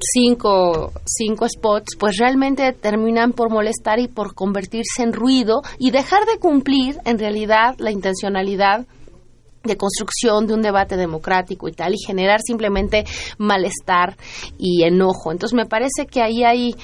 cinco, 0.00 0.92
cinco 1.04 1.48
spots, 1.48 1.96
pues 1.98 2.16
realmente 2.18 2.72
terminan 2.72 3.32
por 3.32 3.50
molestar 3.50 3.98
y 3.98 4.08
por 4.08 4.34
convertirse 4.34 5.02
en 5.02 5.12
ruido 5.12 5.62
y 5.78 5.90
dejar 5.90 6.24
de 6.26 6.38
cumplir 6.38 6.98
en 7.04 7.18
realidad 7.18 7.74
la 7.78 7.90
intencionalidad 7.90 8.86
de 9.64 9.76
construcción 9.76 10.46
de 10.46 10.54
un 10.54 10.62
debate 10.62 10.96
democrático 10.96 11.68
y 11.68 11.72
tal, 11.72 11.94
y 11.94 11.98
generar 12.04 12.40
simplemente 12.40 13.04
malestar 13.38 14.16
y 14.56 14.84
enojo. 14.84 15.32
Entonces 15.32 15.54
me 15.54 15.66
parece 15.66 16.06
que 16.06 16.22
ahí 16.22 16.44
hay 16.44 16.74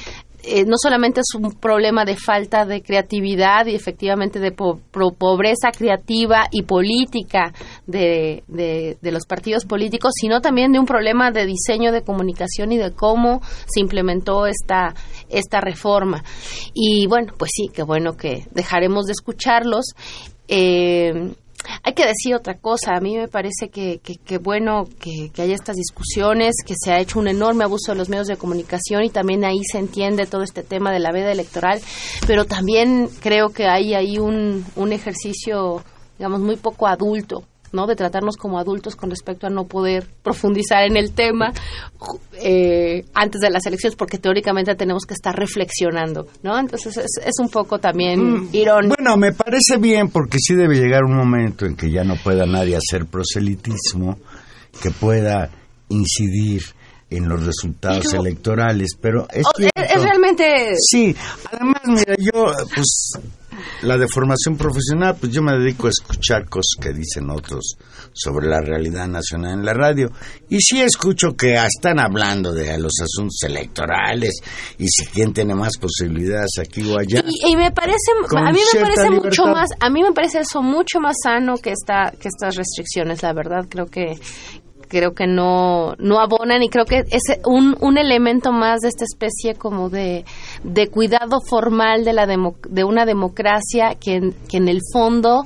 eh, 0.46 0.64
no 0.66 0.74
solamente 0.80 1.20
es 1.20 1.34
un 1.34 1.52
problema 1.52 2.04
de 2.04 2.16
falta 2.16 2.64
de 2.64 2.82
creatividad 2.82 3.66
y 3.66 3.74
efectivamente 3.74 4.38
de 4.40 4.52
pobreza 4.52 5.70
creativa 5.76 6.46
y 6.50 6.62
política 6.62 7.52
de, 7.86 8.42
de- 8.48 8.96
de 9.00 9.12
los 9.12 9.26
partidos 9.26 9.64
políticos, 9.64 10.12
sino 10.20 10.40
también 10.40 10.72
de 10.72 10.78
un 10.78 10.86
problema 10.86 11.30
de 11.30 11.46
diseño 11.46 11.92
de 11.92 12.02
comunicación 12.02 12.72
y 12.72 12.78
de 12.78 12.92
cómo 12.92 13.40
se 13.66 13.80
implementó 13.80 14.46
esta, 14.46 14.94
esta 15.28 15.60
reforma. 15.60 16.22
Y 16.74 17.06
bueno, 17.06 17.32
pues 17.38 17.50
sí, 17.54 17.68
qué 17.72 17.82
bueno 17.82 18.16
que 18.16 18.46
dejaremos 18.52 19.06
de 19.06 19.12
escucharlos. 19.12 19.86
Eh, 20.48 21.32
hay 21.82 21.92
que 21.94 22.06
decir 22.06 22.34
otra 22.34 22.58
cosa. 22.58 22.94
A 22.94 23.00
mí 23.00 23.16
me 23.16 23.28
parece 23.28 23.68
que, 23.68 24.00
que, 24.02 24.16
que 24.16 24.38
bueno 24.38 24.88
que, 25.00 25.30
que 25.34 25.42
haya 25.42 25.54
estas 25.54 25.76
discusiones, 25.76 26.56
que 26.64 26.74
se 26.76 26.92
ha 26.92 27.00
hecho 27.00 27.18
un 27.18 27.28
enorme 27.28 27.64
abuso 27.64 27.92
de 27.92 27.98
los 27.98 28.08
medios 28.08 28.26
de 28.26 28.36
comunicación 28.36 29.04
y 29.04 29.10
también 29.10 29.44
ahí 29.44 29.60
se 29.64 29.78
entiende 29.78 30.26
todo 30.26 30.42
este 30.42 30.62
tema 30.62 30.92
de 30.92 31.00
la 31.00 31.12
veda 31.12 31.32
electoral, 31.32 31.80
pero 32.26 32.44
también 32.44 33.08
creo 33.20 33.50
que 33.50 33.66
hay 33.66 33.94
ahí 33.94 34.18
un, 34.18 34.64
un 34.76 34.92
ejercicio, 34.92 35.82
digamos, 36.18 36.40
muy 36.40 36.56
poco 36.56 36.86
adulto. 36.86 37.44
¿No? 37.74 37.86
de 37.86 37.96
tratarnos 37.96 38.36
como 38.36 38.58
adultos 38.58 38.96
con 38.96 39.10
respecto 39.10 39.46
a 39.46 39.50
no 39.50 39.66
poder 39.66 40.06
profundizar 40.22 40.84
en 40.84 40.96
el 40.96 41.12
tema 41.12 41.52
eh, 42.40 43.04
antes 43.14 43.40
de 43.40 43.50
las 43.50 43.66
elecciones 43.66 43.96
porque 43.96 44.18
teóricamente 44.18 44.74
tenemos 44.74 45.04
que 45.04 45.14
estar 45.14 45.34
reflexionando 45.36 46.26
no 46.42 46.58
entonces 46.58 46.96
es, 46.96 47.10
es 47.24 47.34
un 47.40 47.48
poco 47.50 47.78
también 47.78 48.48
irónico. 48.52 48.94
Bueno, 48.96 49.16
me 49.16 49.32
parece 49.32 49.76
bien 49.78 50.08
porque 50.08 50.38
sí 50.40 50.54
debe 50.54 50.76
llegar 50.76 51.04
un 51.04 51.16
momento 51.16 51.66
en 51.66 51.76
que 51.76 51.90
ya 51.90 52.04
no 52.04 52.16
pueda 52.16 52.46
nadie 52.46 52.76
hacer 52.76 53.06
proselitismo, 53.06 54.18
que 54.82 54.90
pueda 54.90 55.50
incidir 55.88 56.62
en 57.10 57.28
los 57.28 57.44
resultados 57.44 58.06
Pero- 58.10 58.22
electorales, 58.22 58.88
pero 59.00 59.26
es, 59.30 59.44
Oh, 59.46 59.60
es, 59.62 59.70
es 59.76 60.02
realmente 60.02 60.74
Sí, 60.90 61.14
además, 61.52 61.82
mira, 61.86 62.14
yo, 62.18 62.46
pues, 62.74 63.12
la 63.82 63.98
de 63.98 64.06
formación 64.08 64.56
profesional, 64.56 65.16
pues 65.20 65.32
yo 65.32 65.42
me 65.42 65.52
dedico 65.58 65.86
a 65.86 65.90
escuchar 65.90 66.48
cosas 66.48 66.76
que 66.80 66.92
dicen 66.92 67.30
otros 67.30 67.76
sobre 68.12 68.46
la 68.46 68.60
realidad 68.60 69.06
nacional 69.06 69.58
en 69.58 69.64
la 69.64 69.74
radio. 69.74 70.10
Y 70.48 70.58
sí 70.60 70.80
escucho 70.80 71.36
que 71.36 71.54
están 71.54 71.98
hablando 71.98 72.52
de 72.52 72.78
los 72.78 72.92
asuntos 73.02 73.42
electorales 73.42 74.40
y 74.78 74.86
si 74.88 75.06
quién 75.06 75.32
tiene 75.32 75.54
más 75.54 75.76
posibilidades 75.78 76.58
aquí 76.60 76.82
o 76.90 76.98
allá. 76.98 77.22
Y, 77.26 77.52
y 77.52 77.56
me 77.56 77.70
parece, 77.72 78.12
a 78.36 78.52
mí 78.52 78.60
me 78.74 78.80
parece 78.80 79.10
mucho 79.10 79.46
más, 79.46 79.70
a 79.80 79.90
mí 79.90 80.02
me 80.02 80.12
parece 80.12 80.40
eso 80.40 80.62
mucho 80.62 81.00
más 81.00 81.16
sano 81.22 81.56
que 81.56 81.72
esta, 81.72 82.12
que 82.18 82.28
estas 82.28 82.56
restricciones, 82.56 83.22
la 83.22 83.32
verdad, 83.32 83.66
creo 83.68 83.86
que 83.86 84.18
creo 84.94 85.12
que 85.14 85.26
no, 85.26 85.94
no 85.98 86.20
abonan 86.20 86.62
y 86.62 86.68
creo 86.68 86.84
que 86.84 86.98
es 87.10 87.22
un, 87.44 87.76
un 87.80 87.98
elemento 87.98 88.52
más 88.52 88.80
de 88.80 88.88
esta 88.88 89.04
especie 89.04 89.54
como 89.54 89.90
de, 89.90 90.24
de 90.62 90.86
cuidado 90.88 91.38
formal 91.48 92.04
de, 92.04 92.12
la 92.12 92.26
demo- 92.26 92.56
de 92.68 92.84
una 92.84 93.04
democracia 93.04 93.96
que 94.00 94.14
en, 94.14 94.32
que 94.48 94.58
en 94.58 94.68
el 94.68 94.80
fondo 94.92 95.42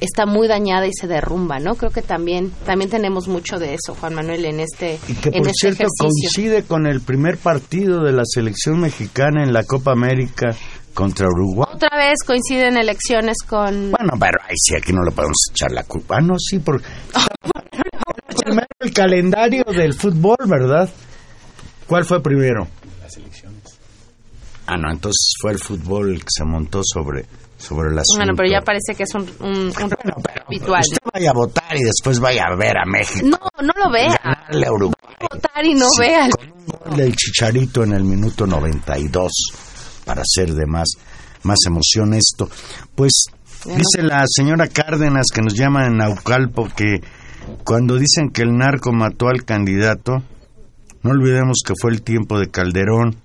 está 0.00 0.26
muy 0.26 0.48
dañada 0.48 0.86
y 0.86 0.92
se 0.92 1.06
derrumba, 1.06 1.58
¿no? 1.58 1.74
Creo 1.76 1.90
que 1.90 2.02
también, 2.02 2.52
también 2.66 2.90
tenemos 2.90 3.26
mucho 3.28 3.58
de 3.58 3.74
eso, 3.74 3.94
Juan 3.98 4.14
Manuel, 4.14 4.44
en 4.44 4.60
este, 4.60 4.98
Y 5.08 5.14
que 5.14 5.30
por 5.30 5.40
este 5.40 5.52
cierto 5.54 5.82
ejercicio. 5.84 6.06
coincide 6.06 6.62
con 6.64 6.86
el 6.86 7.00
primer 7.00 7.38
partido 7.38 8.02
de 8.04 8.12
la 8.12 8.22
selección 8.24 8.80
mexicana 8.80 9.42
en 9.42 9.52
la 9.52 9.64
Copa 9.64 9.92
América 9.92 10.54
contra 10.94 11.28
Uruguay. 11.28 11.66
Otra 11.72 11.96
vez 11.96 12.16
coinciden 12.26 12.76
elecciones 12.76 13.36
con... 13.48 13.92
Bueno, 13.92 14.12
pero 14.18 14.38
ahí 14.42 14.56
sí, 14.56 14.74
aquí 14.76 14.92
no 14.92 15.02
le 15.04 15.12
podemos 15.12 15.36
echar 15.52 15.70
la 15.70 15.84
culpa. 15.84 16.16
Ah, 16.18 16.20
no, 16.20 16.34
sí, 16.38 16.58
porque... 16.58 16.84
el 18.90 18.94
calendario 18.94 19.64
del 19.64 19.94
fútbol, 19.94 20.36
¿verdad? 20.46 20.88
¿Cuál 21.86 22.04
fue 22.04 22.22
primero? 22.22 22.66
Las 23.02 23.16
elecciones. 23.16 23.62
Ah, 24.66 24.76
no, 24.76 24.90
entonces 24.92 25.32
fue 25.40 25.52
el 25.52 25.58
fútbol 25.58 26.10
el 26.14 26.20
que 26.20 26.28
se 26.30 26.44
montó 26.44 26.80
sobre, 26.84 27.24
sobre 27.58 27.94
las 27.94 28.04
Bueno, 28.16 28.32
pero 28.36 28.48
ya 28.50 28.60
parece 28.60 28.94
que 28.96 29.02
es 29.04 29.14
un, 29.14 29.22
un, 29.40 29.52
un 29.66 29.72
Bueno, 29.72 30.14
pero 30.22 30.44
habitual. 30.46 30.80
usted 30.80 30.98
vaya 31.12 31.30
a 31.30 31.34
votar 31.34 31.76
y 31.76 31.82
después 31.82 32.18
vaya 32.20 32.44
a 32.50 32.56
ver 32.56 32.76
a 32.78 32.84
México. 32.86 33.26
No, 33.26 33.38
no 33.64 33.72
lo 33.84 33.90
vea. 33.92 34.16
Ganarle 34.22 34.66
a 34.66 34.72
Uruguay. 34.72 34.94
Votar 35.20 35.64
y 35.64 35.74
no 35.74 35.88
Sí, 35.90 36.00
vea. 36.00 36.28
Con 36.30 36.50
un 36.52 36.66
gol 36.66 36.96
del 36.96 37.16
Chicharito 37.16 37.82
en 37.84 37.92
el 37.92 38.04
minuto 38.04 38.46
92 38.46 39.30
para 40.04 40.22
hacer 40.22 40.54
de 40.54 40.66
más, 40.66 40.88
más 41.42 41.58
emoción 41.66 42.14
esto. 42.14 42.48
Pues 42.94 43.24
dice 43.64 44.02
la 44.02 44.24
señora 44.28 44.68
Cárdenas 44.68 45.26
que 45.34 45.42
nos 45.42 45.54
llama 45.54 45.86
en 45.86 45.96
Naucalpo 45.96 46.68
que 46.76 47.00
cuando 47.64 47.96
dicen 47.96 48.30
que 48.30 48.42
el 48.42 48.56
narco 48.56 48.92
mató 48.92 49.28
al 49.28 49.44
candidato, 49.44 50.22
no 51.02 51.10
olvidemos 51.10 51.58
que 51.64 51.74
fue 51.80 51.90
el 51.92 52.02
tiempo 52.02 52.38
de 52.38 52.50
Calderón. 52.50 53.16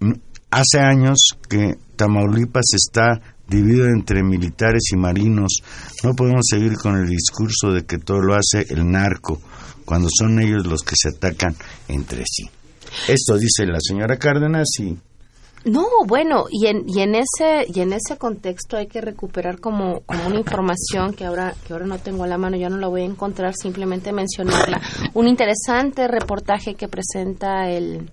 N- 0.00 0.20
Hace 0.50 0.78
años 0.80 1.18
que 1.48 1.74
Tamaulipas 1.96 2.66
está 2.74 3.20
dividido 3.48 3.86
entre 3.86 4.22
militares 4.22 4.82
y 4.92 4.96
marinos. 4.96 5.60
No 6.02 6.14
podemos 6.14 6.42
seguir 6.48 6.74
con 6.74 6.96
el 6.96 7.08
discurso 7.08 7.72
de 7.72 7.84
que 7.84 7.98
todo 7.98 8.20
lo 8.20 8.34
hace 8.34 8.64
el 8.70 8.88
narco, 8.90 9.40
cuando 9.84 10.08
son 10.10 10.40
ellos 10.40 10.66
los 10.66 10.82
que 10.82 10.94
se 10.96 11.10
atacan 11.10 11.54
entre 11.88 12.22
sí. 12.26 12.48
Esto 13.08 13.36
dice 13.36 13.66
la 13.66 13.78
señora 13.80 14.16
Cárdenas 14.18 14.68
y 14.78 14.96
No, 15.66 15.84
bueno, 16.06 16.44
y 16.48 16.68
en, 16.68 16.84
y 16.88 17.00
en 17.00 17.16
ese 17.16 17.66
y 17.74 17.80
en 17.80 17.92
ese 17.92 18.16
contexto 18.16 18.76
hay 18.76 18.86
que 18.86 19.00
recuperar 19.00 19.58
como, 19.58 20.00
como 20.06 20.26
una 20.28 20.38
información 20.38 21.12
que 21.12 21.24
ahora 21.24 21.54
que 21.66 21.72
ahora 21.72 21.86
no 21.86 21.98
tengo 21.98 22.22
a 22.22 22.28
la 22.28 22.38
mano, 22.38 22.56
ya 22.56 22.68
no 22.68 22.76
la 22.76 22.86
voy 22.86 23.02
a 23.02 23.04
encontrar, 23.04 23.52
simplemente 23.54 24.12
mencionarla. 24.12 24.80
Un 25.14 25.26
interesante 25.26 26.06
reportaje 26.06 26.74
que 26.76 26.86
presenta 26.86 27.68
el 27.68 28.10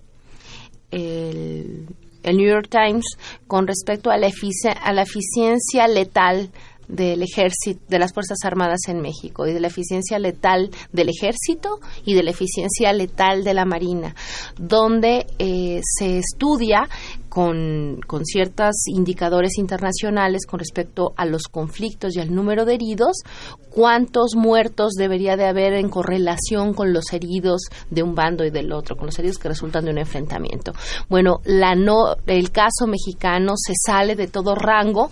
el, 0.90 1.86
New 2.26 2.48
York 2.50 2.70
Times 2.70 3.06
con 3.48 3.68
respecto 3.68 4.10
a 4.10 4.18
la, 4.18 4.28
efici- 4.28 4.76
a 4.82 4.94
la 4.94 5.04
eficiencia 5.04 5.88
letal 5.88 6.50
del 6.88 7.22
ejército, 7.24 7.82
de 7.88 8.00
las 8.00 8.14
Fuerzas 8.14 8.38
Armadas 8.44 8.82
en 8.88 9.02
México 9.02 9.48
y 9.48 9.54
de 9.54 9.60
la 9.60 9.68
eficiencia 9.68 10.20
letal 10.20 10.70
del 10.92 11.10
ejército 11.10 11.80
y 12.06 12.14
de 12.14 12.24
la 12.24 12.32
eficiencia 12.32 12.94
letal 12.94 13.44
de 13.44 13.54
la 13.54 13.66
Marina, 13.66 14.16
donde 14.58 15.26
eh, 15.40 15.82
se 15.84 16.20
estudia 16.20 16.88
con, 17.30 18.00
con 18.06 18.26
ciertos 18.26 18.88
indicadores 18.88 19.58
internacionales 19.58 20.46
con 20.46 20.60
respecto 20.60 21.14
a 21.18 21.26
los 21.26 21.48
conflictos 21.48 22.16
y 22.16 22.20
al 22.20 22.34
número 22.34 22.64
de 22.64 22.76
heridos, 22.76 23.18
cuántos 23.72 24.36
muertos 24.36 24.94
debería 24.94 25.36
de 25.36 25.46
haber 25.46 25.74
en 25.74 25.90
correlación 25.90 26.76
con 26.76 26.94
los 26.94 27.12
heridos 27.12 27.64
de 27.90 28.04
un 28.04 28.14
bando 28.14 28.46
y 28.46 28.52
del 28.52 28.72
otro, 28.72 28.96
con 28.96 29.08
los 29.08 29.18
heridos 29.18 29.40
que 29.40 29.50
resultan 29.50 29.86
de 29.86 29.92
un 29.92 29.98
enfrentamiento. 29.98 30.74
Bueno, 31.10 31.40
la 31.46 31.74
no, 31.74 32.16
el 32.28 32.52
caso 32.52 32.86
mexicano 32.86 33.54
se 33.58 33.74
sale 33.84 34.16
de 34.16 34.28
todo 34.28 34.54
rango 34.54 35.10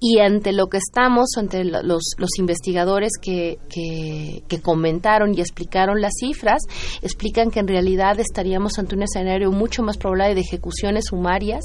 y 0.00 0.18
ante 0.20 0.52
lo 0.52 0.68
que 0.68 0.78
estamos, 0.78 1.28
ante 1.36 1.62
los, 1.64 1.82
los 2.16 2.30
investigadores 2.38 3.12
que, 3.20 3.58
que, 3.68 4.42
que, 4.48 4.60
comentaron 4.60 5.34
y 5.36 5.40
explicaron 5.40 6.00
las 6.00 6.12
cifras, 6.18 6.62
explican 7.02 7.50
que 7.50 7.60
en 7.60 7.68
realidad 7.68 8.18
estaríamos 8.18 8.78
ante 8.78 8.94
un 8.94 9.02
escenario 9.02 9.52
mucho 9.52 9.82
más 9.82 9.98
probable 9.98 10.34
de 10.34 10.40
ejecuciones 10.40 11.04
sumarias 11.10 11.62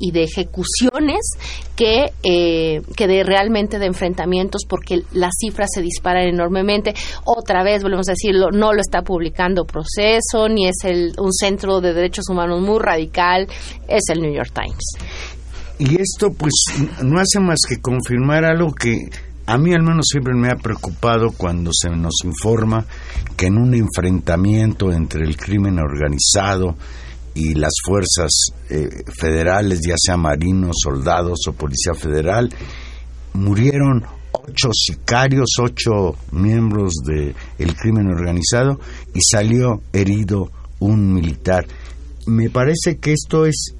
y 0.00 0.12
de 0.12 0.22
ejecuciones 0.22 1.20
que, 1.76 2.06
eh, 2.22 2.80
que 2.96 3.06
de 3.06 3.22
realmente 3.22 3.78
de 3.78 3.86
enfrentamientos 3.86 4.62
porque 4.66 5.02
las 5.12 5.34
cifras 5.38 5.68
se 5.74 5.82
disparan 5.82 6.26
enormemente. 6.26 6.94
Otra 7.24 7.62
vez, 7.62 7.82
volvemos 7.82 8.08
a 8.08 8.12
decirlo, 8.12 8.50
no 8.50 8.72
lo 8.72 8.80
está 8.80 9.02
publicando 9.02 9.66
Proceso, 9.66 10.48
ni 10.48 10.68
es 10.68 10.84
el, 10.84 11.12
un 11.18 11.32
centro 11.32 11.80
de 11.82 11.92
derechos 11.92 12.28
humanos 12.30 12.62
muy 12.62 12.78
radical, 12.78 13.46
es 13.88 14.04
el 14.10 14.22
New 14.22 14.32
York 14.32 14.52
Times. 14.54 15.33
Y 15.78 16.00
esto 16.00 16.32
pues 16.32 16.52
no 17.02 17.18
hace 17.18 17.40
más 17.40 17.58
que 17.68 17.80
confirmar 17.80 18.44
algo 18.44 18.72
que 18.72 18.96
a 19.46 19.58
mí 19.58 19.72
al 19.74 19.82
menos 19.82 20.06
siempre 20.10 20.34
me 20.34 20.48
ha 20.48 20.56
preocupado 20.56 21.32
cuando 21.32 21.70
se 21.72 21.90
nos 21.90 22.14
informa 22.24 22.86
que 23.36 23.46
en 23.46 23.58
un 23.58 23.74
enfrentamiento 23.74 24.92
entre 24.92 25.24
el 25.24 25.36
crimen 25.36 25.78
organizado 25.78 26.76
y 27.34 27.54
las 27.54 27.72
fuerzas 27.84 28.30
eh, 28.70 28.88
federales, 29.18 29.80
ya 29.86 29.96
sea 29.98 30.16
marinos, 30.16 30.76
soldados 30.82 31.40
o 31.48 31.52
policía 31.52 31.92
federal, 31.94 32.48
murieron 33.34 34.04
ocho 34.32 34.70
sicarios, 34.72 35.50
ocho 35.60 36.16
miembros 36.30 36.94
del 37.04 37.34
el 37.58 37.74
crimen 37.76 38.06
organizado 38.06 38.80
y 39.12 39.20
salió 39.20 39.82
herido 39.92 40.50
un 40.78 41.12
militar. 41.12 41.66
Me 42.26 42.50
parece 42.50 42.98
que 42.98 43.12
esto 43.12 43.46
es 43.46 43.74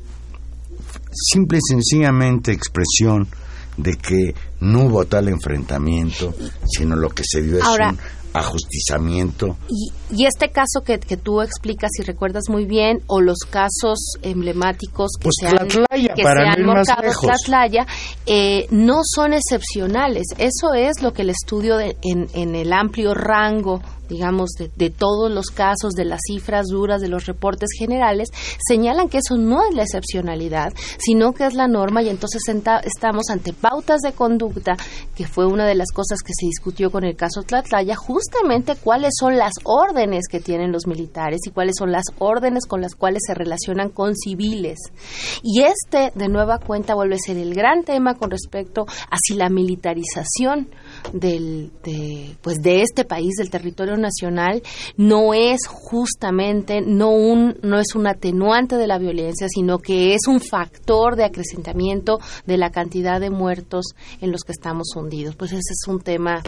simple 1.15 1.59
y 1.59 1.61
sencillamente 1.69 2.53
expresión 2.53 3.29
de 3.77 3.97
que 3.97 4.35
no 4.61 4.87
hubo 4.87 5.05
tal 5.05 5.29
enfrentamiento, 5.29 6.35
sino 6.67 6.97
lo 6.97 7.11
que 7.11 7.23
se 7.25 7.41
vio 7.41 7.59
es 7.59 7.65
un 7.65 7.99
ajustizamiento. 8.35 9.57
Y, 9.69 9.93
y 10.11 10.27
este 10.27 10.51
caso 10.51 10.83
que, 10.85 10.99
que, 10.99 11.17
tú 11.17 11.41
explicas 11.41 11.91
y 12.01 12.03
recuerdas 12.03 12.45
muy 12.49 12.67
bien, 12.67 13.01
o 13.07 13.21
los 13.21 13.39
casos 13.49 13.99
emblemáticos 14.23 15.13
que 15.19 15.25
pues 15.25 15.35
se 15.41 15.47
han, 15.47 15.69
Tlatlaya, 15.69 16.15
que 16.15 16.23
para 16.23 16.55
se 16.55 16.93
han. 16.93 17.13
Tlatlaya, 17.21 17.87
eh, 18.27 18.67
no 18.71 19.01
son 19.05 19.35
excepcionales. 19.35 20.27
Eso 20.39 20.75
es 20.75 21.01
lo 21.01 21.13
que 21.13 21.23
el 21.23 21.31
estudio 21.31 21.77
de, 21.77 21.97
en, 22.03 22.29
en 22.35 22.57
el 22.57 22.73
amplio 22.73 23.15
rango 23.15 23.81
digamos, 24.09 24.51
de, 24.59 24.71
de, 24.77 24.91
todos 24.91 25.31
los 25.31 25.47
casos, 25.47 25.93
de 25.95 26.05
las 26.05 26.21
cifras 26.27 26.67
duras, 26.67 27.01
de 27.01 27.09
los 27.09 27.27
reportes 27.27 27.71
generales, 27.77 28.31
señalan 28.67 29.09
que 29.09 29.19
eso 29.19 29.37
no 29.37 29.63
es 29.69 29.75
la 29.75 29.83
excepcionalidad, 29.83 30.73
sino 30.99 31.33
que 31.33 31.47
es 31.47 31.55
la 31.55 31.69
norma 31.69 32.03
y 32.03 32.09
entonces 32.09 32.43
estamos 32.85 33.31
ante 33.31 33.53
pautas 33.53 34.01
de 34.01 34.13
conducta, 34.13 34.77
que 35.15 35.27
fue 35.27 35.47
una 35.47 35.67
de 35.67 35.75
las 35.75 35.91
cosas 35.93 36.21
que 36.23 36.33
se 36.39 36.47
discutió 36.47 36.91
con 36.91 37.05
el 37.05 37.17
caso 37.17 37.43
Tlatlaya, 37.43 37.97
justamente 37.97 38.77
cuáles 38.77 39.13
son 39.19 39.37
las 39.37 39.53
órdenes 39.65 40.29
que 40.29 40.41
tienen 40.41 40.73
los 40.73 40.87
militares 40.87 41.41
y 41.47 41.51
cuáles 41.51 41.75
son 41.79 41.93
las 41.93 42.05
órdenes 42.19 42.67
con 42.67 42.81
las 42.81 42.95
cuales 42.95 43.23
se 43.27 43.35
relacionan 43.35 43.91
con 43.91 44.15
civiles. 44.15 44.79
Y 45.43 45.63
este, 45.63 46.13
de 46.15 46.29
nueva 46.29 46.59
cuenta, 46.59 46.95
vuelve 46.95 47.17
a 47.17 47.19
ser 47.19 47.37
el 47.37 47.55
gran 47.55 47.85
tema 47.85 48.15
con 48.15 48.31
respecto 48.31 48.87
a 49.11 49.17
si 49.23 49.35
la 49.35 49.49
militarización 49.49 50.69
del, 51.13 51.71
de, 51.83 52.37
pues 52.43 52.63
de 52.63 52.83
este 52.83 53.05
país, 53.05 53.35
del 53.37 53.51
territorio 53.51 53.97
nacional 53.97 54.63
no 54.97 55.35
es 55.35 55.67
justamente 55.67 56.81
no 56.81 57.11
un 57.11 57.57
no 57.63 57.79
es 57.79 57.95
un 57.95 58.07
atenuante 58.07 58.77
de 58.77 58.87
la 58.87 58.99
violencia 58.99 59.49
sino 59.49 59.79
que 59.79 60.15
es 60.15 60.27
un 60.27 60.41
factor 60.41 61.17
de 61.17 61.25
acrecentamiento 61.25 62.19
de 62.47 62.57
la 62.57 62.71
cantidad 62.71 63.21
de 63.21 63.31
muertos 63.31 63.87
en 64.21 64.33
los 64.33 64.43
que 64.43 64.53
estamos 64.53 64.89
hundidos 64.97 65.37
pues 65.37 65.53
ese 65.53 65.73
es 65.73 65.89
un 65.89 66.01
tema 66.01 66.43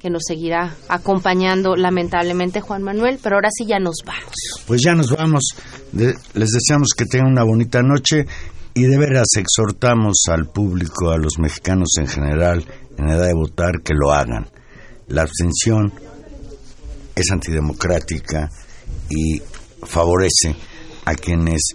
que 0.00 0.10
nos 0.10 0.22
seguirá 0.26 0.74
acompañando 0.88 1.76
lamentablemente 1.76 2.62
Juan 2.62 2.82
Manuel, 2.82 3.18
pero 3.22 3.36
ahora 3.36 3.50
sí 3.52 3.66
ya 3.66 3.78
nos 3.78 3.96
vamos. 4.06 4.34
Pues 4.66 4.80
ya 4.82 4.94
nos 4.94 5.10
vamos. 5.10 5.42
Les 5.92 6.16
deseamos 6.32 6.94
que 6.96 7.04
tengan 7.04 7.32
una 7.32 7.44
bonita 7.44 7.82
noche 7.82 8.24
y 8.72 8.84
de 8.84 8.98
veras 8.98 9.26
exhortamos 9.36 10.22
al 10.28 10.46
público, 10.46 11.10
a 11.10 11.18
los 11.18 11.38
mexicanos 11.38 11.90
en 11.98 12.06
general, 12.06 12.64
en 13.00 13.10
edad 13.10 13.26
de 13.26 13.34
votar, 13.34 13.82
que 13.82 13.94
lo 13.94 14.12
hagan. 14.12 14.46
La 15.08 15.22
abstención 15.22 15.92
es 17.14 17.30
antidemocrática 17.30 18.50
y 19.08 19.40
favorece 19.82 20.54
a 21.04 21.14
quienes 21.14 21.74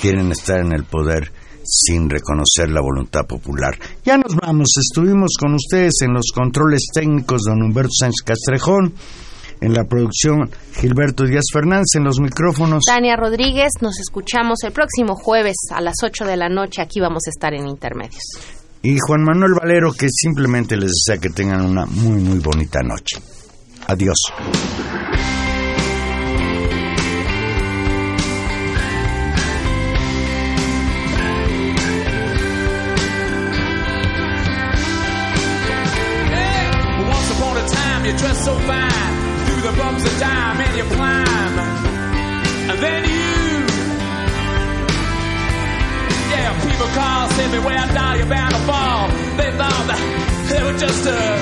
quieren 0.00 0.32
estar 0.32 0.60
en 0.60 0.72
el 0.72 0.84
poder 0.84 1.32
sin 1.64 2.10
reconocer 2.10 2.70
la 2.70 2.80
voluntad 2.80 3.26
popular. 3.26 3.78
Ya 4.04 4.18
nos 4.18 4.36
vamos, 4.36 4.68
estuvimos 4.78 5.36
con 5.40 5.54
ustedes 5.54 5.94
en 6.02 6.12
los 6.12 6.26
controles 6.34 6.88
técnicos 6.92 7.42
don 7.42 7.62
Humberto 7.62 7.92
Sánchez 7.98 8.22
Castrejón, 8.24 8.94
en 9.60 9.72
la 9.72 9.84
producción 9.84 10.50
Gilberto 10.74 11.24
Díaz 11.24 11.44
Fernández, 11.52 11.94
en 11.94 12.04
los 12.04 12.20
micrófonos. 12.20 12.84
Tania 12.86 13.16
Rodríguez, 13.16 13.72
nos 13.80 13.98
escuchamos 13.98 14.62
el 14.64 14.72
próximo 14.72 15.14
jueves 15.14 15.56
a 15.70 15.80
las 15.80 15.94
8 16.02 16.24
de 16.24 16.36
la 16.36 16.48
noche, 16.48 16.82
aquí 16.82 17.00
vamos 17.00 17.22
a 17.26 17.30
estar 17.30 17.54
en 17.54 17.66
Intermedios. 17.66 18.63
Y 18.86 18.98
Juan 18.98 19.24
Manuel 19.24 19.54
Valero, 19.54 19.94
que 19.94 20.08
simplemente 20.10 20.76
les 20.76 20.92
desea 20.92 21.18
que 21.18 21.30
tengan 21.30 21.64
una 21.64 21.86
muy, 21.86 22.20
muy 22.20 22.38
bonita 22.38 22.82
noche. 22.82 23.16
Adiós. 23.86 24.18
You 38.04 38.12
dressed 38.18 38.44
so 38.44 38.54
fine 38.58 39.46
through 39.46 39.62
the 39.62 39.72
bumps 39.78 40.04
of 40.04 40.20
time 40.20 40.60
and 40.60 40.76
you 40.76 40.84
climb, 40.94 41.58
and 42.68 42.78
then 42.78 43.08
you, 43.08 43.23
people 46.74 46.88
call, 46.88 47.30
send 47.30 47.52
me 47.52 47.58
where 47.60 47.78
I 47.78 47.86
die, 47.94 48.16
you're 48.16 48.26
bound 48.26 48.52
to 48.52 48.60
fall. 48.66 49.08
They 49.38 49.50
thought 49.58 49.84
that 49.90 50.00
they 50.50 50.62
were 50.64 50.76
just 50.76 51.06
uh, 51.06 51.36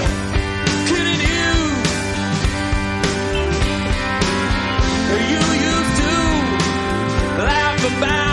kidding 0.88 1.20
you. 1.30 1.52
You 5.32 5.42
used 5.70 5.94
to 6.02 7.44
laugh 7.44 7.96
about. 7.96 8.31